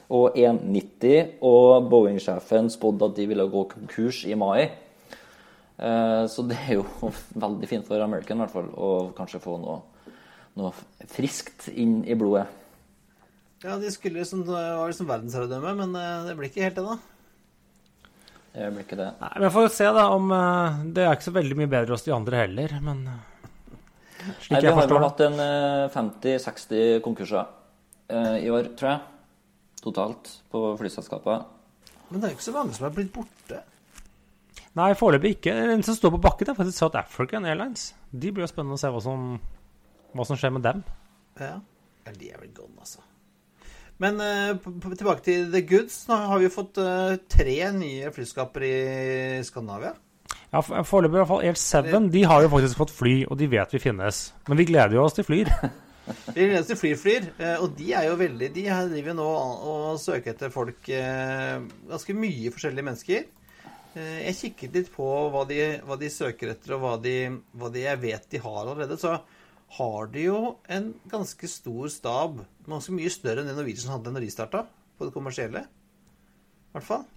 og 0.08 0.36
190. 0.36 1.40
Og 1.46 1.88
Boeing-sjefen 1.92 2.68
spådde 2.74 3.12
at 3.12 3.18
de 3.22 3.30
ville 3.32 3.48
gå 3.54 3.64
konkurs 3.72 4.26
i 4.28 4.36
mai. 4.40 4.68
Eh, 5.78 6.24
så 6.26 6.46
det 6.50 6.58
er 6.58 6.80
jo 6.80 7.12
veldig 7.46 7.70
fint 7.70 7.88
for 7.88 8.02
American 8.02 8.40
i 8.40 8.46
hvert 8.46 8.56
fall 8.56 8.72
å 8.74 8.94
kanskje 9.18 9.42
få 9.44 9.58
noe, 9.62 9.82
noe 10.58 10.72
friskt 11.12 11.70
inn 11.74 12.00
i 12.06 12.18
blodet. 12.18 12.48
Ja, 13.64 13.78
de 13.82 13.90
skulle 13.94 14.22
liksom, 14.22 14.44
det 14.46 14.54
var 14.54 14.90
liksom 14.90 15.10
verdensherredømme, 15.10 15.76
men 15.82 15.96
eh, 15.98 16.26
det 16.28 16.36
blir 16.38 16.50
ikke 16.52 16.66
helt 16.66 16.80
det, 16.80 16.88
da. 16.88 16.98
Det 18.58 18.72
blir 18.74 18.86
ikke 18.88 18.98
det. 18.98 19.12
Nei, 19.22 19.32
men 19.44 19.54
får 19.54 19.70
se 19.76 19.90
da 19.94 20.08
om 20.16 20.32
eh, 20.34 20.80
Det 20.98 21.04
er 21.04 21.12
ikke 21.14 21.28
så 21.28 21.36
veldig 21.36 21.58
mye 21.60 21.70
bedre 21.70 21.94
hos 21.94 22.06
de 22.08 22.16
andre 22.16 22.42
heller, 22.46 22.74
men 22.82 23.04
slik 24.42 24.58
Nei, 24.58 24.64
Vi 24.66 24.72
har 24.74 24.90
vel 24.90 25.06
hatt 25.06 25.24
en 25.28 25.38
50-60 25.94 26.98
konkurser 27.06 27.54
i 28.42 28.50
år, 28.52 28.70
tror 28.80 28.90
jeg. 28.90 29.00
Totalt 29.84 30.30
på 30.52 30.62
flyselskapet. 30.80 31.46
Men 32.10 32.20
det 32.20 32.28
er 32.28 32.34
jo 32.34 32.38
ikke 32.40 32.46
så 32.48 32.54
mange 32.56 32.76
som 32.76 32.88
er 32.88 32.96
blitt 32.96 33.12
borte. 33.14 33.60
Nei, 34.78 34.92
foreløpig 34.98 35.38
ikke. 35.38 35.54
Den 35.72 35.84
som 35.86 35.96
står 35.98 36.14
på 36.14 36.22
bakken, 36.22 36.52
er 36.52 36.58
faktisk 36.58 36.78
South 36.84 37.00
African 37.00 37.48
Airlines. 37.50 37.90
De 38.12 38.30
blir 38.30 38.46
jo 38.46 38.52
spennende 38.52 38.78
å 38.78 38.82
se 38.82 38.92
hva 38.94 39.02
som, 39.02 39.30
hva 40.14 40.26
som 40.28 40.38
skjer 40.38 40.54
med 40.54 40.66
dem. 40.68 40.84
Ja. 41.42 41.58
De 42.08 42.30
er 42.32 42.40
vel 42.40 42.52
gone, 42.56 42.78
altså. 42.80 43.02
Men 43.98 44.20
uh, 44.22 44.54
tilbake 44.94 45.24
til 45.26 45.48
The 45.54 45.64
Goods. 45.66 46.04
Nå 46.10 46.20
har 46.30 46.38
vi 46.40 46.46
jo 46.46 46.54
fått 46.54 46.78
uh, 46.78 47.18
tre 47.32 47.58
nye 47.74 48.12
flyskaper 48.14 48.66
i 48.68 48.76
Skandinavia. 49.48 49.96
Ja, 50.54 50.62
foreløpig 50.62 51.18
i 51.18 51.20
hvert 51.20 51.32
fall 51.32 51.48
Air 51.48 51.58
7. 51.60 52.12
De 52.14 52.22
har 52.30 52.46
jo 52.46 52.52
faktisk 52.54 52.80
fått 52.80 52.94
fly, 52.94 53.16
og 53.28 53.36
de 53.42 53.50
vet 53.52 53.74
vi 53.74 53.82
finnes. 53.82 54.22
Men 54.48 54.62
vi 54.62 54.68
gleder 54.70 54.96
jo 54.96 55.08
oss 55.08 55.18
til 55.18 55.26
flyr. 55.28 55.50
vi 56.36 56.38
gleder 56.38 56.62
oss 56.62 56.70
til 56.70 56.80
flyr, 56.80 57.00
flyr. 57.02 57.28
Uh, 57.42 57.56
og 57.66 57.74
de 57.80 57.90
er 57.98 58.08
jo 58.12 58.20
veldig 58.22 58.52
De 58.56 58.68
driver 58.94 59.18
nå 59.18 59.28
og 59.74 59.98
søker 60.00 60.36
etter 60.36 60.54
folk 60.54 60.86
Ganske 60.88 62.16
mye 62.16 62.54
forskjellige 62.54 62.88
mennesker. 62.92 63.26
Eh, 63.96 64.20
jeg 64.28 64.38
kikket 64.42 64.78
litt 64.78 64.92
på 64.94 65.08
hva 65.34 65.44
de, 65.50 65.62
hva 65.88 65.98
de 66.00 66.10
søker 66.12 66.54
etter, 66.54 66.76
og 66.76 66.84
hva, 66.84 66.94
de, 67.02 67.18
hva 67.58 67.72
de, 67.74 67.86
jeg 67.86 68.02
vet 68.04 68.30
de 68.34 68.42
har 68.44 68.62
allerede. 68.64 69.00
Så 69.00 69.16
har 69.78 70.12
de 70.14 70.28
jo 70.28 70.42
en 70.72 70.92
ganske 71.12 71.50
stor 71.52 71.92
stab. 71.94 72.44
Ganske 72.68 72.96
mye 72.96 73.12
større 73.14 73.44
enn 73.44 73.52
det 73.52 73.58
Norwegian 73.58 73.96
hadde 73.96 74.14
når 74.14 74.28
de 74.28 74.34
starta, 74.34 74.66
på 74.98 75.08
det 75.08 75.16
kommersielle. 75.16 75.66
I 75.68 76.78
hvert 76.78 76.88
fall. 76.88 77.08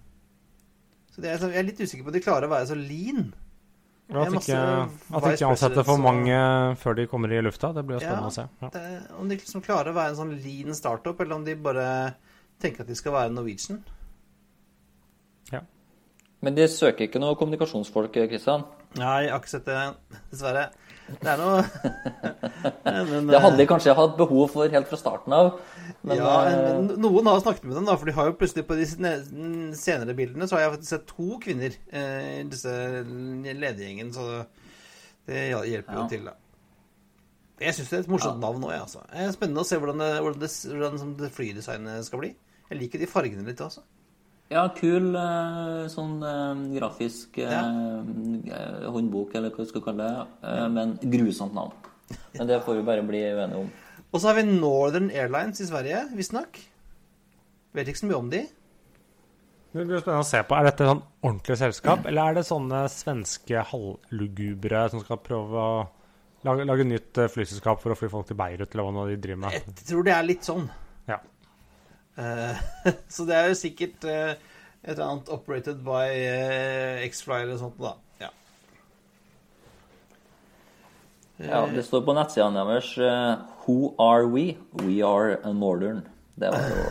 Så 1.11 1.23
er, 1.23 1.39
jeg 1.43 1.59
er 1.59 1.67
litt 1.67 1.79
usikker 1.81 2.05
på 2.05 2.11
om 2.11 2.15
de 2.15 2.23
klarer 2.23 2.47
å 2.47 2.53
være 2.53 2.71
så 2.71 2.77
lean. 2.79 3.31
Ja, 4.11 4.25
at 4.25 4.33
ikke, 4.35 4.59
at 5.15 5.25
ikke 5.29 5.49
ansetter 5.53 5.85
for 5.87 6.01
mange 6.03 6.35
før 6.81 6.97
de 6.97 7.05
kommer 7.07 7.31
i 7.31 7.39
lufta. 7.43 7.69
Det 7.75 7.83
blir 7.87 7.95
jo 7.95 8.03
spennende 8.03 8.27
ja, 8.27 8.31
å 8.31 8.35
se. 8.35 8.45
Ja. 8.59 8.69
Det, 8.73 9.15
om 9.21 9.31
de 9.31 9.37
liksom 9.39 9.63
klarer 9.63 9.93
å 9.93 9.95
være 9.95 10.11
en 10.11 10.19
sånn 10.19 10.33
lean 10.43 10.75
startup, 10.75 11.19
eller 11.23 11.37
om 11.37 11.45
de 11.47 11.55
bare 11.55 11.85
tenker 12.59 12.83
at 12.83 12.91
de 12.91 12.97
skal 12.99 13.15
være 13.15 13.31
Norwegian. 13.35 13.79
Men 16.41 16.57
de 16.57 16.65
søker 16.71 17.05
ikke 17.05 17.21
noe 17.21 17.37
kommunikasjonsfolk, 17.37 18.15
Kristian? 18.29 18.63
Nei, 18.97 19.27
jeg 19.27 19.33
har 19.33 19.41
ikke 19.41 19.51
sett 19.51 19.67
det, 19.67 19.81
dessverre. 20.31 20.69
Det 21.11 21.27
er 21.27 21.39
noe 21.41 21.59
men, 23.11 23.27
Det 23.27 23.41
hadde 23.43 23.59
de 23.59 23.67
kanskje 23.67 23.95
hatt 23.97 24.13
behov 24.19 24.51
for 24.53 24.71
helt 24.73 24.89
fra 24.89 24.99
starten 24.99 25.35
av. 25.35 25.51
Men, 26.01 26.17
ja, 26.17 26.33
men 26.47 26.89
eh, 26.93 26.99
noen 27.03 27.29
har 27.29 27.43
snakket 27.43 27.67
med 27.67 27.77
dem, 27.77 27.87
da, 27.89 27.97
for 27.99 28.09
de 28.09 28.15
har 28.17 28.29
jo 28.29 28.37
plutselig 28.39 28.65
på 28.67 28.77
de 28.79 28.87
senere 29.77 30.17
bildene 30.17 30.47
så 30.49 30.57
har 30.57 30.65
jeg 30.65 30.75
faktisk 30.77 30.93
sett 30.95 31.09
to 31.11 31.39
kvinner 31.43 31.75
eh, 31.91 32.39
i 32.39 32.45
disse 32.49 32.73
ledergjengen, 33.03 34.13
så 34.15 34.45
det 35.29 35.49
hjelper 35.51 35.99
jo 35.99 36.05
ja. 36.05 36.09
til, 36.09 36.29
da. 36.31 36.37
Jeg 37.61 37.77
syns 37.77 37.91
det 37.91 37.97
er 37.99 38.05
et 38.07 38.09
morsomt 38.09 38.39
ja. 38.39 38.41
navn 38.47 38.63
òg, 38.65 38.73
jeg, 38.73 38.85
altså. 38.87 39.03
Det 39.11 39.25
er 39.27 39.35
spennende 39.35 39.61
å 39.61 39.69
se 39.69 39.77
hvordan 39.77 40.01
det, 40.01 40.11
hvordan 40.25 40.41
det, 40.41 40.53
hvordan 40.71 41.17
det 41.19 41.33
flydesignet 41.35 42.07
skal 42.07 42.23
bli. 42.23 42.31
Jeg 42.71 42.79
liker 42.79 43.03
de 43.03 43.09
fargene 43.11 43.45
litt, 43.45 43.61
altså. 43.61 43.83
Ja, 44.51 44.65
kul 44.75 45.13
eh, 45.15 45.85
sånn 45.91 46.17
eh, 46.27 46.63
grafisk 46.75 47.37
ja. 47.39 47.61
Eh, 47.63 48.87
håndbok, 48.91 49.35
eller 49.39 49.53
hva 49.53 49.63
du 49.63 49.69
skal 49.69 49.85
kalle 49.85 50.07
det. 50.07 50.25
Ja. 50.43 50.65
Men 50.71 50.97
grusomt 51.13 51.55
navn. 51.55 51.71
Men 52.35 52.49
det 52.49 52.59
får 52.65 52.81
vi 52.81 52.87
bare 52.89 53.05
bli 53.07 53.21
uenige 53.29 53.61
om. 53.63 53.69
Og 54.11 54.19
så 54.19 54.27
har 54.27 54.41
vi 54.41 54.43
Northern 54.49 55.07
Airlines 55.15 55.63
i 55.63 55.69
Sverige, 55.69 56.03
visstnok. 56.17 56.59
Vet 57.77 57.87
ikke 57.87 58.01
så 58.01 58.09
mye 58.09 58.19
om 58.19 58.33
de. 58.33 58.43
Det 59.71 59.85
blir 59.87 60.03
spennende 60.03 60.25
å 60.25 60.27
se 60.27 60.43
på. 60.43 60.57
Er 60.57 60.67
dette 60.67 60.89
sånn 60.89 61.03
ordentlig 61.23 61.59
selskap, 61.61 62.03
eller 62.09 62.27
er 62.27 62.41
det 62.41 62.43
sånne 62.49 62.83
svenske 62.91 63.63
halvlugubre 63.71 64.83
som 64.91 65.03
skal 65.05 65.23
prøve 65.23 65.65
å 65.71 65.73
Lage, 66.41 66.63
lage 66.65 66.81
nytt 66.89 67.19
flyselskap 67.29 67.83
for 67.83 67.93
å 67.93 67.95
fly 67.99 68.07
folk 68.09 68.25
til 68.25 68.37
Beirut, 68.39 68.71
eller 68.73 68.87
hva 68.87 68.93
nå 68.95 69.03
de 69.11 69.17
driver 69.21 69.43
med. 69.43 69.57
Jeg 69.59 69.85
tror 69.91 70.07
det 70.07 70.13
er 70.15 70.23
litt 70.25 70.47
sånn. 70.47 70.63
Ja. 71.05 71.19
Eh, 72.21 72.63
så 73.15 73.25
det 73.25 73.37
er 73.37 73.51
jo 73.51 73.57
sikkert 73.57 74.05
eh, 74.05 74.37
et 74.81 74.95
eller 74.95 75.07
annet 75.07 75.29
operated 75.29 75.83
by 75.85 76.07
uh, 76.09 77.03
X-Fly 77.05 77.43
eller 77.43 77.59
sånt, 77.61 77.77
da. 77.81 77.93
Ja. 78.21 78.31
Ja, 81.37 81.65
det 81.69 81.85
står 81.85 82.01
på 82.05 82.15
nettsidene 82.17 82.65
deres 82.65 82.95
eh, 82.97 83.35
Who 83.65 83.93
are 84.01 84.25
we? 84.29 84.55
We 84.81 85.01
are 85.05 85.37
a 85.45 85.53
Northern. 85.53 86.01
Det 86.33 86.49
var 86.49 86.65
jo 86.65 86.81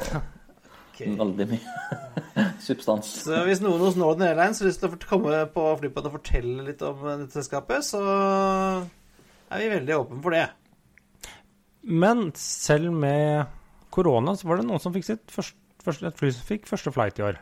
okay. 0.93 1.11
veldig 1.19 1.49
mye 1.57 2.47
substans. 2.67 3.11
Så 3.27 3.43
hvis 3.49 3.63
noen 3.65 3.83
hos 3.83 3.99
Northern 3.99 4.29
Airlines 4.31 4.63
har 4.63 4.71
lyst 4.71 4.85
til 4.85 4.95
å 4.95 5.03
komme 5.11 5.43
på 5.51 5.67
flyplassen 5.83 6.13
og 6.13 6.19
fortelle 6.21 6.71
litt 6.71 6.87
om 6.87 7.05
eh, 7.07 7.23
dette 7.25 7.41
selskapet, 7.41 7.91
så 7.91 8.03
er 9.51 9.65
vi 9.65 9.73
veldig 9.75 9.99
åpne 9.99 10.23
for 10.23 10.39
det. 10.39 10.47
Men 11.91 12.29
selv 12.39 12.95
med 12.95 13.51
korona 13.95 14.37
så 14.39 14.49
var 14.49 14.61
det 14.61 14.69
noen 14.69 14.83
som 14.83 14.95
fikk 14.95 15.07
sitt 15.09 15.33
første, 15.33 15.59
første, 15.85 16.11
et 16.11 16.21
fly 16.21 16.31
som 16.35 16.47
fikk 16.49 16.69
første 16.71 16.93
flight 16.95 17.21
i 17.21 17.27
år. 17.27 17.41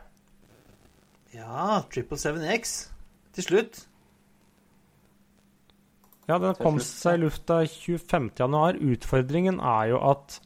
Ja, 1.34 1.82
777X 1.92 2.74
til 3.36 3.46
slutt. 3.46 3.84
Ja, 6.28 6.36
den 6.36 6.56
kom 6.60 6.76
seg 6.84 7.16
i 7.16 7.22
lufta 7.22 7.62
25.1. 7.64 8.82
Utfordringen 8.92 9.62
er 9.64 9.94
jo 9.94 10.02
at 10.10 10.40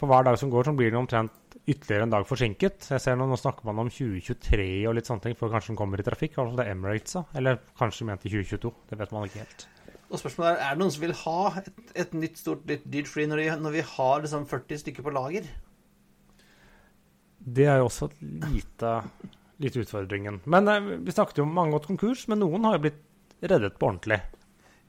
for 0.00 0.10
hver 0.10 0.26
dag 0.26 0.36
som 0.40 0.50
går, 0.52 0.66
så 0.66 0.74
blir 0.76 0.90
den 0.90 1.00
omtrent 1.00 1.56
ytterligere 1.62 2.08
en 2.08 2.12
dag 2.12 2.26
forsinket. 2.26 2.88
Jeg 2.90 3.00
ser 3.00 3.16
Nå, 3.16 3.28
nå 3.30 3.38
snakker 3.38 3.68
man 3.68 3.84
om 3.84 3.92
2023 3.92 4.66
og 4.90 4.96
litt 4.98 5.08
sånne 5.08 5.28
ting, 5.28 5.36
for 5.38 5.52
kanskje 5.52 5.72
den 5.72 5.78
kommer 5.78 6.02
i 6.02 6.06
trafikk. 6.06 6.36
Altså 6.42 6.58
det 6.58 6.66
er 6.66 6.74
Emirates. 6.74 7.16
Eller 7.38 7.62
kanskje 7.78 8.08
ment 8.08 8.26
i 8.26 8.32
2022. 8.34 8.74
Det 8.90 8.98
vet 8.98 9.14
man 9.14 9.28
ikke 9.28 9.44
helt. 9.44 9.68
Og 10.12 10.20
spørsmålet 10.20 10.58
er 10.58 10.66
er 10.66 10.74
det 10.74 10.82
noen 10.82 10.92
som 10.92 11.04
vil 11.06 11.14
ha 11.22 11.38
et, 11.62 11.68
et 12.04 12.16
nytt 12.16 12.40
stort 12.40 12.66
litt 12.68 12.84
dyrt 12.92 13.08
fly 13.08 13.24
når, 13.30 13.40
de, 13.40 13.46
når 13.64 13.76
vi 13.78 13.84
har 13.94 14.24
liksom 14.24 14.44
40 14.50 14.82
stykker 14.82 15.06
på 15.06 15.14
lager? 15.14 15.46
Det 17.42 17.64
er 17.66 17.80
jo 17.80 17.88
også 17.88 18.10
et 18.10 18.20
lite, 18.52 18.92
lite 19.64 19.82
utfordringen. 19.82 20.42
Men 20.44 20.68
eh, 20.68 20.92
vi 21.00 21.14
snakket 21.16 21.40
jo 21.40 21.46
om 21.48 21.56
mange 21.56 21.74
gått 21.74 21.88
konkurs, 21.88 22.26
men 22.28 22.42
noen 22.44 22.68
har 22.68 22.76
jo 22.76 22.84
blitt 22.84 23.00
reddet 23.40 23.80
på 23.80 23.88
ordentlig. 23.88 24.20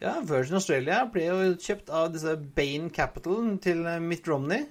Ja, 0.04 0.18
Virgin 0.28 0.60
Australia 0.60 1.06
ble 1.10 1.30
jo 1.30 1.54
kjøpt 1.56 1.90
av 1.96 2.12
disse 2.14 2.36
Bain 2.58 2.92
Capital 2.94 3.56
til 3.64 3.86
eh, 3.88 4.02
Mitt 4.04 4.28
Romney. 4.28 4.68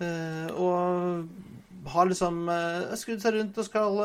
Eh, 0.00 0.46
og 0.54 1.26
har 1.90 2.08
liksom 2.08 2.44
uh, 2.48 2.92
skrudd 3.00 3.22
seg 3.22 3.38
rundt 3.38 3.56
og 3.56 3.64
skal 3.64 4.00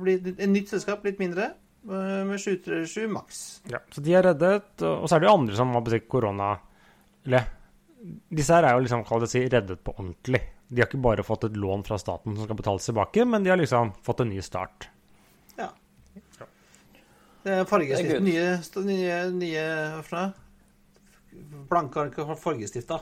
bli 0.00 0.16
et 0.32 0.44
nytt 0.48 0.70
selskap, 0.70 1.02
litt 1.06 1.18
mindre, 1.18 1.50
med 1.86 2.40
737 2.42 3.06
maks. 3.12 3.42
Ja, 3.70 3.78
så 3.94 4.02
de 4.02 4.14
er 4.18 4.26
reddet, 4.26 4.72
og 4.82 5.04
og 5.04 5.08
så 5.08 5.16
er 5.16 5.22
det 5.22 5.28
jo 5.28 5.36
andre 5.36 5.58
som 5.58 5.74
har 5.76 6.00
korona 6.10 6.48
Eller 7.26 7.46
disse 8.30 8.54
her 8.54 8.66
er 8.66 8.76
jo 8.76 8.84
liksom, 8.84 9.04
kall 9.06 9.22
det 9.24 9.30
si, 9.32 9.42
reddet 9.50 9.82
på 9.84 9.94
ordentlig. 9.96 10.42
De 10.68 10.82
har 10.82 10.88
ikke 10.88 11.02
bare 11.02 11.24
fått 11.26 11.46
et 11.48 11.56
lån 11.58 11.84
fra 11.86 11.98
staten 11.98 12.36
som 12.36 12.46
skal 12.46 12.58
betales 12.58 12.86
tilbake, 12.86 13.24
men 13.24 13.44
de 13.44 13.52
har 13.52 13.60
liksom 13.60 13.92
fått 14.06 14.22
en 14.22 14.30
ny 14.30 14.42
start. 14.44 14.88
Ja. 15.58 15.70
Det 17.46 17.54
er 17.60 17.68
fargestift. 17.70 18.22
Nye, 18.26 18.48
nye, 18.88 19.18
nye 19.34 19.66
Hva? 20.08 20.24
Blanke 21.70 22.02
ark 22.02 22.18
og 22.24 22.34
fargestifta. 22.40 23.00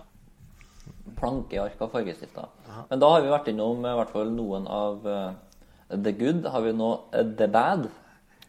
Plankeark 1.16 1.80
av 1.84 1.92
fargestifter. 1.94 2.48
Men 2.90 3.00
da 3.00 3.10
har 3.14 3.24
vi 3.24 3.32
vært 3.32 3.48
innom 3.52 3.84
eh, 3.84 3.92
i 3.94 3.98
hvert 4.00 4.12
fall 4.12 4.32
noen 4.34 4.66
av 4.68 5.06
uh, 5.06 5.36
The 5.94 6.12
Good. 6.18 6.48
Har 6.50 6.64
vi 6.66 6.72
nå 6.76 6.90
uh, 7.14 7.22
The 7.38 7.48
Bad? 7.48 7.86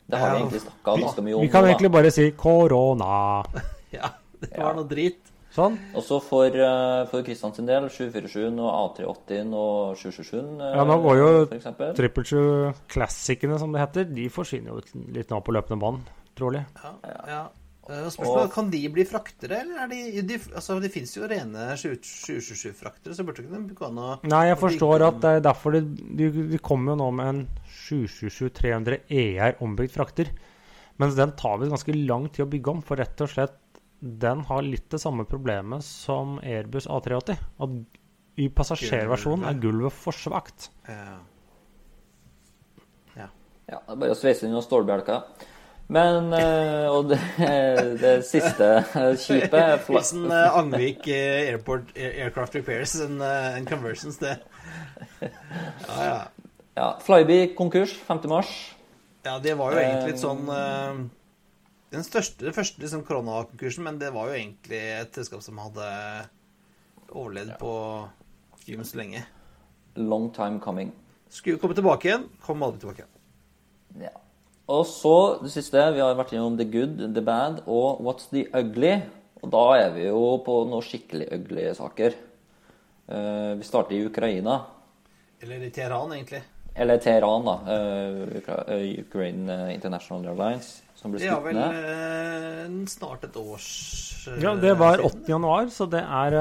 Det 0.06 0.20
har 0.22 0.36
vi 0.36 0.41
egentlig 0.43 0.62
snakka 0.62 0.97
ganske 1.01 1.24
mye 1.26 1.38
om. 1.38 1.41
Vi 1.45 1.53
kan 1.53 1.66
nå, 1.66 1.72
egentlig 1.72 1.93
bare 1.95 2.12
si 2.14 2.28
korona. 2.38 3.14
Ja, 3.95 4.10
det 4.41 4.60
var 4.60 4.76
noe 4.76 4.88
drit. 4.89 5.22
Sånn. 5.56 5.78
Også 5.95 6.18
for, 6.20 6.51
eh, 6.51 7.06
for 7.08 7.24
Kristian 7.24 7.53
sin 7.56 7.68
del, 7.70 7.86
747 7.88 8.58
og 8.60 8.72
A380 8.74 9.53
og 9.56 9.93
777 9.95 10.39
eh, 10.60 10.74
Ja, 10.76 10.84
nå 10.84 10.97
går 11.06 11.20
jo 11.22 11.30
for 11.45 11.56
eksempel. 11.56 11.93
Triple 11.95 12.26
True 12.28 12.74
Classicene, 12.91 13.60
som 13.62 13.72
det 13.72 13.86
heter, 13.86 14.10
de 14.18 14.26
forsvinner 14.34 14.74
jo 14.74 15.06
litt 15.16 15.32
nå 15.32 15.39
på 15.45 15.56
løpende 15.56 15.80
bånd, 15.80 16.10
trolig. 16.36 16.66
Ja, 16.84 16.91
ja. 17.32 17.43
Eh, 17.88 18.10
Spørsmålet, 18.10 18.51
Kan 18.51 18.70
de 18.74 18.82
bli 18.89 19.06
fraktere, 19.08 19.62
eller 19.62 19.86
er 19.86 19.91
de, 19.93 20.22
de 20.28 20.39
Altså, 20.58 20.80
det 20.82 20.91
fins 20.91 21.16
jo 21.16 21.28
rene 21.30 21.70
727-fraktere, 21.78 23.16
så 23.16 23.24
burde 23.24 23.45
ikke 23.45 23.56
de 23.56 23.78
gå 23.78 23.88
an 23.88 24.01
å 24.01 24.14
Nei, 24.26 24.47
jeg 24.49 24.60
forstår 24.60 25.08
at 25.08 25.22
det 25.24 25.36
er 25.38 25.45
derfor 25.45 25.78
de, 25.78 25.86
de, 26.20 26.32
de 26.51 26.60
kommer 26.60 26.95
jo 26.95 27.03
nå 27.06 27.12
med 27.16 27.32
en 27.32 27.43
727-300 27.86 28.99
ER 29.09 29.55
ombygd 29.63 29.93
frakter. 29.95 30.31
Mens 31.01 31.15
den 31.17 31.33
tar 31.36 31.59
visst 31.59 31.73
ganske 31.75 31.95
lang 31.97 32.29
tid 32.31 32.45
å 32.45 32.49
bygge 32.51 32.71
om, 32.71 32.81
for 32.86 32.99
rett 33.01 33.21
og 33.25 33.31
slett 33.33 33.61
den 34.05 34.43
har 34.49 34.61
litt 34.65 34.89
det 34.91 34.99
samme 35.01 35.23
problemet 35.25 35.83
som 35.86 36.36
Airbus 36.43 36.86
A380. 36.91 37.39
At 37.63 38.41
i 38.43 38.49
passasjerversjonen 38.51 39.47
er 39.47 39.59
gulvet 39.63 39.95
for 39.95 40.15
svakt. 40.15 40.69
Ja. 40.89 41.15
Ja, 43.65 43.79
det 43.81 43.93
er 43.95 43.97
bare 43.97 44.13
å 44.13 44.17
sveise 44.19 44.45
inn 44.45 44.51
noen 44.53 44.61
stålbjelker. 44.61 45.23
Men 45.95 46.27
eh, 46.38 46.86
Og 46.89 47.07
det, 47.11 47.17
det 48.01 48.11
siste 48.25 48.67
kjipet 48.86 49.21
skipet 49.23 49.55
er 49.57 49.81
fla- 49.81 49.99
Hilsen 50.01 50.27
eh, 50.33 50.57
Angvik 50.59 51.07
eh, 51.13 51.49
Airport 51.53 51.91
Aircraft 51.97 52.57
Repairs 52.59 52.93
and, 53.05 53.21
eh, 53.25 53.57
Conversions, 53.69 54.19
det. 54.21 54.36
Ja, 55.88 55.97
ja. 55.97 56.15
Ja, 56.76 56.88
Flyby 57.03 57.55
konkurs 57.55 57.93
5. 58.07 58.26
mars. 58.32 58.51
Ja, 59.26 59.38
det 59.41 59.55
var 59.57 59.73
jo 59.73 59.82
egentlig 59.82 60.13
litt 60.13 60.21
sånn 60.21 60.43
eh, 60.53 60.97
Den 61.95 62.03
største, 62.05 62.43
den 62.45 62.53
første 62.53 62.84
liksom, 62.84 63.05
koronakonkursen, 63.07 63.86
men 63.88 63.97
det 64.01 64.11
var 64.13 64.30
jo 64.30 64.36
egentlig 64.38 64.82
et 64.99 65.15
selskap 65.15 65.41
som 65.45 65.61
hadde 65.63 65.88
overlevd 67.09 67.55
på 67.61 67.73
gym 68.67 68.84
så 68.84 68.99
lenge. 68.99 69.23
Long 69.95 70.30
time 70.36 70.59
coming. 70.59 70.91
Skulle 71.32 71.61
komme 71.61 71.78
tilbake 71.78 72.09
igjen, 72.09 72.28
kom 72.43 72.63
aldri 72.65 72.84
tilbake. 72.84 73.05
igjen. 73.05 74.07
Ja. 74.09 74.13
Og 74.67 74.86
så 74.89 75.15
det 75.43 75.51
siste. 75.53 75.82
Vi 75.93 76.01
har 76.01 76.17
vært 76.17 76.34
innom 76.34 76.57
The 76.57 76.65
Good, 76.65 77.03
The 77.13 77.21
Bad 77.21 77.63
og 77.69 78.01
What's 78.03 78.32
The 78.32 78.47
Ugly. 78.49 78.95
Og 79.45 79.51
da 79.53 79.65
er 79.78 79.91
vi 79.93 80.07
jo 80.07 80.21
på 80.45 80.55
noen 80.65 80.86
skikkelig 80.86 81.30
ugly 81.36 81.67
saker. 81.78 82.15
Eh, 83.05 83.51
vi 83.59 83.67
starter 83.67 83.93
i 83.93 84.05
Ukraina. 84.07 84.63
Eller 85.43 85.67
i 85.67 85.69
Teheran, 85.69 86.15
egentlig. 86.17 86.41
Eller 86.76 86.99
Teheran, 86.99 87.45
da. 87.47 87.55
Uh, 87.63 88.39
eh, 88.67 88.88
Ukraine 88.99 89.53
eh, 89.53 89.76
International 89.78 90.26
Airlines, 90.28 90.71
som 90.99 91.13
ble 91.13 91.21
Det 91.21 91.30
er 91.30 91.38
skutt 91.38 91.45
vel 91.45 91.55
ned. 91.55 91.78
eh, 91.91 92.73
snart 92.91 93.23
et 93.23 93.38
års 93.39 93.67
uh, 94.28 94.34
Ja, 94.43 94.51
det 94.59 94.73
var 94.82 94.99
8. 94.99 95.23
januar, 95.32 95.69
så 95.71 95.88
det 95.88 96.01
er, 96.03 96.36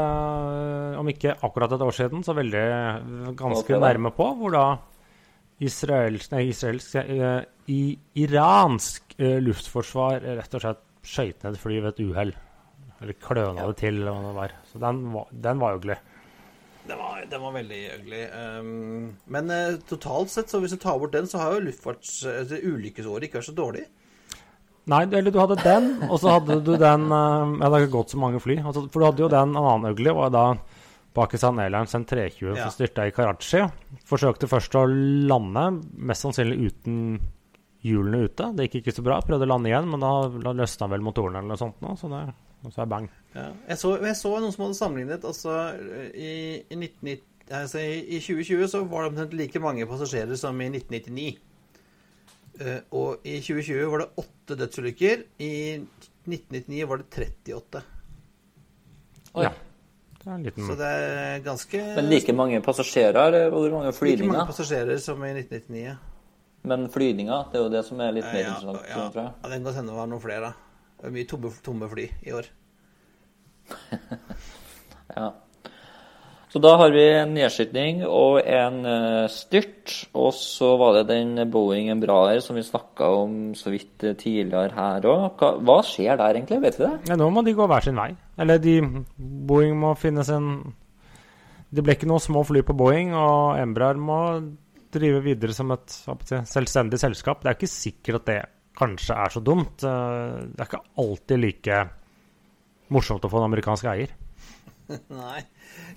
om 0.99 1.11
ikke 1.13 1.37
akkurat 1.39 1.77
et 1.77 1.85
år 1.87 1.95
siden, 1.95 2.25
så 2.27 2.35
veldig 2.35 2.65
ganske 3.39 3.79
nærme 3.79 4.11
på, 4.17 4.27
hvor 4.41 4.57
da 4.57 4.65
israelsk, 5.63 6.33
nei, 6.35 6.49
israelsk 6.51 6.97
i, 7.71 7.83
iransk 8.19 9.15
luftforsvar 9.19 10.25
rett 10.41 10.59
og 10.59 10.65
slett 10.65 10.83
skøyt 11.07 11.45
ned 11.45 11.55
et 11.55 11.63
fly 11.63 11.79
ved 11.79 11.93
et 11.93 12.03
uhell. 12.09 12.35
Eller 13.05 13.17
kløna 13.23 13.69
det 13.69 13.79
til, 13.85 14.01
eller 14.01 14.17
hva 14.17 14.27
det 14.27 14.35
var. 14.41 14.59
Så 14.67 14.83
den 14.83 15.01
var, 15.15 15.31
den 15.47 15.63
var 15.63 15.79
ugly. 15.79 15.97
Den 16.85 16.99
var, 17.01 17.25
den 17.31 17.41
var 17.41 17.53
veldig 17.55 17.81
ugly. 17.95 18.23
Um, 18.29 19.17
men 19.33 19.51
uh, 19.51 19.77
totalt 19.89 20.33
sett, 20.33 20.51
så 20.53 20.61
hvis 20.61 20.75
du 20.77 20.81
tar 20.83 20.99
bort 21.01 21.15
den, 21.17 21.29
så 21.31 21.41
har 21.41 21.57
jo 21.57 21.65
luftfarts... 21.65 22.19
Ulykkesåret 22.61 23.29
ikke 23.29 23.41
vært 23.41 23.49
så 23.49 23.57
dårlig. 23.57 23.87
Nei, 24.93 25.01
eller 25.09 25.33
du 25.33 25.39
hadde 25.41 25.57
den, 25.65 25.87
og 26.11 26.19
så 26.21 26.35
hadde 26.35 26.59
du 26.61 26.75
den 26.77 27.07
uh, 27.09 27.55
Ja, 27.57 27.71
det 27.71 27.73
har 27.73 27.87
ikke 27.87 27.97
gått 27.97 28.13
så 28.13 28.21
mange 28.21 28.43
fly. 28.45 28.59
Altså, 28.61 28.85
for 28.93 29.01
du 29.01 29.09
hadde 29.09 29.25
jo 29.25 29.31
den, 29.33 29.55
en 29.57 29.71
annen 29.71 29.95
ugly, 29.95 30.13
var 30.13 30.35
da 30.35 30.45
Pakistan 31.17 31.63
Airlines 31.63 31.95
en 31.97 32.05
320 32.05 32.53
Ja. 32.53 32.67
som 32.67 32.75
styrta 32.75 33.07
i 33.09 33.15
Karachi. 33.15 33.63
Forsøkte 34.05 34.51
først 34.51 34.77
å 34.77 34.85
lande, 34.85 35.69
mest 35.97 36.27
sannsynlig 36.27 36.69
uten 36.69 36.99
hjulene 37.85 38.27
ute. 38.29 38.51
Det 38.57 38.69
gikk 38.69 38.83
ikke 38.83 38.97
så 38.99 39.05
bra. 39.07 39.21
Prøvde 39.25 39.47
å 39.47 39.53
lande 39.55 39.71
igjen, 39.71 39.89
men 39.89 40.03
da 40.05 40.53
løsna 40.53 40.89
vel 40.91 41.05
motorene 41.07 41.41
eller 41.41 41.55
noe 41.55 41.61
sånt 41.61 41.81
nå, 41.85 41.95
så 42.01 42.11
det 42.13 42.27
så 42.73 42.81
er 42.85 42.89
bang. 42.89 43.09
Ja. 43.35 43.49
Jeg, 43.69 43.79
så, 43.81 43.97
jeg 43.99 44.17
så 44.19 44.31
noen 44.39 44.55
som 44.55 44.65
hadde 44.67 44.79
sammenlignet 44.79 45.25
altså, 45.27 45.57
i, 46.15 46.31
i, 46.63 46.77
1990, 46.79 47.25
altså, 47.51 47.83
i, 47.83 47.99
I 48.15 48.21
2020 48.23 48.69
så 48.71 48.85
var 48.87 49.05
det 49.05 49.11
omtrent 49.11 49.37
like 49.39 49.63
mange 49.63 49.89
passasjerer 49.91 50.39
som 50.39 50.61
i 50.63 50.71
1999. 50.71 51.27
Uh, 52.55 52.79
og 52.95 53.27
i 53.27 53.41
2020 53.43 53.91
var 53.91 54.05
det 54.05 54.09
åtte 54.23 54.59
dødsulykker. 54.61 55.27
I 55.43 55.53
1999 56.31 56.89
var 56.91 57.03
det 57.03 57.09
38. 57.11 57.85
Oi. 59.35 59.47
Ja. 59.49 59.55
Det 60.25 60.31
er 60.31 60.37
en 60.39 60.45
liten 60.47 60.67
Så 60.67 60.75
det 60.79 60.89
er 60.89 61.41
ganske 61.45 61.79
Men 61.99 62.07
like 62.09 62.33
mange 62.33 62.61
passasjerer, 62.65 63.19
eller 63.27 63.51
hvor 63.53 63.67
mange 63.75 63.91
like 63.93 64.25
mange 64.25 64.47
passasjerer 64.49 64.99
som 65.03 65.25
i 65.27 65.35
1999. 65.35 65.97
Men 66.65 66.87
flyvninger, 66.89 67.51
det 67.53 67.59
er 67.59 67.65
jo 67.67 67.73
det 67.75 67.83
som 67.85 68.01
er 68.01 68.15
litt 68.17 68.25
mer 68.31 68.41
Ja, 68.41 68.55
interessant, 68.55 68.87
ja, 68.89 69.09
tror 69.13 69.21
jeg. 69.21 69.33
ja, 69.35 69.49
det 69.49 69.59
kan 69.59 69.67
godt 69.67 69.77
hende 69.77 69.93
det 69.93 69.99
var 69.99 70.07
noen 70.09 70.23
flere. 70.23 70.41
da. 70.41 70.53
Det 71.01 71.11
er 71.11 71.13
mye 71.19 71.29
tomme, 71.29 71.51
tomme 71.67 71.89
fly 71.91 72.07
i 72.25 72.33
år. 72.33 72.49
Ja. 75.17 75.33
Så 76.55 76.61
da 76.63 76.77
har 76.79 76.93
vi 76.95 77.03
en 77.11 77.33
nedskytning 77.35 78.05
og 78.07 78.37
en 78.47 78.77
eh, 78.87 79.25
styrt. 79.33 79.95
Og 80.15 80.31
så 80.39 80.69
var 80.79 81.01
det 81.01 81.09
den 81.09 81.51
Boeing 81.51 81.89
Embraer 81.91 82.39
som 82.45 82.55
vi 82.55 82.63
snakka 82.63 83.09
om 83.25 83.33
så 83.59 83.73
vidt 83.75 84.05
tidligere 84.21 84.71
her 84.77 85.09
òg. 85.11 85.43
Hva 85.67 85.79
skjer 85.83 86.15
der 86.21 86.39
egentlig, 86.39 86.61
vet 86.63 86.79
vi 86.79 86.87
det? 86.87 86.93
Ja, 87.11 87.19
nå 87.19 87.27
må 87.35 87.43
de 87.43 87.57
gå 87.59 87.67
hver 87.67 87.83
sin 87.83 87.99
vei. 87.99 88.13
Eller 88.39 88.63
de 88.63 88.77
Boeing 89.19 89.75
må 89.83 89.97
finne 89.99 90.23
sin 90.27 90.53
Det 91.75 91.83
ble 91.83 91.97
ikke 91.97 92.07
noen 92.07 92.23
små 92.23 92.45
fly 92.47 92.63
på 92.63 92.77
Boeing, 92.79 93.11
og 93.19 93.59
Embraer 93.59 93.99
må 93.99 94.21
drive 94.95 95.25
videre 95.25 95.51
som 95.57 95.73
et 95.75 95.91
selvstendig 96.47 97.01
selskap. 97.03 97.43
Det 97.43 97.51
er 97.51 97.57
ikke 97.59 97.73
sikkert 97.73 98.21
at 98.21 98.29
det 98.31 98.41
kanskje 98.79 99.17
er 99.25 99.35
så 99.35 99.43
dumt. 99.43 99.83
Eh, 99.83 100.39
Det 100.55 100.61
er 100.63 100.69
ikke 100.71 100.85
alltid 101.03 101.43
like 101.43 101.81
morsomt 102.95 103.27
å 103.27 103.31
få 103.33 103.43
en 103.43 103.51
amerikansk 103.51 103.91
eier. 103.91 104.15
Nei. 105.21 105.41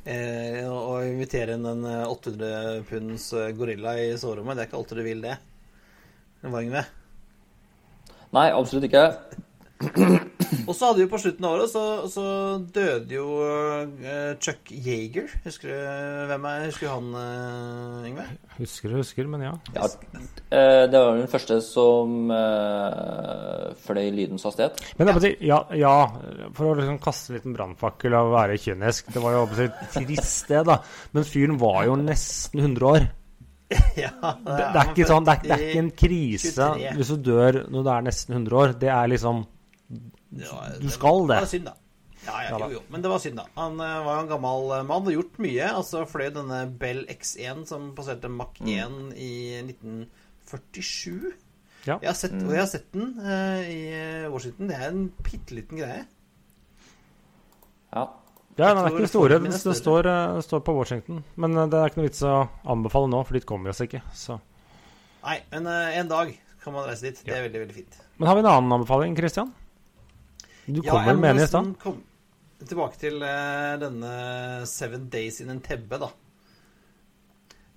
Eh, 0.07 0.63
å 0.67 0.99
invitere 1.03 1.57
inn 1.57 1.67
en 1.67 1.83
eh, 1.87 2.03
800 2.07 2.85
punds 2.87 3.31
eh, 3.35 3.51
gorilla 3.57 3.97
i 3.99 4.13
soverommet, 4.19 4.57
det 4.57 4.63
er 4.63 4.69
ikke 4.69 4.79
alltid 4.79 5.01
du 5.01 5.05
vil 5.07 5.25
det. 5.25 5.35
Hva, 6.45 6.61
Yngve? 6.61 6.85
Nei, 8.37 8.47
absolutt 8.51 8.87
ikke. 8.87 9.03
Og 9.77 10.73
så 10.75 10.87
hadde 10.89 11.03
vi 11.03 11.09
på 11.11 11.19
slutten 11.21 11.45
av 11.45 11.55
året, 11.57 11.69
så, 11.69 11.83
så 12.09 12.23
døde 12.73 13.13
jo 13.13 13.25
uh, 13.43 14.33
Chuck 14.41 14.71
Yeager. 14.73 15.29
Husker 15.45 15.69
du 15.69 16.29
hvem 16.31 16.47
er 16.49 16.63
Husker 16.65 16.87
du 16.87 16.91
han, 16.93 17.09
uh, 17.13 18.07
Yngve? 18.07 18.25
Husker 18.57 18.95
og 18.95 19.03
husker, 19.03 19.27
men 19.29 19.43
ja. 19.45 19.51
Ja, 19.75 19.89
eh, 20.49 20.83
det 20.89 20.97
var 20.97 21.19
den 21.19 21.29
første 21.29 21.59
som 21.65 22.31
uh, 22.31 23.67
fløy 23.85 24.07
lydens 24.15 24.47
hastighet. 24.47 24.81
Men 24.97 25.13
ja, 25.45 25.59
ja, 25.77 25.95
for 26.57 26.71
å 26.71 26.77
liksom 26.79 26.97
kaste 27.03 27.33
en 27.33 27.37
liten 27.37 27.57
brannfakkel 27.57 28.15
og 28.17 28.33
være 28.33 28.57
kynisk 28.61 29.11
Det 29.13 29.21
var 29.21 29.35
jo 29.35 29.45
si, 29.53 29.67
trist, 29.93 30.47
det, 30.49 30.63
da. 30.67 30.79
Men 31.13 31.27
fyren 31.27 31.59
var 31.61 31.83
jo 31.87 31.99
nesten 32.01 32.63
100 32.65 32.89
år. 32.89 33.07
ja, 33.99 34.13
Det, 34.23 34.55
det, 34.55 34.79
er 34.79 34.89
ikke 34.93 35.07
sånn, 35.09 35.27
det, 35.27 35.33
er, 35.35 35.43
det 35.43 35.53
er 35.53 35.63
ikke 35.67 35.83
en 35.83 35.93
krise 36.01 36.71
23. 36.71 36.95
hvis 36.97 37.13
du 37.13 37.29
dør 37.29 37.61
når 37.67 37.83
du 37.83 37.93
er 37.93 38.09
nesten 38.09 38.37
100 38.39 38.59
år. 38.63 38.75
Det 38.79 38.91
er 38.93 39.13
liksom 39.13 39.45
Du 40.29 40.89
skal 40.91 41.27
det. 41.27 41.37
Det 41.37 41.43
var 41.45 41.51
synd, 41.51 41.69
da. 41.69 41.75
Ja, 42.27 42.37
ja, 42.43 42.57
jo, 42.59 42.67
jo. 42.75 42.81
Men 42.91 43.03
det 43.03 43.11
var 43.11 43.21
synd, 43.23 43.39
da. 43.39 43.45
Han 43.55 43.79
uh, 43.79 43.87
var 44.03 44.17
jo 44.17 44.23
en 44.25 44.31
gammel 44.31 44.71
uh, 44.73 44.83
mann 44.87 45.07
og 45.07 45.15
gjort 45.15 45.39
mye. 45.43 45.67
Altså 45.69 46.03
fløy 46.09 46.29
denne 46.35 46.61
Bell 46.79 47.03
X1 47.11 47.63
som 47.69 47.91
passerte 47.95 48.31
Mach 48.31 48.59
1 48.59 49.13
i 49.15 49.31
1947. 49.63 51.31
Ja. 51.87 51.95
Jeg 52.01 52.09
har 52.09 52.17
sett, 52.19 52.35
og 52.35 52.51
jeg 52.51 52.59
har 52.59 52.71
sett 52.71 52.87
den 52.95 53.13
uh, 53.21 53.61
i 53.63 53.81
Washington. 54.33 54.71
Det 54.71 54.79
er 54.79 54.89
en 54.91 55.05
bitte 55.23 55.55
liten 55.55 55.79
greie. 55.79 56.01
Ja. 57.95 58.07
Ja, 58.57 58.71
den 58.73 58.81
er 58.81 58.89
ikke 58.89 59.07
store. 59.11 59.37
Den, 59.37 59.53
Det, 59.53 59.61
er 59.69 59.77
står, 59.77 60.09
den, 60.09 60.41
står 60.43 60.63
på 60.65 60.73
Washington. 60.75 61.21
Men 61.37 61.55
det 61.55 61.77
er 61.77 61.91
ikke 61.91 62.01
noe 62.01 62.09
vits 62.09 62.23
å 62.25 62.39
anbefale 62.67 63.11
nå, 63.13 63.21
for 63.23 63.37
dit 63.37 63.45
kommer 63.47 63.69
vi 63.69 63.75
oss 63.75 63.83
ikke. 63.85 64.01
Så. 64.17 64.39
Nei, 65.21 65.37
men 65.53 65.69
en 65.69 66.09
dag 66.09 66.33
kan 66.63 66.73
man 66.73 66.89
reise 66.89 67.05
dit. 67.05 67.21
Det 67.21 67.37
er 67.37 67.45
veldig, 67.45 67.61
veldig 67.67 67.77
fint. 67.77 67.99
Men 68.17 68.31
har 68.31 68.39
vi 68.39 68.43
en 68.43 68.49
annen 68.49 68.75
anbefaling, 68.79 69.13
Christian? 69.19 69.53
Du 70.67 70.81
kom 70.83 70.99
jeg 70.99 71.07
vel 71.07 71.19
må 71.19 71.23
med 71.23 71.37
en 71.37 71.41
i 71.45 71.47
stad? 71.47 71.67
Tilbake 72.67 72.99
til 72.99 73.21
uh, 73.23 73.77
denne 73.79 74.13
Seven 74.67 75.05
Days 75.13 75.39
in 75.39 75.53
Entebbe, 75.53 75.99
da. 76.01 76.09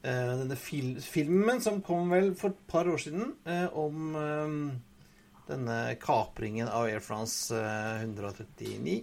Uh, 0.00 0.32
denne 0.40 0.56
fil 0.58 0.96
filmen 1.04 1.60
som 1.62 1.82
kom 1.86 2.10
vel 2.10 2.32
for 2.38 2.50
et 2.50 2.64
par 2.70 2.90
år 2.90 2.98
siden 2.98 3.34
uh, 3.46 3.68
om 3.78 4.16
denne 5.50 5.78
kapringen 6.02 6.70
av 6.70 6.86
Air 6.86 7.00
France 7.02 7.54
eh, 7.54 8.04
139. 8.04 9.00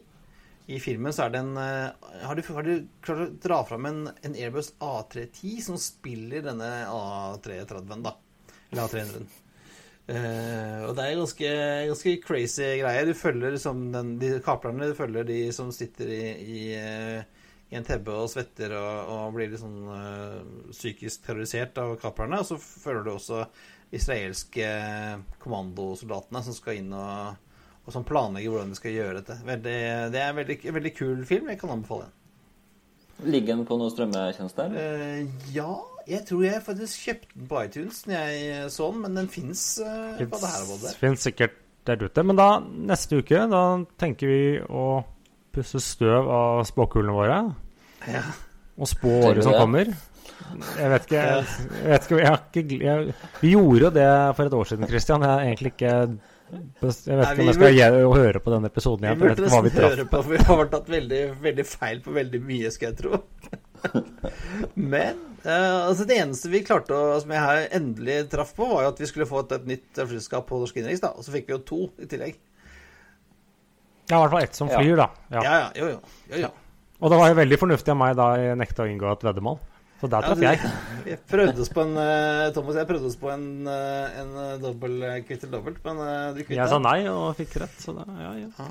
I 0.71 0.77
filmen 0.79 1.11
så 1.15 1.25
er 1.25 1.33
det 1.33 1.41
en 1.43 1.57
Har 1.57 2.39
du, 2.39 2.41
har 2.55 2.63
du 2.63 2.87
klart 3.03 3.23
å 3.23 3.27
dra 3.43 3.57
fram 3.67 3.87
en, 3.89 3.99
en 4.23 4.35
Airbus 4.35 4.69
A310 4.79 5.57
som 5.65 5.79
spiller 5.79 6.45
denne 6.47 6.69
A330-en, 6.87 8.05
da? 8.05 8.15
Eller 8.71 8.87
A300-en. 8.87 9.27
Eh, 10.07 10.83
og 10.87 10.93
det 10.95 11.03
er 11.03 11.17
ganske, 11.19 11.49
ganske 11.89 12.13
crazy 12.23 12.67
greie. 12.79 13.07
Du 13.09 13.13
følger 13.17 13.51
liksom 13.57 13.89
den, 13.91 14.13
de 14.21 14.37
kaprerne, 14.43 14.87
du 14.87 14.95
følger 14.95 15.27
de 15.27 15.39
som 15.55 15.73
sitter 15.75 16.11
i, 16.15 16.21
i, 16.43 16.61
eh, 16.79 17.47
i 17.67 17.75
en 17.75 17.87
tebbe 17.87 18.15
og 18.15 18.29
svetter 18.31 18.75
og, 18.79 19.11
og 19.11 19.35
blir 19.35 19.51
litt 19.51 19.59
sånn 19.59 19.81
uh, 19.91 20.37
psykisk 20.71 21.25
terrorisert 21.25 21.75
av 21.83 21.97
kaprerne. 21.99 22.39
Og 22.39 22.47
så 22.47 22.59
følger 22.61 23.03
du 23.03 23.11
også 23.17 23.41
israelske 23.97 24.69
kommandosoldatene 25.43 26.43
som 26.43 26.55
skal 26.55 26.79
inn 26.79 26.95
og, 26.95 27.35
og 27.83 27.91
som 27.95 28.07
planlegger 28.07 28.53
hvordan 28.53 28.71
de 28.71 28.79
skal 28.79 28.95
gjøre 28.95 29.19
dette. 29.19 29.37
Veldig, 29.47 29.75
det 30.15 30.23
er 30.23 30.31
en 30.31 30.39
veldig, 30.39 30.57
veldig 30.79 30.93
kul 30.95 31.27
film. 31.27 31.51
Jeg 31.51 31.59
kan 31.59 31.75
anbefale 31.75 32.07
den. 32.07 32.15
Ligger 33.27 33.57
den 33.57 33.67
på 33.67 33.75
noen 33.75 33.91
strømmetjenester? 33.91 34.71
Uh, 34.71 35.51
ja, 35.51 35.71
jeg 36.07 36.25
tror 36.27 36.43
jeg 36.45 36.63
faktisk 36.65 37.05
kjøpte 37.07 37.33
den 37.35 37.47
på 37.51 37.61
iTunes 37.65 38.01
når 38.07 38.27
jeg 38.33 38.71
så 38.73 38.89
den, 38.93 39.01
men 39.05 39.15
den 39.19 39.27
fins 39.31 39.63
uh, 39.83 40.17
på 40.17 40.39
det 40.41 40.51
her 40.53 40.61
området. 40.65 40.93
Fins 41.01 41.25
sikkert 41.27 41.57
der 41.87 42.03
ute. 42.03 42.23
Men 42.27 42.35
da, 42.39 42.47
neste 42.91 43.21
uke, 43.21 43.43
da 43.51 43.63
tenker 43.99 44.27
vi 44.31 44.41
å 44.67 44.85
pusse 45.55 45.79
støv 45.83 46.27
av 46.29 46.63
spåkulene 46.67 47.15
våre. 47.15 47.39
Ja. 48.07 48.23
Og 48.77 48.89
spå 48.91 49.09
året 49.31 49.43
som 49.47 49.55
kommer. 49.57 49.89
Jeg 50.77 50.89
vet 50.93 51.05
ikke 51.07 51.21
Jeg, 51.21 51.45
vet 51.89 52.03
ikke, 52.05 52.17
jeg 52.21 52.27
har 52.29 52.41
ikke 52.45 52.77
jeg, 52.83 53.13
Vi 53.41 53.49
gjorde 53.55 53.79
jo 53.81 53.89
det 53.95 54.09
for 54.37 54.45
et 54.51 54.53
år 54.59 54.67
siden, 54.69 54.87
Christian. 54.91 55.23
Jeg 55.25 55.31
har 55.33 55.41
egentlig 55.47 55.71
ikke 55.73 55.93
Jeg 55.93 56.59
vet 56.83 56.99
ikke 57.01 57.15
om 57.15 57.17
jeg 57.17 57.25
skal 57.25 57.63
burde- 57.63 57.71
gjøre- 57.79 58.11
høre 58.13 58.41
på 58.45 58.53
denne 58.53 58.69
episoden 58.71 59.07
igjen. 59.07 59.17
Vi 59.17 59.25
burde 59.25 59.47
nesten 59.47 59.81
høre 59.87 60.05
på, 60.11 60.21
for 60.23 60.29
vi 60.35 60.43
har 60.51 60.69
tatt 60.75 60.91
veldig, 60.93 61.21
veldig 61.41 61.65
feil 61.67 61.99
på 62.05 62.13
veldig 62.19 62.41
mye, 62.51 62.71
skal 62.71 62.91
jeg 62.93 62.97
tro. 63.01 63.19
Men 64.93 65.19
eh, 65.43 65.87
altså 65.87 66.05
det 66.09 66.17
eneste 66.21 66.49
vi 66.51 66.61
klarte 66.65 66.95
å 66.97 67.17
Som 67.23 67.31
jeg 67.33 67.43
her 67.43 67.67
endelig 67.77 68.17
traff 68.31 68.53
på, 68.57 68.67
var 68.71 68.85
jo 68.87 68.91
at 68.93 68.99
vi 69.01 69.09
skulle 69.09 69.27
få 69.29 69.43
et, 69.45 69.55
et 69.59 69.67
nytt 69.73 70.01
flyselskap 70.03 70.47
på 70.49 70.59
norsk 70.61 70.77
innenriks. 70.81 71.03
Og 71.13 71.25
så 71.25 71.33
fikk 71.35 71.49
vi 71.49 71.55
jo 71.57 71.61
to 71.67 71.79
i 72.03 72.09
tillegg. 72.09 72.37
Ja, 74.07 74.17
i 74.17 74.21
hvert 74.23 74.31
fall 74.37 74.43
ett 74.47 74.55
som 74.55 74.69
Ja. 74.71 74.79
flyr, 74.79 74.95
da. 75.01 75.09
Ja. 75.35 75.41
Ja, 75.43 75.55
ja, 75.59 75.71
jo, 75.81 75.87
jo. 75.97 75.99
jo, 76.31 76.43
jo. 76.45 76.51
Og 77.01 77.11
det 77.11 77.17
var 77.19 77.27
jo 77.29 77.35
veldig 77.41 77.57
fornuftig 77.61 77.91
av 77.93 77.97
meg 77.99 78.13
da 78.17 78.27
jeg 78.39 78.57
nekta 78.57 78.85
å 78.85 78.87
inngå 78.89 79.09
et 79.11 79.25
veddemål. 79.27 79.57
Så 80.01 80.07
der 80.13 80.21
traff 80.21 80.37
du- 80.39 80.45
jeg. 80.47 81.17
Prøvde 81.29 81.61
oss 81.65 81.71
på 81.73 81.81
en 81.83 81.97
eh, 81.97 82.47
Thomas 82.55 82.75
jeg 82.79 82.87
prøvde 82.89 83.09
oss 83.09 83.17
på 83.19 83.29
en, 83.33 83.45
eh, 83.67 84.17
en 84.21 84.31
eh, 84.45 84.55
dobbel 84.61 84.97
eh, 85.03 85.19
kvitt 85.25 85.43
eller 85.43 85.57
dobbelt, 85.59 85.79
men 85.85 86.01
eh, 86.05 86.33
du 86.37 86.41
kvitta. 86.43 86.59
Jeg 86.61 86.69
sa 86.71 86.79
nei 86.81 86.99
og 87.11 87.31
fikk 87.39 87.55
rett, 87.63 87.77
så 87.81 87.93
da, 87.97 88.05
ja, 88.21 88.31
ja. 88.45 88.67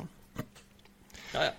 Ja, 1.35 1.49
ja. 1.51 1.53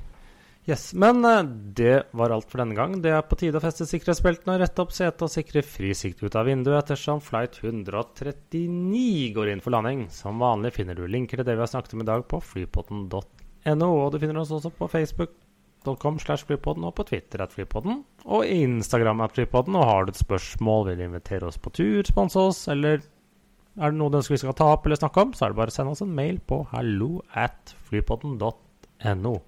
Yes, 0.68 0.94
Men 0.94 1.26
eh, 1.26 1.44
det 1.80 2.10
var 2.12 2.34
alt 2.36 2.50
for 2.52 2.60
denne 2.60 2.76
gang. 2.76 2.98
Det 3.00 3.14
er 3.16 3.22
på 3.24 3.38
tide 3.40 3.56
å 3.56 3.64
feste 3.64 3.86
sikkerhetsbeltene 3.88 4.58
og 4.58 4.60
rette 4.66 4.84
opp 4.84 4.92
setet 4.92 5.24
og 5.24 5.32
sikre 5.32 5.64
fri 5.64 5.94
sikt 5.96 6.20
ut 6.26 6.36
av 6.36 6.50
vinduet 6.50 6.82
ettersom 6.82 7.22
flight 7.24 7.62
139 7.62 9.30
går 9.38 9.54
inn 9.54 9.64
for 9.64 9.72
landing. 9.78 10.10
Som 10.12 10.44
vanlig 10.44 10.74
finner 10.76 11.00
du 11.00 11.06
linker 11.08 11.40
til 11.40 11.48
det 11.48 11.56
vi 11.56 11.64
har 11.64 11.72
snakket 11.72 11.96
om 11.96 12.04
i 12.04 12.10
dag 12.12 12.28
på 12.28 12.42
flypodden.no, 12.50 13.90
og 13.94 14.12
du 14.12 14.20
finner 14.20 14.44
oss 14.44 14.52
også 14.60 14.76
på 14.76 14.92
facebook.com 14.92 16.20
slash 16.20 16.44
flypodden 16.52 16.92
og 16.92 16.98
på 17.00 17.08
Twitter 17.14 17.48
at 17.48 17.56
flypodden 17.56 18.04
og 18.28 18.44
Instagram 18.44 19.24
at 19.24 19.40
flypodden. 19.40 19.80
Og 19.80 19.88
har 19.88 20.04
du 20.04 20.12
et 20.12 20.20
spørsmål, 20.20 20.90
vil 20.92 21.00
du 21.00 21.08
invitere 21.08 21.48
oss 21.48 21.64
på 21.64 21.72
tur, 21.80 22.04
sponse 22.12 22.44
oss, 22.44 22.66
eller 22.76 23.00
er 23.00 23.94
det 23.94 23.96
noe 23.96 24.12
du 24.12 24.20
ønsker 24.20 24.36
vi 24.36 24.44
skal 24.44 24.60
ta 24.60 24.74
opp 24.76 24.84
eller 24.84 25.00
snakke 25.00 25.30
om, 25.30 25.32
så 25.32 25.48
er 25.48 25.56
det 25.56 25.64
bare 25.64 25.72
å 25.72 25.80
sende 25.80 25.96
oss 25.96 26.04
en 26.04 26.18
mail 26.18 26.44
på 26.44 26.66
hallo 26.76 27.22
at 27.32 27.78
flypodden.no. 27.88 29.40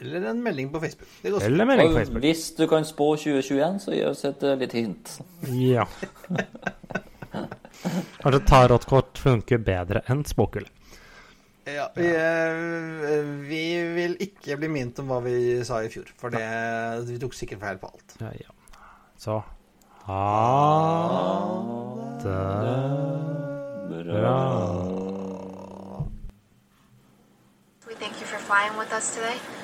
Eller 0.00 0.24
en 0.30 0.42
melding 0.42 0.72
på 0.72 0.80
Facebook. 0.80 1.08
Det 1.22 1.30
går 1.30 1.42
Eller 1.46 1.64
melding 1.64 1.92
på 1.94 2.00
Og 2.00 2.20
hvis 2.24 2.50
du 2.58 2.66
kan 2.66 2.84
spå 2.84 3.16
2021, 3.16 3.80
så 3.80 3.94
gi 3.94 4.04
oss 4.08 4.24
et 4.24 4.42
litt 4.42 4.60
lite 4.64 4.80
hint. 4.80 5.18
Ja. 5.54 5.86
Kanskje 8.22 8.40
tarotkort 8.48 9.18
funker 9.20 9.58
bedre 9.62 10.02
enn 10.10 10.24
spåkule. 10.26 10.70
Ja, 11.64 11.86
vi, 11.96 12.10
eh, 12.12 13.24
vi 13.48 13.62
vil 13.94 14.16
ikke 14.20 14.58
bli 14.60 14.68
minnet 14.68 14.98
om 15.00 15.08
hva 15.08 15.22
vi 15.24 15.64
sa 15.64 15.78
i 15.80 15.88
fjor, 15.88 16.10
for 16.20 16.34
det, 16.34 16.44
vi 17.08 17.16
tok 17.22 17.36
sikkert 17.36 17.62
feil 17.62 17.80
på 17.80 17.88
alt. 17.88 18.16
Ja, 18.20 18.32
ja. 18.36 18.80
Så 19.16 19.38
ha 20.04 20.20
det 22.20 22.36
bra. 24.04 24.38
We 27.86 27.94
thank 27.94 28.20
you 28.20 28.26
for 28.26 28.38
flying 28.38 28.76
with 28.76 28.92
us 28.92 29.14
today. 29.14 29.63